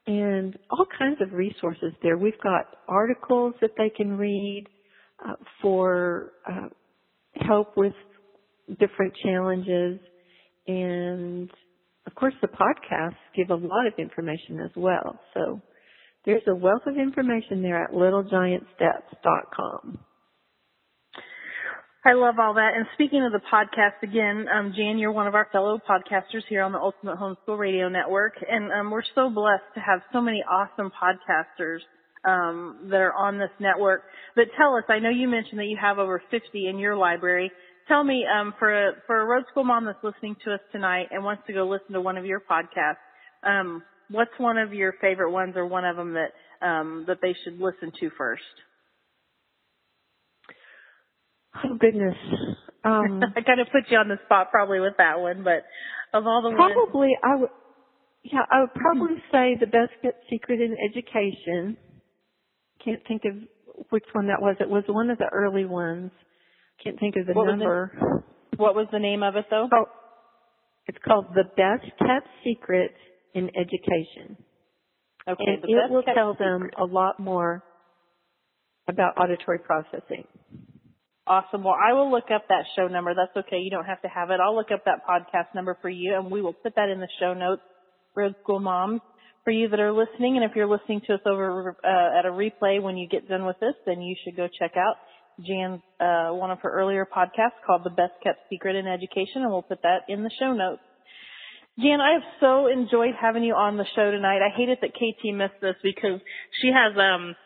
and 0.06 0.56
all 0.70 0.86
kinds 0.96 1.20
of 1.20 1.32
resources 1.32 1.92
there. 2.04 2.16
We've 2.16 2.40
got 2.40 2.66
articles 2.88 3.54
that 3.60 3.70
they 3.76 3.90
can 3.90 4.16
read 4.16 4.66
uh, 5.26 5.32
for 5.60 6.34
uh, 6.48 6.68
help 7.34 7.76
with 7.76 7.94
different 8.78 9.12
challenges 9.24 9.98
and 10.68 11.50
of 12.06 12.14
course 12.14 12.34
the 12.42 12.48
podcasts 12.48 13.16
give 13.34 13.50
a 13.50 13.56
lot 13.56 13.88
of 13.88 13.94
information 13.98 14.60
as 14.64 14.70
well. 14.76 15.18
So 15.34 15.60
there's 16.26 16.42
a 16.48 16.54
wealth 16.54 16.82
of 16.86 16.98
information 16.98 17.62
there 17.62 17.82
at 17.82 17.92
littlegiantsteps.com. 17.92 19.98
I 22.04 22.12
love 22.12 22.34
all 22.38 22.52
that. 22.54 22.74
And 22.76 22.86
speaking 22.94 23.24
of 23.24 23.32
the 23.32 23.40
podcast 23.52 24.00
again, 24.02 24.46
um, 24.48 24.72
Jan, 24.76 24.98
you're 24.98 25.10
one 25.10 25.26
of 25.26 25.34
our 25.34 25.48
fellow 25.50 25.80
podcasters 25.88 26.44
here 26.48 26.62
on 26.62 26.70
the 26.70 26.78
Ultimate 26.78 27.18
Homeschool 27.18 27.58
Radio 27.58 27.88
Network, 27.88 28.34
and 28.48 28.70
um, 28.72 28.92
we're 28.92 29.02
so 29.14 29.28
blessed 29.28 29.64
to 29.74 29.80
have 29.80 30.02
so 30.12 30.20
many 30.20 30.44
awesome 30.48 30.92
podcasters 30.92 31.80
um, 32.24 32.86
that 32.90 33.00
are 33.00 33.12
on 33.12 33.38
this 33.38 33.50
network. 33.58 34.04
But 34.36 34.52
tell 34.56 34.76
us, 34.76 34.84
I 34.88 35.00
know 35.00 35.10
you 35.10 35.26
mentioned 35.26 35.58
that 35.58 35.66
you 35.66 35.76
have 35.80 35.98
over 35.98 36.22
50 36.30 36.68
in 36.68 36.78
your 36.78 36.96
library. 36.96 37.50
Tell 37.88 38.04
me, 38.04 38.24
um, 38.24 38.54
for 38.58 38.72
a, 38.72 38.92
for 39.08 39.20
a 39.20 39.24
road 39.24 39.46
school 39.50 39.64
mom 39.64 39.84
that's 39.84 39.98
listening 40.04 40.36
to 40.44 40.54
us 40.54 40.60
tonight 40.70 41.08
and 41.10 41.24
wants 41.24 41.42
to 41.48 41.52
go 41.52 41.66
listen 41.68 41.92
to 41.92 42.00
one 42.00 42.16
of 42.16 42.24
your 42.24 42.40
podcasts, 42.40 43.02
um, 43.42 43.82
what's 44.10 44.30
one 44.38 44.58
of 44.58 44.72
your 44.72 44.94
favorite 45.00 45.32
ones, 45.32 45.54
or 45.56 45.66
one 45.66 45.84
of 45.84 45.96
them 45.96 46.14
that 46.14 46.66
um, 46.66 47.04
that 47.08 47.18
they 47.22 47.34
should 47.44 47.58
listen 47.58 47.92
to 48.00 48.10
first? 48.16 48.42
Oh 51.64 51.76
goodness. 51.78 52.16
Um, 52.84 53.22
I 53.36 53.40
kind 53.42 53.60
of 53.60 53.68
put 53.72 53.84
you 53.90 53.98
on 53.98 54.08
the 54.08 54.18
spot 54.24 54.50
probably 54.50 54.80
with 54.80 54.94
that 54.98 55.18
one, 55.18 55.42
but 55.42 55.64
of 56.16 56.26
all 56.26 56.42
the 56.42 56.54
probably 56.54 57.08
ones, 57.08 57.18
I 57.22 57.36
would. 57.36 57.50
Yeah, 58.22 58.42
I 58.50 58.60
would 58.60 58.74
probably 58.74 59.22
say 59.30 59.56
the 59.58 59.66
best 59.66 59.92
kept 60.02 60.24
secret 60.28 60.60
in 60.60 60.74
education. 60.90 61.76
Can't 62.84 63.00
think 63.06 63.22
of 63.24 63.36
which 63.90 64.04
one 64.12 64.26
that 64.26 64.42
was. 64.42 64.56
It 64.58 64.68
was 64.68 64.82
one 64.88 65.10
of 65.10 65.18
the 65.18 65.28
early 65.32 65.64
ones. 65.64 66.10
Can't 66.82 66.98
think 66.98 67.14
of 67.16 67.26
the 67.26 67.34
what 67.34 67.46
number. 67.46 67.92
Was 67.94 68.22
it, 68.52 68.58
what 68.58 68.74
was 68.74 68.88
the 68.90 68.98
name 68.98 69.22
of 69.22 69.36
it 69.36 69.46
though? 69.48 69.68
Oh, 69.72 69.84
it's 70.86 70.98
called 71.04 71.26
the 71.34 71.44
best 71.44 71.86
kept 71.98 72.28
secret 72.44 72.92
in 73.36 73.50
education. 73.54 74.36
Okay, 75.28 75.44
and 75.46 75.64
it 75.64 75.90
will 75.90 76.02
tell 76.02 76.34
them 76.34 76.70
a 76.78 76.84
lot 76.84 77.20
more 77.20 77.62
about 78.88 79.18
auditory 79.18 79.58
processing. 79.58 80.24
Awesome. 81.26 81.64
Well, 81.64 81.74
I 81.74 81.92
will 81.92 82.10
look 82.10 82.30
up 82.32 82.44
that 82.48 82.64
show 82.76 82.86
number. 82.86 83.12
That's 83.12 83.46
okay. 83.46 83.58
You 83.58 83.70
don't 83.70 83.84
have 83.84 84.00
to 84.02 84.08
have 84.08 84.30
it. 84.30 84.38
I'll 84.40 84.54
look 84.54 84.70
up 84.72 84.84
that 84.84 85.02
podcast 85.04 85.54
number 85.54 85.76
for 85.82 85.88
you 85.88 86.14
and 86.14 86.30
we 86.30 86.40
will 86.40 86.52
put 86.52 86.76
that 86.76 86.88
in 86.88 87.00
the 87.00 87.08
show 87.18 87.34
notes, 87.34 87.62
Road 88.14 88.36
School 88.44 88.60
Moms, 88.60 89.00
for 89.42 89.50
you 89.50 89.68
that 89.68 89.80
are 89.80 89.92
listening. 89.92 90.36
And 90.36 90.48
if 90.48 90.54
you're 90.54 90.68
listening 90.68 91.00
to 91.08 91.14
us 91.14 91.20
over 91.26 91.76
uh, 91.82 92.18
at 92.18 92.26
a 92.26 92.30
replay 92.30 92.80
when 92.80 92.96
you 92.96 93.08
get 93.08 93.28
done 93.28 93.44
with 93.44 93.58
this, 93.58 93.74
then 93.86 94.00
you 94.00 94.14
should 94.24 94.36
go 94.36 94.46
check 94.56 94.74
out 94.76 94.94
Jan's, 95.44 95.82
uh, 95.98 96.30
one 96.30 96.52
of 96.52 96.60
her 96.60 96.70
earlier 96.70 97.04
podcasts 97.04 97.58
called 97.66 97.82
The 97.82 97.90
Best 97.90 98.14
Kept 98.22 98.38
Secret 98.48 98.76
in 98.76 98.86
Education 98.86 99.42
and 99.42 99.50
we'll 99.50 99.62
put 99.62 99.82
that 99.82 100.02
in 100.08 100.22
the 100.22 100.30
show 100.38 100.52
notes. 100.52 100.80
Jan, 101.78 102.00
I 102.00 102.14
have 102.14 102.22
so 102.40 102.68
enjoyed 102.68 103.14
having 103.20 103.44
you 103.44 103.54
on 103.54 103.76
the 103.76 103.84
show 103.94 104.10
tonight. 104.10 104.40
I 104.40 104.56
hate 104.56 104.70
it 104.70 104.78
that 104.80 104.94
KT 104.94 105.34
missed 105.34 105.60
this 105.60 105.76
because 105.82 106.20
she 106.62 106.68
has, 106.72 106.96
um, 106.96 107.36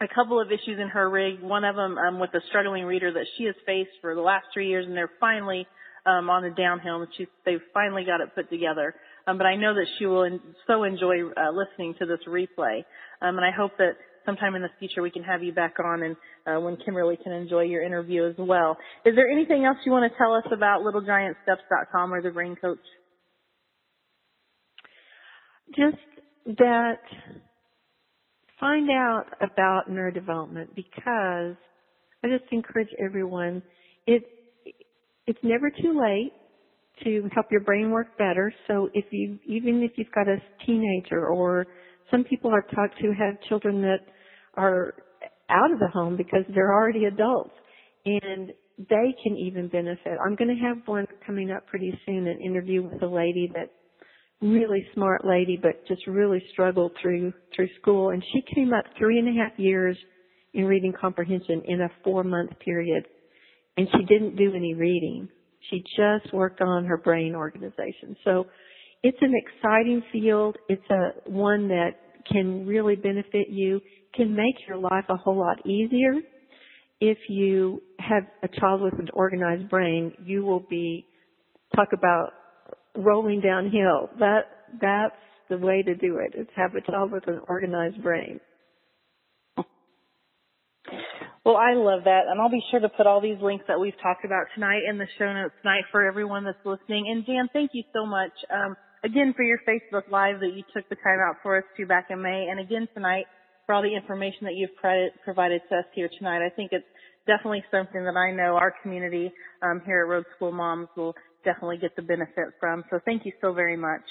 a 0.00 0.08
couple 0.08 0.40
of 0.40 0.48
issues 0.48 0.78
in 0.80 0.88
her 0.88 1.08
rig. 1.08 1.40
One 1.40 1.64
of 1.64 1.76
them 1.76 1.96
um, 1.98 2.18
with 2.18 2.32
a 2.34 2.40
struggling 2.48 2.84
reader 2.84 3.12
that 3.12 3.26
she 3.36 3.44
has 3.44 3.54
faced 3.64 3.96
for 4.00 4.14
the 4.14 4.20
last 4.20 4.46
three 4.52 4.68
years, 4.68 4.86
and 4.86 4.96
they're 4.96 5.10
finally 5.20 5.66
um, 6.04 6.28
on 6.30 6.42
the 6.42 6.50
downhill. 6.50 7.02
And 7.02 7.08
she's 7.16 7.28
they've 7.44 7.60
finally 7.72 8.04
got 8.04 8.20
it 8.20 8.34
put 8.34 8.50
together. 8.50 8.94
Um, 9.26 9.38
but 9.38 9.46
I 9.46 9.56
know 9.56 9.74
that 9.74 9.86
she 9.98 10.06
will 10.06 10.24
in, 10.24 10.40
so 10.66 10.84
enjoy 10.84 11.28
uh, 11.36 11.50
listening 11.50 11.94
to 11.98 12.06
this 12.06 12.20
replay. 12.28 12.84
Um, 13.20 13.36
and 13.36 13.44
I 13.44 13.50
hope 13.50 13.72
that 13.78 13.96
sometime 14.24 14.54
in 14.54 14.62
the 14.62 14.70
future 14.78 15.02
we 15.02 15.10
can 15.10 15.22
have 15.22 15.42
you 15.42 15.52
back 15.52 15.76
on, 15.82 16.02
and 16.02 16.16
uh, 16.46 16.60
when 16.60 16.76
Kimberly 16.76 17.18
can 17.22 17.32
enjoy 17.32 17.62
your 17.62 17.82
interview 17.82 18.28
as 18.28 18.34
well. 18.38 18.76
Is 19.04 19.14
there 19.16 19.30
anything 19.30 19.64
else 19.64 19.78
you 19.84 19.92
want 19.92 20.10
to 20.10 20.18
tell 20.18 20.34
us 20.34 20.44
about 20.52 20.82
LittleGiantSteps.com 20.82 22.12
or 22.12 22.22
the 22.22 22.30
Brain 22.30 22.56
Coach? 22.60 22.78
Just 25.74 26.58
that 26.58 27.00
find 28.60 28.88
out 28.90 29.24
about 29.40 29.90
neurodevelopment 29.90 30.74
because 30.74 31.56
I 32.24 32.28
just 32.28 32.50
encourage 32.52 32.88
everyone 33.04 33.62
it 34.06 34.22
it's 35.26 35.38
never 35.42 35.70
too 35.70 36.00
late 36.00 36.32
to 37.04 37.28
help 37.34 37.46
your 37.50 37.60
brain 37.60 37.90
work 37.90 38.16
better. 38.16 38.52
So 38.68 38.88
if 38.94 39.04
you 39.10 39.38
even 39.46 39.82
if 39.82 39.92
you've 39.96 40.12
got 40.14 40.28
a 40.28 40.36
teenager 40.64 41.26
or 41.26 41.66
some 42.10 42.24
people 42.24 42.50
are 42.50 42.62
taught 42.62 42.96
to 43.00 43.12
have 43.12 43.40
children 43.48 43.82
that 43.82 44.06
are 44.54 44.94
out 45.50 45.72
of 45.72 45.78
the 45.78 45.88
home 45.88 46.16
because 46.16 46.44
they're 46.54 46.72
already 46.72 47.04
adults 47.04 47.54
and 48.04 48.52
they 48.78 49.14
can 49.22 49.36
even 49.36 49.68
benefit. 49.68 50.18
I'm 50.24 50.36
going 50.36 50.54
to 50.54 50.62
have 50.62 50.86
one 50.86 51.06
coming 51.26 51.50
up 51.50 51.66
pretty 51.66 51.98
soon, 52.04 52.26
an 52.26 52.40
interview 52.40 52.82
with 52.82 53.02
a 53.02 53.06
lady 53.06 53.50
that 53.54 53.70
really 54.40 54.86
smart 54.94 55.24
lady, 55.24 55.58
but 55.60 55.86
just 55.86 56.06
really 56.06 56.42
struggled 56.52 56.92
through 57.00 57.32
through 57.54 57.68
school. 57.80 58.10
And 58.10 58.22
she 58.32 58.42
came 58.54 58.72
up 58.72 58.84
three 58.98 59.18
and 59.18 59.28
a 59.28 59.42
half 59.42 59.58
years 59.58 59.96
in 60.54 60.64
reading 60.64 60.92
comprehension 60.98 61.62
in 61.66 61.80
a 61.82 61.88
four 62.04 62.24
month 62.24 62.50
period, 62.64 63.04
and 63.76 63.88
she 63.92 64.04
didn't 64.04 64.36
do 64.36 64.54
any 64.54 64.74
reading. 64.74 65.28
She 65.70 65.82
just 65.96 66.32
worked 66.32 66.60
on 66.60 66.84
her 66.84 66.96
brain 66.96 67.34
organization. 67.34 68.16
So 68.24 68.46
it's 69.02 69.18
an 69.20 69.34
exciting 69.34 70.02
field. 70.12 70.56
It's 70.68 70.88
a 70.90 71.30
one 71.30 71.68
that 71.68 71.90
can 72.30 72.66
really 72.66 72.96
benefit 72.96 73.48
you, 73.48 73.80
can 74.14 74.34
make 74.34 74.54
your 74.68 74.78
life 74.78 75.04
a 75.08 75.16
whole 75.16 75.38
lot 75.38 75.64
easier. 75.66 76.14
If 77.00 77.18
you 77.28 77.82
have 77.98 78.24
a 78.42 78.48
child 78.60 78.80
with 78.80 78.94
an 78.94 79.08
organized 79.12 79.68
brain, 79.68 80.12
you 80.24 80.44
will 80.44 80.64
be 80.70 81.06
talk 81.74 81.88
about 81.92 82.30
rolling 82.96 83.40
downhill. 83.40 84.10
That 84.18 84.42
that's 84.80 85.14
the 85.48 85.58
way 85.58 85.82
to 85.82 85.94
do 85.94 86.18
it. 86.18 86.34
it. 86.34 86.40
Is 86.42 86.46
have 86.56 86.74
a 86.74 86.80
child 86.80 87.12
with 87.12 87.26
an 87.28 87.40
organized 87.48 88.02
brain. 88.02 88.40
Well, 91.44 91.56
I 91.56 91.74
love 91.74 92.02
that, 92.04 92.26
and 92.28 92.40
I'll 92.40 92.50
be 92.50 92.62
sure 92.72 92.80
to 92.80 92.88
put 92.88 93.06
all 93.06 93.20
these 93.20 93.38
links 93.40 93.64
that 93.68 93.78
we've 93.78 93.94
talked 94.02 94.24
about 94.24 94.46
tonight 94.54 94.82
in 94.90 94.98
the 94.98 95.06
show 95.16 95.32
notes 95.32 95.54
tonight 95.62 95.84
for 95.92 96.04
everyone 96.04 96.42
that's 96.42 96.58
listening. 96.64 97.06
And 97.06 97.24
Jan, 97.24 97.48
thank 97.52 97.70
you 97.72 97.84
so 97.94 98.04
much 98.04 98.32
um, 98.50 98.74
again 99.04 99.32
for 99.36 99.44
your 99.44 99.58
Facebook 99.62 100.10
Live 100.10 100.40
that 100.40 100.50
you 100.56 100.64
took 100.74 100.88
the 100.88 100.96
time 100.96 101.20
out 101.22 101.36
for 101.44 101.58
us 101.58 101.64
to 101.76 101.86
back 101.86 102.06
in 102.10 102.20
May, 102.20 102.48
and 102.50 102.58
again 102.58 102.88
tonight 102.94 103.26
for 103.64 103.76
all 103.76 103.82
the 103.82 103.94
information 103.94 104.42
that 104.42 104.54
you've 104.54 104.74
provided 105.24 105.60
to 105.70 105.76
us 105.76 105.84
here 105.94 106.10
tonight. 106.18 106.44
I 106.44 106.50
think 106.50 106.70
it's 106.72 106.86
definitely 107.26 107.62
something 107.70 108.04
that 108.04 108.16
I 108.16 108.32
know 108.32 108.56
our 108.56 108.74
community 108.82 109.32
um, 109.62 109.82
here 109.86 110.02
at 110.02 110.08
Road 110.08 110.24
School 110.34 110.52
Moms 110.52 110.88
will 110.96 111.14
definitely 111.46 111.78
get 111.78 111.96
the 111.96 112.02
benefit 112.02 112.52
from. 112.60 112.84
So 112.90 112.98
thank 113.06 113.24
you 113.24 113.32
so 113.40 113.54
very 113.54 113.76
much. 113.76 114.02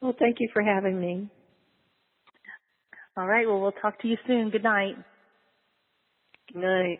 Well, 0.00 0.16
thank 0.18 0.38
you 0.40 0.48
for 0.52 0.62
having 0.62 1.00
me. 1.00 1.28
All 3.16 3.26
right. 3.26 3.46
Well, 3.46 3.60
we'll 3.60 3.72
talk 3.72 4.00
to 4.02 4.08
you 4.08 4.16
soon. 4.26 4.50
Good 4.50 4.64
night. 4.64 4.96
Good 6.52 6.62
night. 6.62 6.98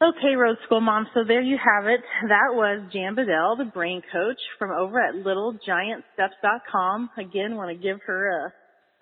Okay, 0.00 0.36
Road 0.36 0.56
School 0.64 0.80
Mom. 0.80 1.08
So 1.12 1.20
there 1.26 1.40
you 1.40 1.56
have 1.58 1.88
it. 1.88 2.00
That 2.28 2.54
was 2.54 2.88
Jan 2.92 3.16
Bedell, 3.16 3.56
the 3.58 3.64
brain 3.64 4.00
coach 4.12 4.38
from 4.56 4.70
over 4.70 5.00
at 5.00 5.16
littlegiantsteps.com. 5.16 7.10
Again, 7.18 7.56
want 7.56 7.76
to 7.76 7.82
give 7.82 7.98
her 8.06 8.52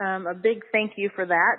a, 0.00 0.04
um, 0.04 0.26
a 0.26 0.32
big 0.32 0.62
thank 0.72 0.92
you 0.96 1.10
for 1.14 1.26
that. 1.26 1.56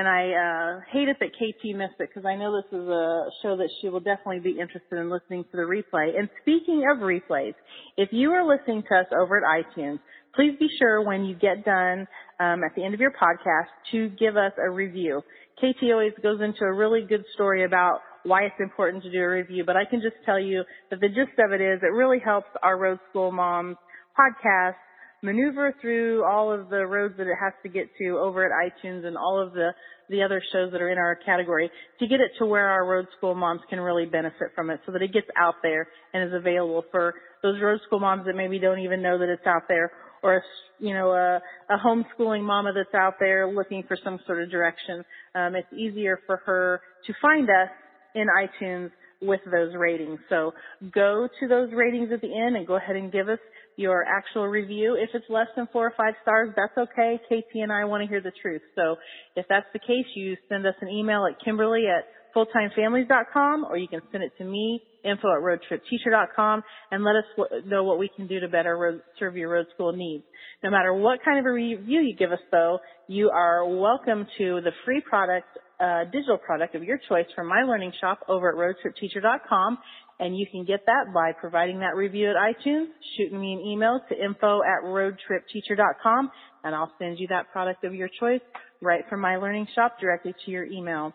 And 0.00 0.08
I 0.08 0.32
uh, 0.32 0.80
hate 0.90 1.08
it 1.08 1.18
that 1.20 1.28
KT 1.36 1.76
missed 1.76 2.00
it 2.00 2.08
because 2.08 2.24
I 2.24 2.34
know 2.34 2.56
this 2.56 2.72
is 2.72 2.88
a 2.88 3.28
show 3.42 3.54
that 3.58 3.68
she 3.80 3.90
will 3.90 4.00
definitely 4.00 4.40
be 4.40 4.58
interested 4.58 4.96
in 4.96 5.10
listening 5.10 5.44
to 5.44 5.50
the 5.52 5.68
replay. 5.68 6.18
And 6.18 6.30
speaking 6.40 6.88
of 6.90 7.02
replays, 7.02 7.52
if 7.98 8.08
you 8.10 8.30
are 8.30 8.42
listening 8.42 8.82
to 8.88 8.96
us 8.96 9.04
over 9.12 9.36
at 9.36 9.44
iTunes, 9.44 9.98
please 10.34 10.56
be 10.58 10.68
sure 10.78 11.06
when 11.06 11.26
you 11.26 11.34
get 11.34 11.66
done 11.66 12.08
um, 12.40 12.64
at 12.64 12.74
the 12.76 12.82
end 12.82 12.94
of 12.94 13.00
your 13.00 13.10
podcast 13.10 13.68
to 13.92 14.08
give 14.18 14.38
us 14.38 14.52
a 14.56 14.70
review. 14.70 15.20
KT 15.58 15.92
always 15.92 16.14
goes 16.22 16.40
into 16.40 16.64
a 16.64 16.72
really 16.72 17.02
good 17.06 17.26
story 17.34 17.66
about 17.66 18.00
why 18.22 18.44
it's 18.44 18.58
important 18.58 19.02
to 19.02 19.12
do 19.12 19.18
a 19.18 19.28
review, 19.28 19.64
but 19.66 19.76
I 19.76 19.84
can 19.84 20.00
just 20.00 20.16
tell 20.24 20.40
you 20.40 20.64
that 20.88 21.00
the 21.00 21.08
gist 21.08 21.38
of 21.38 21.52
it 21.52 21.60
is 21.60 21.80
it 21.82 21.92
really 21.92 22.20
helps 22.24 22.48
our 22.62 22.78
road 22.78 23.00
school 23.10 23.32
moms 23.32 23.76
podcast 24.18 24.76
maneuver 25.22 25.74
through 25.80 26.24
all 26.24 26.52
of 26.52 26.70
the 26.70 26.86
roads 26.86 27.14
that 27.18 27.26
it 27.26 27.36
has 27.40 27.52
to 27.62 27.68
get 27.68 27.88
to 27.98 28.18
over 28.18 28.44
at 28.44 28.50
iTunes 28.52 29.04
and 29.04 29.16
all 29.16 29.40
of 29.40 29.52
the 29.52 29.70
the 30.08 30.22
other 30.22 30.42
shows 30.52 30.72
that 30.72 30.82
are 30.82 30.90
in 30.90 30.98
our 30.98 31.16
category 31.24 31.70
to 32.00 32.06
get 32.08 32.18
it 32.20 32.32
to 32.36 32.44
where 32.44 32.66
our 32.66 32.84
road 32.84 33.06
school 33.16 33.32
moms 33.34 33.60
can 33.70 33.78
really 33.78 34.06
benefit 34.06 34.48
from 34.56 34.68
it 34.68 34.80
so 34.84 34.90
that 34.90 35.02
it 35.02 35.12
gets 35.12 35.28
out 35.38 35.54
there 35.62 35.86
and 36.12 36.26
is 36.26 36.34
available 36.34 36.84
for 36.90 37.14
those 37.44 37.60
road 37.62 37.78
school 37.86 38.00
moms 38.00 38.26
that 38.26 38.34
maybe 38.34 38.58
don't 38.58 38.80
even 38.80 39.00
know 39.00 39.18
that 39.18 39.28
it's 39.28 39.46
out 39.46 39.62
there 39.68 39.92
or 40.22 40.36
a, 40.36 40.40
you 40.80 40.94
know 40.94 41.10
a, 41.12 41.40
a 41.72 41.78
homeschooling 41.78 42.42
mama 42.42 42.72
that's 42.74 42.94
out 42.94 43.14
there 43.20 43.52
looking 43.52 43.84
for 43.86 43.96
some 44.02 44.18
sort 44.26 44.42
of 44.42 44.50
direction 44.50 45.04
um, 45.36 45.54
it's 45.54 45.72
easier 45.72 46.18
for 46.26 46.38
her 46.44 46.80
to 47.06 47.12
find 47.22 47.48
us 47.48 47.68
in 48.14 48.26
iTunes 48.26 48.90
with 49.22 49.40
those 49.50 49.74
ratings. 49.76 50.18
So 50.28 50.52
go 50.92 51.28
to 51.40 51.48
those 51.48 51.70
ratings 51.72 52.10
at 52.12 52.20
the 52.20 52.34
end 52.34 52.56
and 52.56 52.66
go 52.66 52.76
ahead 52.76 52.96
and 52.96 53.12
give 53.12 53.28
us 53.28 53.38
your 53.76 54.04
actual 54.04 54.46
review. 54.46 54.96
If 55.00 55.10
it's 55.14 55.24
less 55.28 55.46
than 55.56 55.68
four 55.72 55.86
or 55.86 55.94
five 55.96 56.14
stars, 56.22 56.50
that's 56.56 56.76
okay. 56.76 57.18
KT 57.26 57.54
and 57.54 57.72
I 57.72 57.84
want 57.84 58.02
to 58.02 58.08
hear 58.08 58.20
the 58.20 58.32
truth. 58.42 58.62
So 58.74 58.96
if 59.36 59.46
that's 59.48 59.66
the 59.72 59.78
case, 59.78 60.06
you 60.14 60.36
send 60.48 60.66
us 60.66 60.74
an 60.80 60.88
email 60.88 61.26
at 61.26 61.42
Kimberly 61.44 61.84
at 61.86 62.04
fulltimefamilies.com 62.34 63.64
or 63.64 63.76
you 63.76 63.88
can 63.88 64.00
send 64.12 64.22
it 64.22 64.32
to 64.38 64.44
me, 64.44 64.82
info 65.04 65.28
at 65.32 65.42
roadtripteacher.com 65.42 66.62
and 66.90 67.04
let 67.04 67.16
us 67.16 67.62
know 67.66 67.84
what 67.84 67.98
we 67.98 68.10
can 68.14 68.26
do 68.26 68.40
to 68.40 68.48
better 68.48 69.02
serve 69.18 69.36
your 69.36 69.50
road 69.50 69.66
school 69.74 69.92
needs. 69.92 70.24
No 70.62 70.70
matter 70.70 70.92
what 70.92 71.20
kind 71.24 71.38
of 71.38 71.46
a 71.46 71.52
review 71.52 72.00
you 72.00 72.14
give 72.16 72.32
us 72.32 72.40
though, 72.50 72.78
you 73.08 73.30
are 73.30 73.66
welcome 73.66 74.26
to 74.38 74.60
the 74.62 74.72
free 74.84 75.00
product, 75.00 75.46
uh, 75.80 76.04
digital 76.04 76.38
product 76.38 76.74
of 76.74 76.84
your 76.84 76.98
choice 77.08 77.26
from 77.34 77.48
my 77.48 77.62
learning 77.62 77.92
shop 78.00 78.20
over 78.28 78.50
at 78.50 78.56
roadtripteacher.com 78.56 79.78
and 80.20 80.36
you 80.36 80.46
can 80.50 80.64
get 80.64 80.84
that 80.86 81.12
by 81.12 81.32
providing 81.32 81.80
that 81.80 81.96
review 81.96 82.30
at 82.30 82.36
iTunes, 82.36 82.86
shooting 83.16 83.40
me 83.40 83.54
an 83.54 83.60
email 83.60 84.00
to 84.08 84.14
info 84.14 84.60
at 84.62 84.84
roadtripteacher.com 84.84 86.30
and 86.62 86.74
I'll 86.74 86.92
send 86.98 87.18
you 87.18 87.26
that 87.28 87.50
product 87.50 87.84
of 87.84 87.94
your 87.94 88.08
choice 88.20 88.40
right 88.82 89.02
from 89.08 89.20
my 89.20 89.36
learning 89.36 89.66
shop 89.74 89.98
directly 90.00 90.34
to 90.44 90.50
your 90.50 90.64
email. 90.64 91.12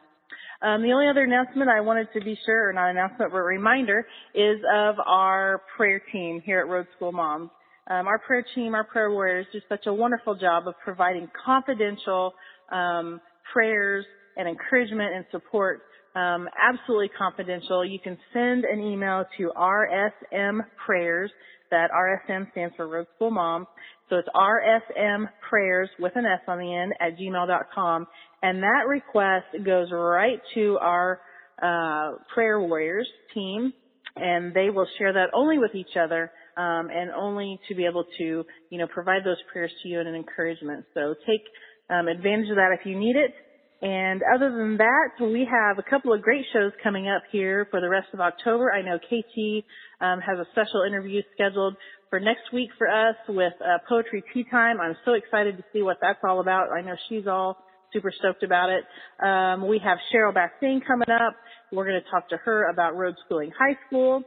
Um, 0.62 0.82
the 0.82 0.92
only 0.92 1.08
other 1.08 1.24
announcement 1.24 1.70
I 1.70 1.82
wanted 1.82 2.08
to 2.14 2.22
be 2.22 2.38
sure, 2.46 2.70
or 2.70 2.74
not 2.74 2.90
announcement, 2.90 3.32
but 3.32 3.38
reminder, 3.38 4.08
is 4.34 4.58
of 4.74 4.96
our 5.06 5.62
prayer 5.78 6.02
team 6.12 6.42
here 6.44 6.60
at 6.60 6.68
Road 6.68 6.88
School 6.96 7.12
Moms. 7.12 7.52
Um, 7.88 8.08
our 8.08 8.18
prayer 8.18 8.44
team, 8.56 8.74
our 8.74 8.84
prayer 8.84 9.12
warriors, 9.12 9.46
do 9.54 9.60
such 9.70 9.86
a 9.86 9.94
wonderful 9.94 10.36
job 10.36 10.68
of 10.68 10.74
providing 10.84 11.30
confidential 11.46 12.34
um, 12.72 13.22
prayers 13.54 14.06
and 14.38 14.48
encouragement 14.48 15.14
and 15.14 15.26
support. 15.32 15.84
Um, 16.16 16.48
absolutely 16.62 17.10
confidential. 17.10 17.86
You 17.86 18.00
can 18.00 18.18
send 18.32 18.64
an 18.64 18.80
email 18.80 19.26
to 19.38 19.52
RSM 19.56 20.62
Prayers. 20.86 21.32
That 21.72 21.90
RSM 21.92 22.50
stands 22.52 22.76
for 22.78 22.88
Road 22.88 23.08
School 23.16 23.32
Moms. 23.32 23.68
So 24.10 24.18
it's 24.18 24.30
RSM 24.36 25.28
Prayers 25.50 25.90
with 26.00 26.14
an 26.16 26.26
S 26.26 26.40
on 26.48 26.60
the 26.60 26.74
end 26.74 26.94
at 27.02 27.18
gmail.com. 27.18 28.08
And 28.44 28.64
that 28.64 28.88
request 28.88 29.48
goes 29.66 29.88
right 29.92 30.40
to 30.54 30.78
our 30.80 31.20
uh, 31.62 32.18
prayer 32.34 32.62
warriors 32.62 33.08
team, 33.34 33.74
and 34.16 34.54
they 34.54 34.70
will 34.70 34.88
share 34.98 35.12
that 35.14 35.30
only 35.34 35.58
with 35.58 35.74
each 35.74 35.98
other 36.02 36.32
um, 36.56 36.90
and 36.94 37.12
only 37.12 37.60
to 37.68 37.76
be 37.76 37.86
able 37.86 38.06
to, 38.20 38.46
you 38.70 38.78
know, 38.78 38.88
provide 38.88 39.24
those 39.26 39.42
prayers 39.52 39.72
to 39.82 39.90
you 39.90 40.00
and 40.00 40.08
an 40.08 40.16
encouragement. 40.16 40.86
So 40.94 41.16
take 41.26 41.42
um, 41.90 42.08
advantage 42.08 42.50
of 42.50 42.56
that 42.56 42.78
if 42.80 42.86
you 42.86 42.98
need 42.98 43.16
it. 43.16 43.34
And 43.82 44.22
other 44.24 44.52
than 44.52 44.78
that, 44.78 45.10
we 45.20 45.48
have 45.52 45.78
a 45.78 45.84
couple 45.84 46.14
of 46.14 46.22
great 46.22 46.46
shows 46.54 46.72
coming 46.82 47.08
up 47.08 47.24
here 47.32 47.68
for 47.70 47.82
the 47.82 47.90
rest 47.90 48.08
of 48.14 48.22
October. 48.22 48.72
I 48.72 48.82
know 48.82 48.98
KT 48.98 49.66
um, 50.00 50.22
has 50.22 50.40
a 50.40 50.46
special 50.54 50.84
interview 50.88 51.22
scheduled 51.34 51.76
for 52.10 52.20
next 52.20 52.54
week 52.54 52.70
for 52.78 52.88
us 52.88 53.16
with 53.28 53.54
uh, 53.62 53.80
Poetry 53.88 54.24
Tea 54.34 54.46
Time. 54.50 54.80
I'm 54.80 54.96
so 55.04 55.14
excited 55.14 55.58
to 55.58 55.64
see 55.74 55.82
what 55.82 55.98
that's 56.02 56.20
all 56.24 56.40
about. 56.40 56.72
I 56.72 56.82
know 56.82 56.96
she's 57.10 57.28
all 57.28 57.58
super 57.92 58.14
stoked 58.18 58.44
about 58.44 58.70
it. 58.70 58.84
Um, 59.26 59.68
we 59.68 59.80
have 59.80 59.98
Cheryl 60.14 60.34
Bastian 60.34 60.82
coming 60.86 61.10
up. 61.10 61.36
We're 61.72 61.86
going 61.86 62.02
to 62.02 62.10
talk 62.10 62.30
to 62.30 62.38
her 62.38 62.70
about 62.70 62.96
road 62.96 63.16
schooling 63.26 63.52
high 63.58 63.78
school, 63.88 64.24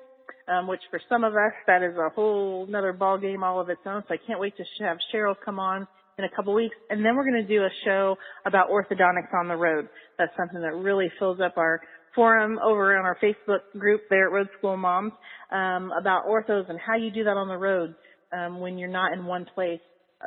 um, 0.46 0.66
which 0.66 0.80
for 0.90 1.01
some 1.09 1.24
of 1.24 1.32
us, 1.32 1.53
that 1.66 1.82
is 1.82 1.96
a 1.96 2.11
whole 2.11 2.66
another 2.68 2.92
ball 2.92 3.16
game 3.18 3.42
all 3.42 3.61
of 3.61 3.70
its 3.70 3.80
own. 3.86 4.03
So 4.09 4.14
I 4.14 4.18
can't 4.26 4.40
wait 4.40 4.55
to 4.59 4.84
have 4.84 4.99
Cheryl 5.12 5.34
come 5.42 5.59
on 5.59 5.86
in 6.19 6.25
a 6.25 6.29
couple 6.35 6.55
weeks. 6.55 6.77
And 6.91 7.05
then 7.05 7.16
we're 7.16 7.25
going 7.25 7.47
to 7.47 7.49
do 7.49 7.62
a 7.62 7.71
show 7.85 8.16
about 8.45 8.69
orthodontics 8.69 9.33
on 9.39 9.49
the 9.49 9.57
road. 9.57 9.89
That's 10.19 10.33
something 10.37 10.61
that 10.61 10.75
really 10.75 11.11
fills 11.19 11.41
up 11.41 11.57
our 11.57 11.81
forum 12.14 12.59
over 12.64 12.99
on 12.99 13.05
our 13.05 13.16
Facebook 13.23 13.61
group 13.79 14.03
there 14.11 14.27
at 14.27 14.33
Road 14.33 14.49
School 14.59 14.77
Moms 14.77 15.12
um, 15.53 15.91
about 15.99 16.27
orthos 16.27 16.69
and 16.69 16.79
how 16.85 16.97
you 16.97 17.11
do 17.11 17.25
that 17.25 17.37
on 17.37 17.49
the 17.49 17.57
road 17.57 17.95
um, 18.33 18.61
when 18.61 18.77
you're 18.77 18.91
not 18.91 19.12
in 19.12 19.25
one 19.25 19.47
place 19.55 19.81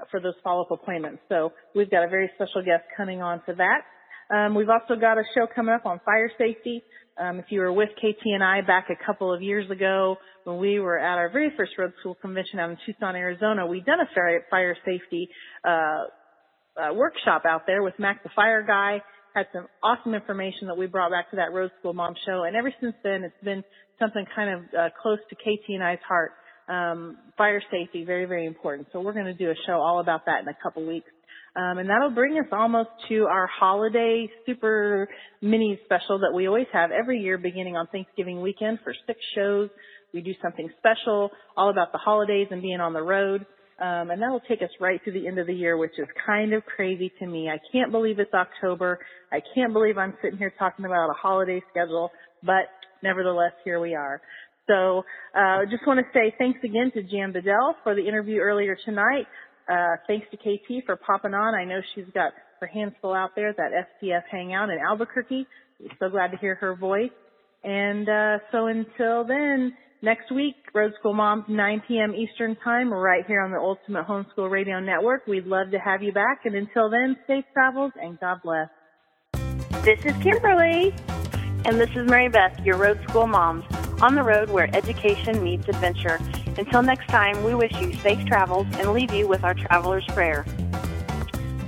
for 0.10 0.22
those 0.22 0.34
follow-up 0.44 0.72
appointments. 0.72 1.22
So 1.28 1.52
we've 1.76 1.92
got 1.92 2.04
a 2.04 2.08
very 2.08 2.30
special 2.36 2.62
guest 2.62 2.84
coming 2.96 3.22
on 3.22 3.42
for 3.46 3.54
that. 3.56 3.82
Um, 4.32 4.56
we've 4.56 4.70
also 4.70 5.00
got 5.00 5.18
a 5.18 5.24
show 5.36 5.46
coming 5.54 5.76
up 5.76 5.86
on 5.86 6.00
fire 6.06 6.32
safety. 6.38 6.84
Um, 7.20 7.40
if 7.40 7.46
you 7.50 7.60
were 7.60 7.74
with 7.74 7.90
KT 7.98 8.24
and 8.26 8.44
I 8.44 8.62
back 8.62 8.88
a 8.90 9.06
couple 9.06 9.34
of 9.34 9.42
years 9.42 9.70
ago 9.70 10.16
when 10.46 10.58
we 10.58 10.80
were 10.80 10.98
at 10.98 11.18
our 11.18 11.30
very 11.30 11.52
first 11.58 11.74
road 11.78 11.92
school 12.00 12.16
convention 12.16 12.58
out 12.60 12.70
in 12.70 12.78
Tucson, 12.86 13.16
Arizona, 13.16 13.68
we'd 13.68 13.86
done 13.86 14.00
a 14.00 14.42
fire 14.50 14.78
safety 14.86 15.28
uh, 15.66 15.70
uh, 15.70 16.94
workshop 16.94 17.44
out 17.46 17.64
there 17.68 17.84
with 17.84 17.94
Mac 18.00 18.24
the 18.24 18.30
Fire 18.36 18.64
Guy. 18.66 19.02
Had 19.36 19.48
some 19.54 19.68
awesome 19.84 20.14
information 20.14 20.68
that 20.68 20.78
we 20.78 20.88
brought 20.88 21.12
back 21.12 21.30
to 21.32 21.36
that 21.38 21.54
road 21.54 21.72
school 21.80 21.94
mom 21.94 22.16
show, 22.26 22.44
and 22.44 22.56
ever 22.56 22.74
since 22.82 22.96
then, 23.04 23.24
it's 23.24 23.44
been 23.44 23.64
something 24.00 24.26
kind 24.36 24.50
of 24.50 24.62
uh, 24.78 24.90
close 25.02 25.20
to 25.30 25.36
KT 25.36 25.70
and 25.70 25.84
I's 25.84 26.00
heart 26.08 26.32
um, 26.72 27.18
fire 27.38 27.62
safety, 27.72 28.06
very, 28.06 28.26
very 28.26 28.46
important. 28.46 28.88
So 28.94 29.02
we're 29.02 29.14
going 29.14 29.26
to 29.26 29.34
do 29.34 29.50
a 29.50 29.56
show 29.68 29.74
all 29.74 30.00
about 30.00 30.26
that 30.26 30.42
in 30.42 30.48
a 30.48 30.56
couple 30.64 30.86
weeks. 30.86 31.10
Um, 31.54 31.80
and 31.80 31.90
that'll 31.90 32.12
bring 32.12 32.38
us 32.40 32.46
almost 32.54 32.90
to 33.10 33.26
our 33.26 33.46
holiday 33.48 34.30
super 34.46 35.10
mini 35.42 35.78
special 35.84 36.20
that 36.20 36.32
we 36.34 36.48
always 36.48 36.68
have 36.72 36.92
every 36.92 37.20
year 37.20 37.38
beginning 37.38 37.76
on 37.76 37.88
Thanksgiving 37.88 38.42
weekend 38.42 38.80
for 38.84 38.94
six 39.06 39.20
shows. 39.36 39.70
We 40.14 40.22
do 40.22 40.34
something 40.42 40.70
special 40.78 41.30
all 41.58 41.70
about 41.70 41.92
the 41.92 41.98
holidays 41.98 42.48
and 42.52 42.62
being 42.62 42.80
on 42.80 42.94
the 42.94 43.02
road. 43.02 43.46
Um, 43.82 44.12
and 44.12 44.22
that 44.22 44.30
will 44.30 44.44
take 44.48 44.62
us 44.62 44.70
right 44.80 45.04
to 45.06 45.12
the 45.12 45.28
end 45.28 45.40
of 45.40 45.48
the 45.48 45.54
year, 45.54 45.76
which 45.76 45.98
is 45.98 46.08
kind 46.26 46.54
of 46.54 46.64
crazy 46.66 47.12
to 47.20 47.26
me. 47.26 47.50
I 47.50 47.58
can't 47.72 47.92
believe 47.92 48.20
it's 48.20 48.34
October. 48.34 49.00
I 49.32 49.42
can't 49.56 49.74
believe 49.74 49.98
I'm 49.98 50.14
sitting 50.22 50.38
here 50.38 50.54
talking 50.58 50.86
about 50.86 51.10
a 51.10 51.14
holiday 51.14 51.62
schedule, 51.72 52.12
but 52.44 52.70
nevertheless, 53.02 53.54
here 53.66 53.82
we 53.82 53.96
are. 53.96 54.22
So 54.68 55.04
uh, 55.36 55.66
just 55.70 55.86
want 55.88 56.00
to 56.00 56.06
say 56.14 56.34
thanks 56.38 56.60
again 56.64 56.92
to 56.94 57.02
Jan 57.02 57.32
Bedell 57.34 57.76
for 57.84 57.96
the 57.96 58.08
interview 58.08 58.40
earlier 58.40 58.78
tonight. 58.86 59.26
Uh, 59.70 59.96
thanks 60.08 60.28
to 60.32 60.38
KT 60.38 60.86
for 60.86 60.96
popping 60.96 61.34
on. 61.34 61.56
I 61.56 61.66
know 61.66 61.82
she's 61.96 62.06
got 62.14 62.34
her 62.60 62.68
hands 62.68 62.94
full 63.02 63.14
out 63.14 63.32
there 63.36 63.54
that 63.54 63.72
FTF 64.02 64.24
hangout 64.30 64.70
in 64.70 64.78
Albuquerque. 64.80 65.48
So 66.00 66.10
glad 66.10 66.32
to 66.32 66.38
hear 66.38 66.56
her 66.56 66.76
voice. 66.76 67.10
And 67.64 68.08
uh, 68.08 68.38
so 68.52 68.68
until 68.68 69.24
then, 69.26 69.74
next 70.02 70.32
week, 70.32 70.56
Road 70.74 70.94
School 71.00 71.14
Moms, 71.14 71.46
9 71.48 71.84
p.m. 71.88 72.14
Eastern 72.16 72.56
Time, 72.64 72.94
right 72.94 73.26
here 73.26 73.42
on 73.42 73.52
the 73.52 73.58
Ultimate 73.58 74.06
Homeschool 74.06 74.50
Radio 74.50 74.80
Network. 74.80 75.28
We'd 75.28 75.46
love 75.46 75.72
to 75.72 75.80
have 75.80 76.04
you 76.04 76.12
back. 76.12 76.46
And 76.46 76.56
until 76.56 76.90
then, 76.90 77.18
safe 77.28 77.46
travels 77.54 77.92
and 78.02 78.20
God 78.20 78.40
bless. 78.44 78.70
This 79.84 80.00
is 80.06 80.14
Kimberly. 80.22 80.94
And 81.64 81.80
this 81.80 81.90
is 81.92 82.10
Mary 82.10 82.28
Beth, 82.28 82.60
your 82.64 82.78
Road 82.78 83.00
School 83.08 83.28
Moms 83.28 83.64
on 84.02 84.16
the 84.16 84.24
road 84.24 84.50
where 84.50 84.68
education 84.76 85.44
meets 85.44 85.68
adventure. 85.68 86.20
Until 86.58 86.82
next 86.82 87.08
time, 87.08 87.44
we 87.44 87.56
wish 87.56 87.72
you 87.80 87.94
safe 87.96 88.26
travels 88.26 88.68
and 88.74 88.94
leave 88.94 89.14
you 89.14 89.28
with 89.28 89.44
our 89.44 89.54
traveler's 89.54 90.06
prayer. 90.08 90.46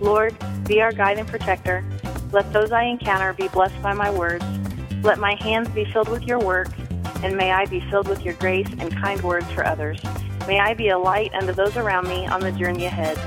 Lord, 0.01 0.36
be 0.65 0.81
our 0.81 0.91
guide 0.91 1.17
and 1.17 1.27
protector. 1.27 1.84
Let 2.31 2.51
those 2.51 2.71
I 2.71 2.84
encounter 2.84 3.34
be 3.34 3.47
blessed 3.47 3.81
by 3.81 3.93
my 3.93 4.11
words. 4.11 4.45
Let 5.03 5.19
my 5.19 5.36
hands 5.36 5.69
be 5.69 5.86
filled 5.86 6.09
with 6.09 6.23
your 6.23 6.39
work, 6.39 6.69
and 7.23 7.38
may 7.38 7.51
I 7.51 7.65
be 7.65 7.79
filled 7.89 8.07
with 8.07 8.23
your 8.23 8.34
grace 8.36 8.69
and 8.79 8.91
kind 8.91 9.21
words 9.21 9.49
for 9.51 9.65
others. 9.65 10.01
May 10.47 10.59
I 10.59 10.73
be 10.73 10.89
a 10.89 10.97
light 10.97 11.34
unto 11.34 11.53
those 11.53 11.77
around 11.77 12.07
me 12.07 12.25
on 12.27 12.41
the 12.41 12.51
journey 12.51 12.86
ahead. 12.86 13.17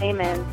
Amen. 0.00 0.46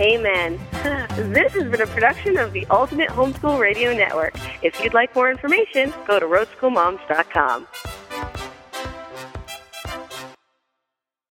Amen. 0.00 0.58
this 1.32 1.52
has 1.52 1.64
been 1.70 1.82
a 1.82 1.86
production 1.86 2.38
of 2.38 2.52
the 2.52 2.66
Ultimate 2.70 3.10
Homeschool 3.10 3.58
Radio 3.58 3.94
Network. 3.94 4.34
If 4.62 4.82
you'd 4.82 4.94
like 4.94 5.14
more 5.14 5.30
information, 5.30 5.92
go 6.06 6.18
to 6.18 6.26
roadschoolmoms.com. 6.26 7.66